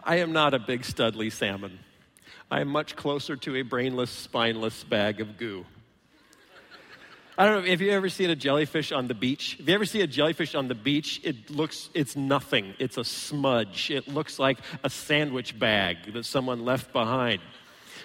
I 0.04 0.18
am 0.18 0.34
not 0.34 0.54
a 0.54 0.60
big 0.60 0.82
studly 0.82 1.32
salmon. 1.32 1.80
I 2.52 2.60
am 2.62 2.68
much 2.68 2.96
closer 2.96 3.36
to 3.38 3.56
a 3.56 3.62
brainless, 3.62 4.12
spineless 4.12 4.84
bag 4.84 5.22
of 5.22 5.38
goo. 5.38 5.66
I 7.38 7.46
don't 7.46 7.66
know 7.66 7.72
if 7.72 7.82
you 7.82 7.92
ever 7.92 8.10
seen 8.10 8.30
a 8.30 8.36
jellyfish 8.36 8.92
on 8.92 9.08
the 9.08 9.14
beach. 9.16 9.58
If 9.60 9.68
you 9.68 9.74
ever 9.74 9.86
see 9.86 10.02
a 10.02 10.08
jellyfish 10.08 10.54
on 10.54 10.68
the 10.68 10.76
beach, 10.76 11.22
it 11.24 11.50
looks, 11.50 11.90
it's 11.94 12.16
nothing. 12.16 12.76
It's 12.78 12.98
a 12.98 13.04
smudge. 13.04 13.90
It 13.90 14.08
looks 14.08 14.38
like 14.38 14.60
a 14.84 14.90
sandwich 14.90 15.58
bag 15.58 16.14
that 16.14 16.26
someone 16.26 16.64
left 16.64 16.94
behind. 16.94 17.42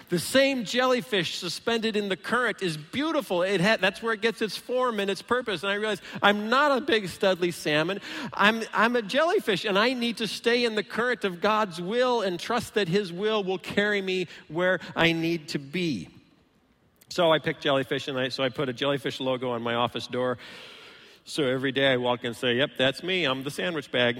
The 0.09 0.19
same 0.19 0.65
jellyfish 0.65 1.37
suspended 1.37 1.95
in 1.95 2.09
the 2.09 2.17
current 2.17 2.63
is 2.63 2.77
beautiful. 2.77 3.43
It 3.43 3.59
that's 3.59 4.01
where 4.01 4.13
it 4.13 4.21
gets 4.21 4.41
its 4.41 4.57
form 4.57 4.99
and 4.99 5.09
its 5.09 5.21
purpose. 5.21 5.61
And 5.61 5.71
I 5.71 5.75
realized 5.75 6.01
I'm 6.21 6.49
not 6.49 6.75
a 6.75 6.81
big 6.81 7.05
studly 7.05 7.53
salmon. 7.53 8.01
I'm, 8.33 8.63
I'm 8.73 8.95
a 8.95 9.03
jellyfish, 9.03 9.65
and 9.65 9.77
I 9.77 9.93
need 9.93 10.17
to 10.17 10.27
stay 10.27 10.65
in 10.65 10.73
the 10.73 10.83
current 10.83 11.23
of 11.25 11.41
God's 11.41 11.79
will 11.79 12.21
and 12.21 12.39
trust 12.39 12.73
that 12.73 12.87
His 12.87 13.13
will 13.13 13.43
will 13.43 13.59
carry 13.59 14.01
me 14.01 14.27
where 14.47 14.79
I 14.95 15.11
need 15.11 15.49
to 15.49 15.59
be. 15.59 16.09
So 17.09 17.31
I 17.31 17.37
picked 17.37 17.61
jellyfish, 17.61 18.07
and 18.07 18.17
I, 18.17 18.29
so 18.29 18.43
I 18.43 18.49
put 18.49 18.67
a 18.67 18.73
jellyfish 18.73 19.19
logo 19.19 19.51
on 19.51 19.61
my 19.61 19.75
office 19.75 20.07
door. 20.07 20.39
So 21.23 21.43
every 21.43 21.71
day 21.71 21.93
I 21.93 21.97
walk 21.97 22.21
in 22.21 22.27
and 22.27 22.35
say, 22.35 22.55
Yep, 22.55 22.71
that's 22.79 23.03
me. 23.03 23.25
I'm 23.25 23.43
the 23.43 23.51
sandwich 23.51 23.91
bag. 23.91 24.17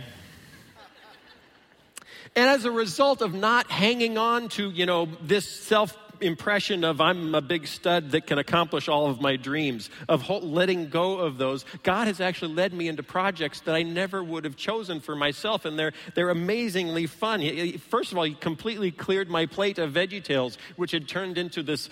And 2.36 2.50
as 2.50 2.66
a 2.66 2.72
result 2.72 3.22
of 3.22 3.34
not 3.34 3.70
hanging 3.70 4.18
on 4.18 4.50
to, 4.50 4.70
you 4.70 4.86
know, 4.86 5.08
this 5.22 5.46
self 5.48 5.98
impression 6.22 6.84
of 6.84 7.02
I'm 7.02 7.34
a 7.36 7.42
big 7.42 7.68
stud 7.68 8.12
that 8.12 8.28
can 8.28 8.38
accomplish 8.38 8.88
all 8.88 9.08
of 9.08 9.22
my 9.22 9.36
dreams, 9.36 9.90
of 10.08 10.28
letting 10.30 10.90
go 10.90 11.20
of 11.20 11.38
those, 11.38 11.66
God 11.84 12.08
has 12.08 12.20
actually 12.22 12.54
led 12.54 12.74
me 12.74 12.88
into 12.88 13.04
projects 13.04 13.62
that 13.62 13.76
I 13.76 13.84
never 13.84 14.24
would 14.24 14.46
have 14.46 14.56
chosen 14.56 15.00
for 15.00 15.16
myself, 15.16 15.66
and 15.66 15.78
they're, 15.78 15.94
they're 16.16 16.30
amazingly 16.30 17.06
fun. 17.06 17.42
First 17.90 18.12
of 18.12 18.18
all, 18.18 18.24
He 18.24 18.34
completely 18.34 18.92
cleared 18.92 19.30
my 19.30 19.46
plate 19.46 19.80
of 19.80 19.94
VeggieTales, 19.94 20.58
which 20.76 20.92
had 20.92 21.08
turned 21.08 21.38
into 21.38 21.64
this 21.64 21.90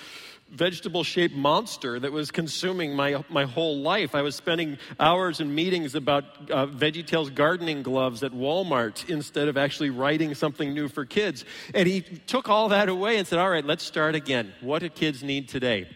vegetable 0.52 1.04
shaped 1.04 1.36
monster 1.36 2.00
that 2.00 2.12
was 2.12 2.32
consuming 2.32 2.96
my, 2.96 3.24
my 3.30 3.46
whole 3.46 3.80
life. 3.80 4.16
I 4.16 4.22
was 4.22 4.36
spending 4.36 4.78
hours 5.00 5.40
in 5.40 5.54
meetings 5.54 5.96
about 5.96 6.24
uh, 6.50 6.68
VeggieTales 6.68 7.34
gardening 7.34 7.84
gloves 7.84 8.24
at 8.24 8.32
Walmart 8.32 9.10
instead 9.10 9.48
of 9.48 9.58
actually 9.58 9.90
writing 9.90 10.34
something 10.36 10.74
new 10.74 10.88
for 10.88 11.06
kids. 11.06 11.46
And 11.74 11.88
he 11.88 12.02
took 12.02 12.50
all 12.50 12.70
that 12.70 12.90
away 12.90 13.18
and 13.18 13.28
said, 13.28 13.40
All 13.40 13.50
right, 13.50 13.66
let's 13.66 13.84
start 13.84 14.16
again. 14.16 14.54
What 14.62 14.80
do 14.80 14.90
kids 14.90 15.24
need 15.24 15.50
today? 15.50 15.88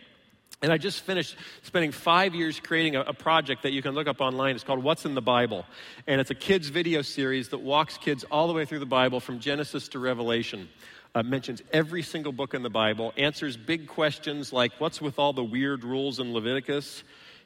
And 0.61 0.71
I 0.71 0.77
just 0.77 1.01
finished 1.01 1.35
spending 1.63 1.91
five 1.91 2.35
years 2.35 2.59
creating 2.59 2.95
a, 2.95 3.01
a, 3.01 3.13
project 3.13 3.63
that 3.63 3.71
you 3.71 3.81
can 3.81 3.95
look 3.95 4.07
up 4.07 4.21
online. 4.21 4.53
It's 4.53 4.63
called 4.63 4.83
What's 4.83 5.05
in 5.05 5.15
the 5.15 5.21
Bible. 5.21 5.65
And 6.05 6.21
it's 6.21 6.29
a 6.29 6.35
kids' 6.35 6.69
video 6.69 7.01
series 7.01 7.49
that 7.49 7.57
walks 7.59 7.97
kids 7.97 8.23
all 8.29 8.47
the 8.47 8.53
way 8.53 8.65
through 8.65 8.79
the 8.79 8.85
Bible 8.85 9.19
from 9.19 9.39
Genesis 9.39 9.87
to 9.89 9.99
Revelation 9.99 10.69
uh, 11.13 11.23
mentions 11.23 11.61
every 11.73 12.01
single 12.01 12.31
book 12.31 12.53
in 12.53 12.63
the 12.63 12.69
Bible, 12.69 13.13
answers 13.17 13.57
big 13.57 13.87
questions 13.87 14.53
like 14.53 14.71
what's 14.79 15.01
with 15.01 15.19
all 15.19 15.33
the 15.33 15.43
weird 15.43 15.83
rules 15.83 16.19
in 16.19 16.33
Leviticus? 16.33 17.03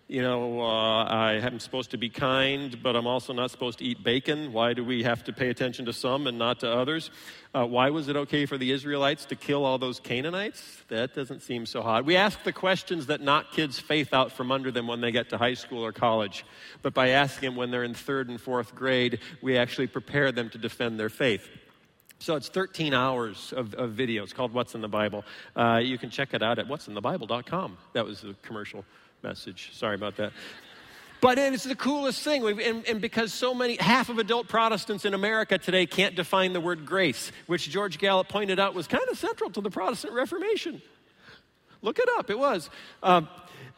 You 0.08 0.22
know, 0.22 0.62
uh, 0.62 1.04
I 1.06 1.34
am 1.34 1.60
supposed 1.60 1.90
to 1.90 1.98
be 1.98 2.10
kind, 2.10 2.84
but 2.84 2.96
I'm 2.96 3.08
also 3.08 3.34
not 3.34 3.50
supposed 3.50 3.80
to 3.80 3.86
eat 3.86 4.04
bacon. 4.04 4.54
Why 4.54 4.74
do 4.74 4.84
we 4.84 5.02
have 5.02 5.24
to 5.24 5.34
pay 5.34 5.50
attention 5.50 5.86
to 5.86 5.94
some 5.94 6.28
and 6.28 6.38
not 6.38 6.60
to 6.60 6.72
others? 6.72 7.10
Uh, 7.56 7.66
why 7.66 7.90
was 7.90 8.08
it 8.08 8.16
okay 8.16 8.46
for 8.46 8.60
the 8.60 8.72
Israelites 8.72 9.26
to 9.26 9.36
kill 9.36 9.66
all 9.66 9.80
those 9.80 10.00
Canaanites? 10.00 10.84
That 10.90 11.16
doesn't 11.16 11.42
seem 11.42 11.66
so 11.66 11.82
hot. 11.82 12.06
We 12.06 12.18
ask 12.18 12.44
the 12.44 12.54
questions 12.54 13.08
that 13.08 13.20
knock 13.20 13.52
kids' 13.52 13.80
faith 13.80 14.14
out 14.14 14.32
from 14.32 14.52
under 14.52 14.70
them 14.70 14.86
when 14.86 15.02
they 15.02 15.12
get 15.12 15.30
to 15.32 15.40
high 15.40 15.56
school 15.56 15.84
or 15.84 15.92
college. 15.92 16.46
But 16.84 16.94
by 16.94 17.10
asking 17.10 17.50
them 17.50 17.56
when 17.56 17.72
they're 17.72 17.84
in 17.84 17.96
third 17.96 18.30
and 18.30 18.40
fourth 18.40 18.76
grade, 18.76 19.22
we 19.42 19.58
actually 19.58 19.88
prepare 19.88 20.32
them 20.32 20.52
to 20.52 20.60
defend 20.60 21.00
their 21.00 21.10
faith. 21.10 21.50
So 22.20 22.36
it's 22.36 22.50
13 22.50 22.94
hours 22.94 23.54
of, 23.58 23.74
of 23.74 23.94
video. 23.94 24.22
It's 24.22 24.34
called 24.34 24.54
What's 24.54 24.76
in 24.76 24.82
the 24.82 24.88
Bible. 24.88 25.26
Uh, 25.56 25.82
you 25.84 25.98
can 25.98 26.12
check 26.12 26.36
it 26.36 26.44
out 26.44 26.60
at 26.60 26.68
whatsinthebible.com. 26.68 27.78
That 27.94 28.06
was 28.06 28.22
the 28.22 28.36
commercial 28.44 28.86
message. 29.22 29.72
Sorry 29.74 29.96
about 29.96 30.18
that. 30.18 30.32
But 31.22 31.40
it's 31.40 31.64
the 31.64 31.76
coolest 31.76 32.22
thing. 32.22 32.46
And, 32.62 32.88
and, 32.88 33.02
because 33.02 33.34
so 33.34 33.54
many, 33.54 33.78
half 33.78 34.10
of 34.10 34.20
adult 34.20 34.48
Protestants 34.48 35.06
in 35.06 35.14
America 35.14 35.58
today 35.58 35.86
can't 35.86 36.16
define 36.16 36.54
the 36.54 36.62
word 36.62 36.86
grace, 36.86 37.32
which 37.48 37.70
George 37.70 37.98
Gallup 37.98 38.30
pointed 38.30 38.60
out 38.60 38.76
was 38.76 38.86
kind 38.86 39.04
of 39.10 39.18
central 39.18 39.50
to 39.52 39.62
the 39.62 39.72
Protestant 39.72 40.14
Reformation. 40.14 40.82
Look 41.82 42.00
it 42.00 42.08
up, 42.18 42.30
it 42.30 42.38
was. 42.38 42.70
Um, 43.02 43.28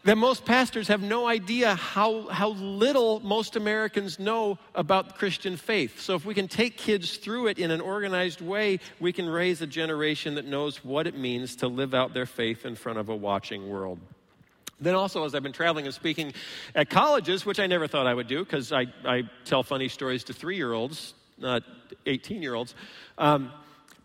that 0.03 0.17
most 0.17 0.45
pastors 0.45 0.87
have 0.87 1.01
no 1.01 1.27
idea 1.27 1.75
how, 1.75 2.27
how 2.27 2.49
little 2.49 3.19
most 3.19 3.55
Americans 3.55 4.19
know 4.19 4.57
about 4.73 5.17
Christian 5.17 5.57
faith. 5.57 5.99
So, 5.99 6.15
if 6.15 6.25
we 6.25 6.33
can 6.33 6.47
take 6.47 6.77
kids 6.77 7.17
through 7.17 7.47
it 7.47 7.59
in 7.59 7.71
an 7.71 7.81
organized 7.81 8.39
way, 8.39 8.79
we 8.99 9.11
can 9.11 9.27
raise 9.27 9.61
a 9.61 9.67
generation 9.67 10.35
that 10.35 10.45
knows 10.45 10.83
what 10.83 11.07
it 11.07 11.17
means 11.17 11.57
to 11.57 11.67
live 11.67 11.93
out 11.93 12.13
their 12.13 12.25
faith 12.25 12.65
in 12.65 12.75
front 12.75 12.99
of 12.99 13.09
a 13.09 13.15
watching 13.15 13.67
world. 13.67 13.99
Then, 14.79 14.95
also, 14.95 15.25
as 15.25 15.33
I've 15.33 15.43
been 15.43 15.53
traveling 15.53 15.85
and 15.85 15.93
speaking 15.93 16.33
at 16.75 16.89
colleges, 16.89 17.45
which 17.45 17.59
I 17.59 17.67
never 17.67 17.87
thought 17.87 18.05
I 18.05 18.13
would 18.13 18.27
do 18.27 18.43
because 18.43 18.71
I, 18.71 18.85
I 19.05 19.23
tell 19.43 19.63
funny 19.63 19.87
stories 19.87 20.23
to 20.25 20.33
three 20.33 20.55
year 20.55 20.73
olds, 20.73 21.13
not 21.37 21.63
18 22.05 22.41
year 22.41 22.53
olds. 22.53 22.75
Um, 23.17 23.51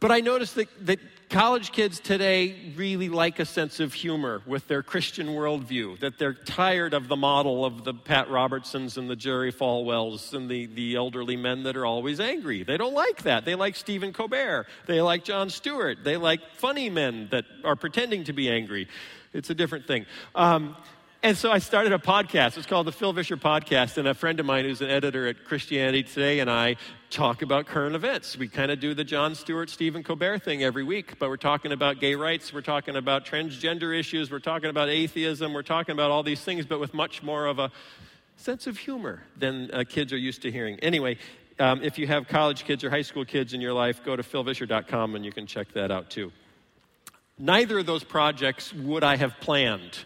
but 0.00 0.10
I 0.10 0.20
noticed 0.20 0.56
that, 0.56 0.68
that 0.86 0.98
college 1.28 1.70
kids 1.70 2.00
today 2.00 2.72
really 2.76 3.08
like 3.08 3.38
a 3.38 3.44
sense 3.46 3.78
of 3.80 3.94
humor 3.94 4.42
with 4.46 4.66
their 4.66 4.82
Christian 4.82 5.28
worldview, 5.28 6.00
that 6.00 6.18
they're 6.18 6.34
tired 6.34 6.92
of 6.92 7.06
the 7.06 7.16
model 7.16 7.64
of 7.64 7.84
the 7.84 7.94
Pat 7.94 8.28
Robertsons 8.28 8.98
and 8.98 9.08
the 9.08 9.14
Jerry 9.14 9.52
Falwells 9.52 10.34
and 10.34 10.50
the, 10.50 10.66
the 10.66 10.96
elderly 10.96 11.36
men 11.36 11.62
that 11.62 11.76
are 11.76 11.86
always 11.86 12.18
angry. 12.18 12.64
They 12.64 12.76
don't 12.76 12.94
like 12.94 13.22
that. 13.22 13.44
They 13.44 13.54
like 13.54 13.76
Stephen 13.76 14.12
Colbert. 14.12 14.66
They 14.86 15.00
like 15.00 15.24
Jon 15.24 15.48
Stewart. 15.50 15.98
They 16.02 16.16
like 16.16 16.40
funny 16.56 16.90
men 16.90 17.28
that 17.30 17.44
are 17.62 17.76
pretending 17.76 18.24
to 18.24 18.32
be 18.32 18.50
angry. 18.50 18.88
It's 19.32 19.50
a 19.50 19.54
different 19.54 19.86
thing. 19.86 20.06
Um, 20.34 20.76
and 21.24 21.38
so 21.38 21.52
I 21.52 21.58
started 21.58 21.92
a 21.92 21.98
podcast. 21.98 22.56
It's 22.56 22.66
called 22.66 22.86
the 22.86 22.92
Phil 22.92 23.12
Vischer 23.12 23.36
Podcast. 23.36 23.96
And 23.96 24.08
a 24.08 24.14
friend 24.14 24.40
of 24.40 24.46
mine 24.46 24.64
who's 24.64 24.80
an 24.80 24.90
editor 24.90 25.28
at 25.28 25.44
Christianity 25.44 26.02
Today 26.02 26.40
and 26.40 26.50
I 26.50 26.76
talk 27.10 27.42
about 27.42 27.66
current 27.66 27.94
events. 27.94 28.36
We 28.36 28.48
kind 28.48 28.72
of 28.72 28.80
do 28.80 28.92
the 28.92 29.04
Jon 29.04 29.36
Stewart, 29.36 29.70
Stephen 29.70 30.02
Colbert 30.02 30.40
thing 30.40 30.64
every 30.64 30.82
week, 30.82 31.18
but 31.20 31.28
we're 31.28 31.36
talking 31.36 31.70
about 31.70 32.00
gay 32.00 32.16
rights, 32.16 32.52
we're 32.52 32.60
talking 32.60 32.96
about 32.96 33.24
transgender 33.24 33.96
issues, 33.96 34.30
we're 34.30 34.40
talking 34.40 34.70
about 34.70 34.88
atheism, 34.88 35.52
we're 35.52 35.62
talking 35.62 35.92
about 35.92 36.10
all 36.10 36.22
these 36.22 36.40
things, 36.40 36.66
but 36.66 36.80
with 36.80 36.92
much 36.92 37.22
more 37.22 37.46
of 37.46 37.58
a 37.58 37.70
sense 38.36 38.66
of 38.66 38.78
humor 38.78 39.22
than 39.36 39.70
uh, 39.72 39.84
kids 39.88 40.12
are 40.12 40.18
used 40.18 40.42
to 40.42 40.50
hearing. 40.50 40.80
Anyway, 40.80 41.18
um, 41.60 41.82
if 41.82 41.98
you 41.98 42.06
have 42.08 42.26
college 42.26 42.64
kids 42.64 42.82
or 42.82 42.90
high 42.90 43.02
school 43.02 43.24
kids 43.24 43.54
in 43.54 43.60
your 43.60 43.74
life, 43.74 44.02
go 44.02 44.16
to 44.16 44.22
philvischer.com 44.22 45.14
and 45.14 45.24
you 45.24 45.30
can 45.30 45.46
check 45.46 45.72
that 45.74 45.90
out 45.90 46.10
too. 46.10 46.32
Neither 47.42 47.80
of 47.80 47.86
those 47.86 48.04
projects 48.04 48.72
would 48.72 49.02
I 49.02 49.16
have 49.16 49.40
planned 49.40 49.98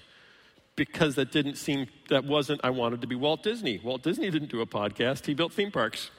because 0.74 1.16
that 1.16 1.30
didn't 1.30 1.56
seem, 1.56 1.86
that 2.08 2.24
wasn't, 2.24 2.62
I 2.64 2.70
wanted 2.70 3.02
to 3.02 3.06
be 3.06 3.14
Walt 3.14 3.42
Disney. 3.42 3.78
Walt 3.84 4.02
Disney 4.02 4.30
didn't 4.30 4.50
do 4.50 4.62
a 4.62 4.66
podcast, 4.66 5.26
he 5.26 5.34
built 5.34 5.52
theme 5.52 5.70
parks. 5.70 6.10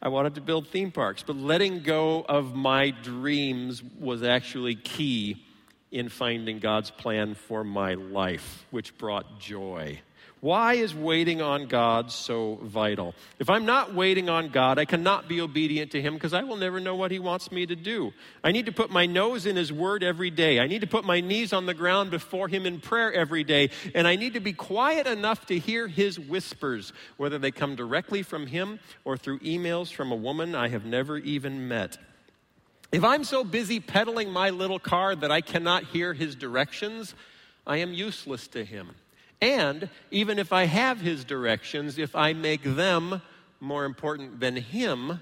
I 0.00 0.06
wanted 0.06 0.36
to 0.36 0.40
build 0.40 0.68
theme 0.68 0.92
parks, 0.92 1.24
but 1.26 1.34
letting 1.34 1.82
go 1.82 2.24
of 2.28 2.54
my 2.54 2.90
dreams 2.90 3.82
was 3.98 4.22
actually 4.22 4.76
key 4.76 5.44
in 5.90 6.08
finding 6.08 6.60
God's 6.60 6.92
plan 6.92 7.34
for 7.34 7.64
my 7.64 7.94
life, 7.94 8.64
which 8.70 8.96
brought 8.96 9.40
joy. 9.40 10.02
Why 10.44 10.74
is 10.74 10.94
waiting 10.94 11.40
on 11.40 11.68
God 11.68 12.12
so 12.12 12.58
vital? 12.60 13.14
If 13.38 13.48
I'm 13.48 13.64
not 13.64 13.94
waiting 13.94 14.28
on 14.28 14.50
God, 14.50 14.78
I 14.78 14.84
cannot 14.84 15.26
be 15.26 15.40
obedient 15.40 15.92
to 15.92 16.02
Him 16.02 16.12
because 16.12 16.34
I 16.34 16.42
will 16.42 16.56
never 16.56 16.80
know 16.80 16.96
what 16.96 17.10
He 17.10 17.18
wants 17.18 17.50
me 17.50 17.64
to 17.64 17.74
do. 17.74 18.12
I 18.42 18.52
need 18.52 18.66
to 18.66 18.72
put 18.72 18.90
my 18.90 19.06
nose 19.06 19.46
in 19.46 19.56
His 19.56 19.72
Word 19.72 20.04
every 20.04 20.28
day. 20.28 20.60
I 20.60 20.66
need 20.66 20.82
to 20.82 20.86
put 20.86 21.06
my 21.06 21.22
knees 21.22 21.54
on 21.54 21.64
the 21.64 21.72
ground 21.72 22.10
before 22.10 22.46
Him 22.46 22.66
in 22.66 22.78
prayer 22.78 23.10
every 23.10 23.42
day. 23.42 23.70
And 23.94 24.06
I 24.06 24.16
need 24.16 24.34
to 24.34 24.40
be 24.40 24.52
quiet 24.52 25.06
enough 25.06 25.46
to 25.46 25.58
hear 25.58 25.88
His 25.88 26.20
whispers, 26.20 26.92
whether 27.16 27.38
they 27.38 27.50
come 27.50 27.74
directly 27.74 28.22
from 28.22 28.46
Him 28.46 28.80
or 29.06 29.16
through 29.16 29.38
emails 29.38 29.90
from 29.90 30.12
a 30.12 30.14
woman 30.14 30.54
I 30.54 30.68
have 30.68 30.84
never 30.84 31.16
even 31.16 31.68
met. 31.68 31.96
If 32.92 33.02
I'm 33.02 33.24
so 33.24 33.44
busy 33.44 33.80
pedaling 33.80 34.30
my 34.30 34.50
little 34.50 34.78
car 34.78 35.16
that 35.16 35.32
I 35.32 35.40
cannot 35.40 35.84
hear 35.84 36.12
His 36.12 36.34
directions, 36.34 37.14
I 37.66 37.78
am 37.78 37.94
useless 37.94 38.46
to 38.48 38.62
Him. 38.62 38.90
And 39.44 39.90
even 40.10 40.38
if 40.38 40.54
I 40.54 40.64
have 40.64 41.02
his 41.02 41.22
directions, 41.22 41.98
if 41.98 42.16
I 42.16 42.32
make 42.32 42.62
them 42.62 43.20
more 43.60 43.84
important 43.84 44.40
than 44.40 44.56
him, 44.56 45.20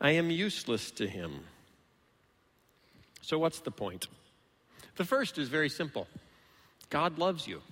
I 0.00 0.10
am 0.10 0.28
useless 0.28 0.90
to 0.92 1.06
him. 1.06 1.44
So, 3.22 3.38
what's 3.38 3.60
the 3.60 3.70
point? 3.70 4.08
The 4.96 5.04
first 5.04 5.38
is 5.38 5.48
very 5.48 5.68
simple 5.68 6.08
God 6.90 7.16
loves 7.20 7.46
you. 7.46 7.62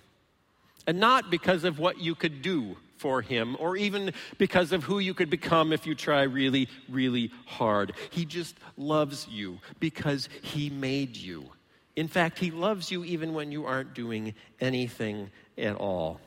And 0.86 1.00
not 1.00 1.32
because 1.32 1.64
of 1.64 1.80
what 1.80 1.98
you 1.98 2.14
could 2.14 2.42
do 2.42 2.76
for 2.98 3.20
him 3.20 3.56
or 3.58 3.76
even 3.76 4.12
because 4.38 4.70
of 4.70 4.84
who 4.84 5.00
you 5.00 5.14
could 5.14 5.30
become 5.30 5.72
if 5.72 5.84
you 5.84 5.96
try 5.96 6.22
really, 6.22 6.68
really 6.88 7.32
hard. 7.44 7.92
He 8.10 8.24
just 8.24 8.56
loves 8.76 9.26
you 9.26 9.58
because 9.80 10.28
he 10.42 10.70
made 10.70 11.16
you. 11.16 11.50
In 11.96 12.06
fact, 12.06 12.38
he 12.38 12.52
loves 12.52 12.92
you 12.92 13.04
even 13.04 13.34
when 13.34 13.50
you 13.50 13.66
aren't 13.66 13.92
doing 13.92 14.34
anything 14.60 15.32
at 15.58 15.76
all. 15.76 16.20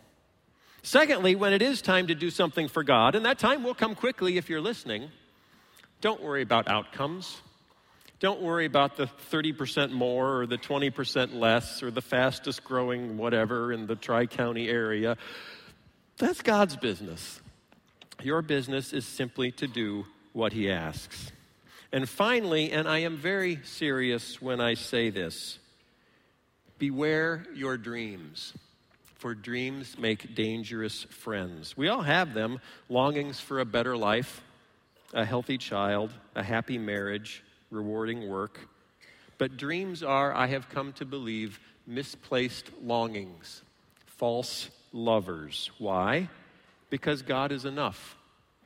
Secondly, 0.84 1.36
when 1.36 1.53
it 1.53 1.61
is 1.61 1.82
time 1.82 2.07
to 2.07 2.15
do 2.15 2.29
something 2.29 2.67
for 2.67 2.84
God, 2.84 3.15
and 3.15 3.25
that 3.25 3.38
time 3.38 3.63
will 3.63 3.75
come 3.75 3.93
quickly 3.95 4.38
if 4.38 4.49
you're 4.49 4.61
listening, 4.61 5.09
don't 6.01 6.21
worry 6.21 6.41
about 6.41 6.67
outcomes. 6.67 7.41
Don't 8.19 8.41
worry 8.41 8.65
about 8.65 8.97
the 8.97 9.07
30% 9.32 9.91
more 9.91 10.41
or 10.41 10.45
the 10.45 10.57
20% 10.57 11.36
less 11.36 11.82
or 11.82 11.89
the 11.89 12.01
fastest 12.01 12.63
growing 12.63 13.17
whatever 13.17 13.71
in 13.71 13.88
the 13.88 13.95
Tri 13.95 14.27
County 14.27 14.69
area. 14.69 15.17
That's 16.17 16.41
God's 16.41 16.75
business. 16.75 17.41
Your 18.21 18.43
business 18.43 18.93
is 18.93 19.05
simply 19.05 19.51
to 19.53 19.67
do 19.67 20.05
what 20.34 20.53
He 20.53 20.71
asks. 20.71 21.32
And 21.91 22.07
finally, 22.07 22.71
and 22.71 22.88
I 22.88 22.99
am 22.99 23.17
very 23.17 23.59
serious 23.63 24.41
when 24.41 24.61
I 24.61 24.75
say 24.75 25.09
this 25.09 25.57
beware 26.77 27.45
your 27.53 27.77
dreams 27.77 28.53
for 29.22 29.36
dreams 29.36 29.99
make 29.99 30.34
dangerous 30.34 31.03
friends. 31.03 31.78
We 31.78 31.89
all 31.89 32.01
have 32.01 32.34
them 32.34 32.59
longings 32.89 33.39
for 33.39 33.59
a 33.59 33.65
better 33.65 33.95
life, 33.95 34.41
a 35.13 35.24
healthy 35.24 35.59
child, 35.59 36.11
a 36.34 36.41
happy 36.41 36.80
marriage, 36.80 37.43
rewarding 37.69 38.28
work. 38.28 38.67
But 39.38 39.57
dreams 39.57 40.01
are, 40.01 40.34
I 40.34 40.47
have 40.47 40.69
come 40.69 40.91
to 40.93 41.05
believe, 41.05 41.59
misplaced 41.86 42.72
longings, 42.82 43.61
false 44.07 44.72
lovers. 44.91 45.69
Why? 45.78 46.28
Because 46.89 47.22
God 47.22 47.51
is 47.51 47.63
enough. 47.63 48.17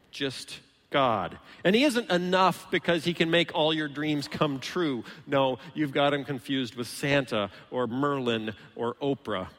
Just 0.10 0.62
God. 0.90 1.38
And 1.66 1.76
He 1.76 1.84
isn't 1.84 2.10
enough 2.10 2.72
because 2.72 3.04
He 3.04 3.14
can 3.14 3.30
make 3.30 3.54
all 3.54 3.74
your 3.74 3.90
dreams 3.90 4.30
come 4.30 4.62
true. 4.62 5.04
No, 5.28 5.60
you've 5.74 5.92
got 5.92 6.14
Him 6.14 6.24
confused 6.24 6.76
with 6.76 6.88
Santa 6.88 7.52
or 7.72 7.88
Merlin 7.88 8.54
or 8.78 8.94
Oprah 9.02 9.50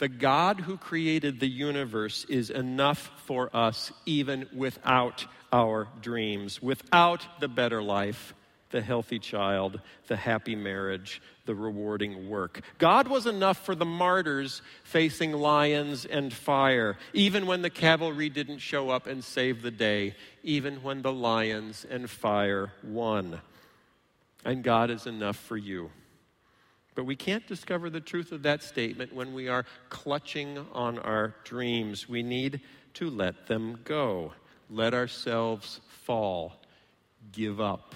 the 0.00 0.08
God 0.08 0.60
who 0.60 0.78
created 0.78 1.38
the 1.38 1.48
universe 1.48 2.24
is 2.24 2.48
enough 2.48 3.10
for 3.26 3.54
us 3.54 3.92
even 4.06 4.48
without 4.56 5.26
our 5.52 5.88
dreams, 6.00 6.60
without 6.62 7.26
the 7.38 7.48
better 7.48 7.82
life, 7.82 8.34
the 8.70 8.80
healthy 8.80 9.18
child, 9.18 9.78
the 10.06 10.16
happy 10.16 10.56
marriage, 10.56 11.20
the 11.44 11.54
rewarding 11.54 12.30
work. 12.30 12.62
God 12.78 13.08
was 13.08 13.26
enough 13.26 13.62
for 13.66 13.74
the 13.74 13.84
martyrs 13.84 14.62
facing 14.84 15.32
lions 15.32 16.06
and 16.06 16.32
fire, 16.32 16.96
even 17.12 17.46
when 17.46 17.60
the 17.60 17.68
cavalry 17.68 18.30
didn't 18.30 18.60
show 18.60 18.88
up 18.88 19.06
and 19.06 19.22
save 19.22 19.60
the 19.60 19.70
day, 19.70 20.14
even 20.42 20.82
when 20.82 21.02
the 21.02 21.12
lions 21.12 21.84
and 21.90 22.08
fire 22.08 22.72
won. 22.82 23.38
And 24.46 24.64
God 24.64 24.88
is 24.88 25.06
enough 25.06 25.36
for 25.36 25.58
you. 25.58 25.90
But 26.94 27.04
we 27.04 27.16
can't 27.16 27.46
discover 27.46 27.88
the 27.88 28.00
truth 28.00 28.32
of 28.32 28.42
that 28.42 28.62
statement 28.62 29.14
when 29.14 29.32
we 29.32 29.48
are 29.48 29.64
clutching 29.88 30.58
on 30.72 30.98
our 30.98 31.34
dreams. 31.44 32.08
We 32.08 32.22
need 32.22 32.60
to 32.94 33.08
let 33.08 33.46
them 33.46 33.78
go, 33.84 34.32
let 34.68 34.92
ourselves 34.92 35.80
fall, 35.88 36.60
give 37.32 37.60
up. 37.60 37.94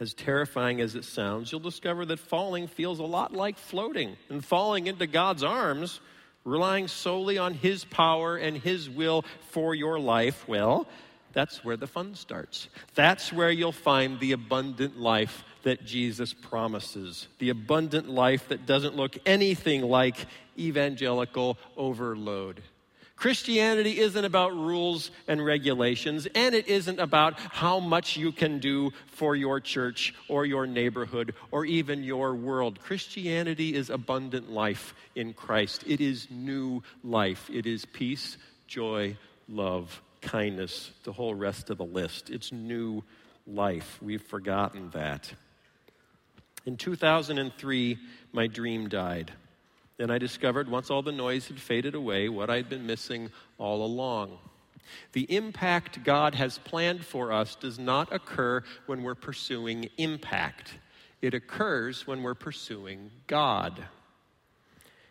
As 0.00 0.12
terrifying 0.12 0.80
as 0.80 0.96
it 0.96 1.04
sounds, 1.04 1.52
you'll 1.52 1.60
discover 1.60 2.04
that 2.06 2.18
falling 2.18 2.66
feels 2.66 2.98
a 2.98 3.04
lot 3.04 3.32
like 3.32 3.56
floating 3.56 4.16
and 4.28 4.44
falling 4.44 4.88
into 4.88 5.06
God's 5.06 5.44
arms, 5.44 6.00
relying 6.44 6.88
solely 6.88 7.38
on 7.38 7.54
His 7.54 7.84
power 7.84 8.36
and 8.36 8.56
His 8.56 8.90
will 8.90 9.24
for 9.50 9.72
your 9.72 10.00
life. 10.00 10.48
Well, 10.48 10.88
that's 11.32 11.64
where 11.64 11.76
the 11.76 11.86
fun 11.86 12.16
starts. 12.16 12.68
That's 12.96 13.32
where 13.32 13.50
you'll 13.50 13.70
find 13.70 14.18
the 14.18 14.32
abundant 14.32 14.98
life 14.98 15.44
that 15.64 15.84
Jesus 15.84 16.32
promises. 16.32 17.26
The 17.38 17.50
abundant 17.50 18.08
life 18.08 18.48
that 18.48 18.64
doesn't 18.64 18.96
look 18.96 19.18
anything 19.26 19.82
like 19.82 20.16
evangelical 20.58 21.58
overload. 21.76 22.62
Christianity 23.16 24.00
isn't 24.00 24.24
about 24.24 24.52
rules 24.54 25.10
and 25.28 25.44
regulations, 25.44 26.26
and 26.34 26.54
it 26.54 26.66
isn't 26.66 26.98
about 26.98 27.38
how 27.38 27.78
much 27.78 28.16
you 28.16 28.32
can 28.32 28.58
do 28.58 28.90
for 29.06 29.36
your 29.36 29.60
church 29.60 30.14
or 30.28 30.44
your 30.44 30.66
neighborhood 30.66 31.34
or 31.50 31.64
even 31.64 32.02
your 32.02 32.34
world. 32.34 32.80
Christianity 32.80 33.74
is 33.74 33.88
abundant 33.88 34.50
life 34.50 34.94
in 35.14 35.32
Christ. 35.32 35.84
It 35.86 36.00
is 36.00 36.28
new 36.30 36.82
life. 37.04 37.48
It 37.52 37.66
is 37.66 37.84
peace, 37.84 38.36
joy, 38.66 39.16
love, 39.48 40.02
kindness, 40.20 40.90
the 41.04 41.12
whole 41.12 41.34
rest 41.34 41.70
of 41.70 41.78
the 41.78 41.84
list. 41.84 42.30
It's 42.30 42.50
new 42.50 43.04
life. 43.46 43.98
We've 44.02 44.22
forgotten 44.22 44.90
that. 44.90 45.32
In 46.66 46.76
2003, 46.76 47.98
my 48.32 48.46
dream 48.46 48.88
died. 48.88 49.32
Then 49.96 50.10
I 50.10 50.18
discovered, 50.18 50.68
once 50.68 50.90
all 50.90 51.02
the 51.02 51.12
noise 51.12 51.48
had 51.48 51.60
faded 51.60 51.94
away, 51.94 52.28
what 52.28 52.50
I'd 52.50 52.68
been 52.68 52.86
missing 52.86 53.30
all 53.58 53.84
along. 53.84 54.38
The 55.12 55.32
impact 55.34 56.04
God 56.04 56.34
has 56.34 56.58
planned 56.58 57.04
for 57.04 57.32
us 57.32 57.54
does 57.54 57.78
not 57.78 58.12
occur 58.12 58.62
when 58.86 59.02
we're 59.02 59.14
pursuing 59.14 59.88
impact, 59.96 60.74
it 61.22 61.34
occurs 61.34 62.06
when 62.06 62.22
we're 62.22 62.34
pursuing 62.34 63.10
God. 63.26 63.82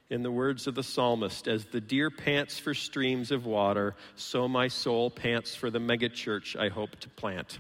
In 0.10 0.22
the 0.22 0.32
words 0.32 0.68
of 0.68 0.76
the 0.76 0.84
psalmist, 0.84 1.48
as 1.48 1.66
the 1.66 1.82
deer 1.82 2.12
pants 2.12 2.60
for 2.60 2.76
streams 2.76 3.32
of 3.32 3.48
water, 3.48 3.96
so 4.16 4.48
my 4.48 4.68
soul 4.68 5.10
pants 5.10 5.56
for 5.56 5.72
the 5.72 5.80
megachurch 5.80 6.56
I 6.56 6.70
hope 6.70 7.00
to 7.00 7.10
plant. 7.10 7.58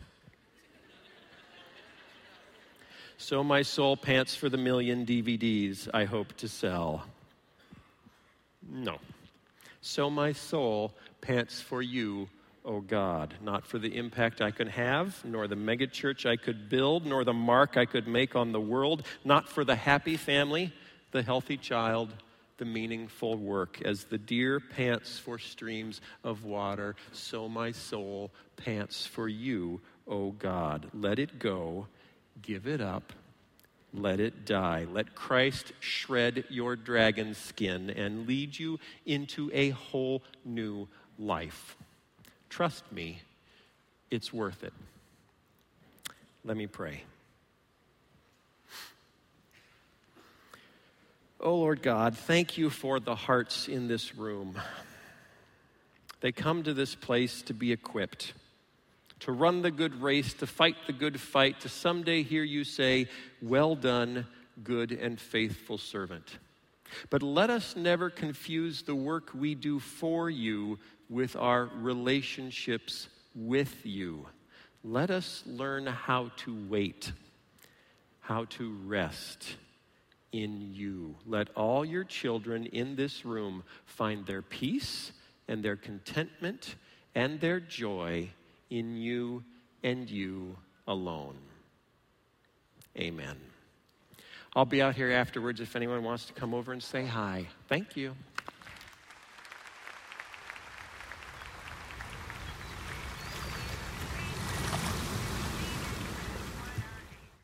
So 3.23 3.41
my 3.41 3.61
soul 3.61 3.95
pants 3.95 4.35
for 4.35 4.49
the 4.49 4.57
million 4.57 5.05
DVDs 5.05 5.87
I 5.93 6.03
hope 6.03 6.33
to 6.33 6.49
sell. 6.49 7.05
No. 8.69 8.97
So 9.79 10.09
my 10.09 10.33
soul 10.33 10.93
pants 11.21 11.61
for 11.61 11.81
you, 11.81 12.27
O 12.65 12.75
oh 12.75 12.81
God, 12.81 13.33
not 13.41 13.65
for 13.65 13.79
the 13.79 13.95
impact 13.95 14.41
I 14.41 14.51
could 14.51 14.67
have, 14.67 15.23
nor 15.23 15.47
the 15.47 15.55
megachurch 15.55 16.29
I 16.29 16.35
could 16.35 16.67
build, 16.67 17.05
nor 17.05 17.23
the 17.23 17.31
mark 17.31 17.77
I 17.77 17.85
could 17.85 18.09
make 18.09 18.35
on 18.35 18.51
the 18.51 18.59
world, 18.59 19.07
not 19.23 19.47
for 19.47 19.63
the 19.63 19.77
happy 19.77 20.17
family, 20.17 20.73
the 21.11 21.23
healthy 21.23 21.55
child, 21.55 22.13
the 22.57 22.65
meaningful 22.65 23.37
work. 23.37 23.81
As 23.85 24.03
the 24.03 24.17
deer 24.17 24.59
pants 24.59 25.17
for 25.17 25.39
streams 25.39 26.01
of 26.25 26.43
water, 26.43 26.97
so 27.13 27.47
my 27.47 27.71
soul 27.71 28.31
pants 28.57 29.05
for 29.05 29.29
you, 29.29 29.79
O 30.09 30.31
God. 30.31 30.89
Let 30.93 31.19
it 31.19 31.39
go 31.39 31.87
give 32.41 32.67
it 32.67 32.81
up, 32.81 33.13
let 33.93 34.19
it 34.19 34.45
die. 34.45 34.85
Let 34.91 35.15
Christ 35.15 35.73
shred 35.79 36.45
your 36.49 36.75
dragon 36.75 37.33
skin 37.35 37.89
and 37.89 38.27
lead 38.27 38.57
you 38.57 38.79
into 39.05 39.51
a 39.53 39.69
whole 39.69 40.23
new 40.43 40.87
life. 41.19 41.75
Trust 42.49 42.91
me, 42.91 43.21
it's 44.09 44.33
worth 44.33 44.63
it. 44.63 44.73
Let 46.43 46.57
me 46.57 46.67
pray. 46.67 47.03
Oh, 51.39 51.55
Lord 51.55 51.81
God, 51.81 52.17
thank 52.17 52.57
you 52.57 52.69
for 52.69 53.01
the 53.01 53.15
hearts 53.15 53.67
in 53.67 53.87
this 53.87 54.15
room. 54.15 54.57
They 56.21 56.31
come 56.31 56.63
to 56.63 56.73
this 56.73 56.95
place 56.95 57.41
to 57.43 57.53
be 57.53 57.73
equipped, 57.73 58.33
to 59.23 59.31
run 59.31 59.61
the 59.61 59.71
good 59.71 60.01
race, 60.01 60.33
to 60.33 60.45
fight 60.45 60.75
the 60.85 60.91
good 60.91 61.19
fight, 61.19 61.61
to 61.61 61.69
someday 61.69 62.23
hear 62.23 62.43
you 62.43 62.65
say, 62.65 63.07
Well 63.41 63.73
done, 63.73 64.27
good 64.63 64.91
and 64.91 65.19
faithful 65.19 65.77
servant. 65.77 66.39
But 67.09 67.23
let 67.23 67.49
us 67.49 67.77
never 67.77 68.09
confuse 68.09 68.83
the 68.83 68.95
work 68.95 69.31
we 69.33 69.55
do 69.55 69.79
for 69.79 70.29
you 70.29 70.77
with 71.09 71.37
our 71.37 71.65
relationships 71.65 73.07
with 73.33 73.85
you. 73.85 74.27
Let 74.83 75.09
us 75.09 75.41
learn 75.45 75.85
how 75.85 76.31
to 76.37 76.67
wait, 76.67 77.13
how 78.19 78.43
to 78.45 78.77
rest 78.85 79.55
in 80.33 80.73
you. 80.73 81.15
Let 81.25 81.49
all 81.55 81.85
your 81.85 82.03
children 82.03 82.65
in 82.65 82.97
this 82.97 83.23
room 83.23 83.63
find 83.85 84.25
their 84.25 84.41
peace 84.41 85.13
and 85.47 85.63
their 85.63 85.77
contentment 85.77 86.75
and 87.15 87.39
their 87.39 87.61
joy 87.61 88.29
in 88.73 88.97
you 88.97 89.43
and 89.83 90.09
you 90.09 90.57
alone. 90.87 91.37
Amen. 92.97 93.37
I'll 94.55 94.65
be 94.65 94.81
out 94.81 94.95
here 94.95 95.11
afterwards 95.11 95.61
if 95.61 95.75
anyone 95.75 96.03
wants 96.03 96.25
to 96.25 96.33
come 96.33 96.53
over 96.53 96.73
and 96.73 96.81
say 96.81 97.05
hi. 97.05 97.47
Thank 97.67 97.95
you. 97.95 98.15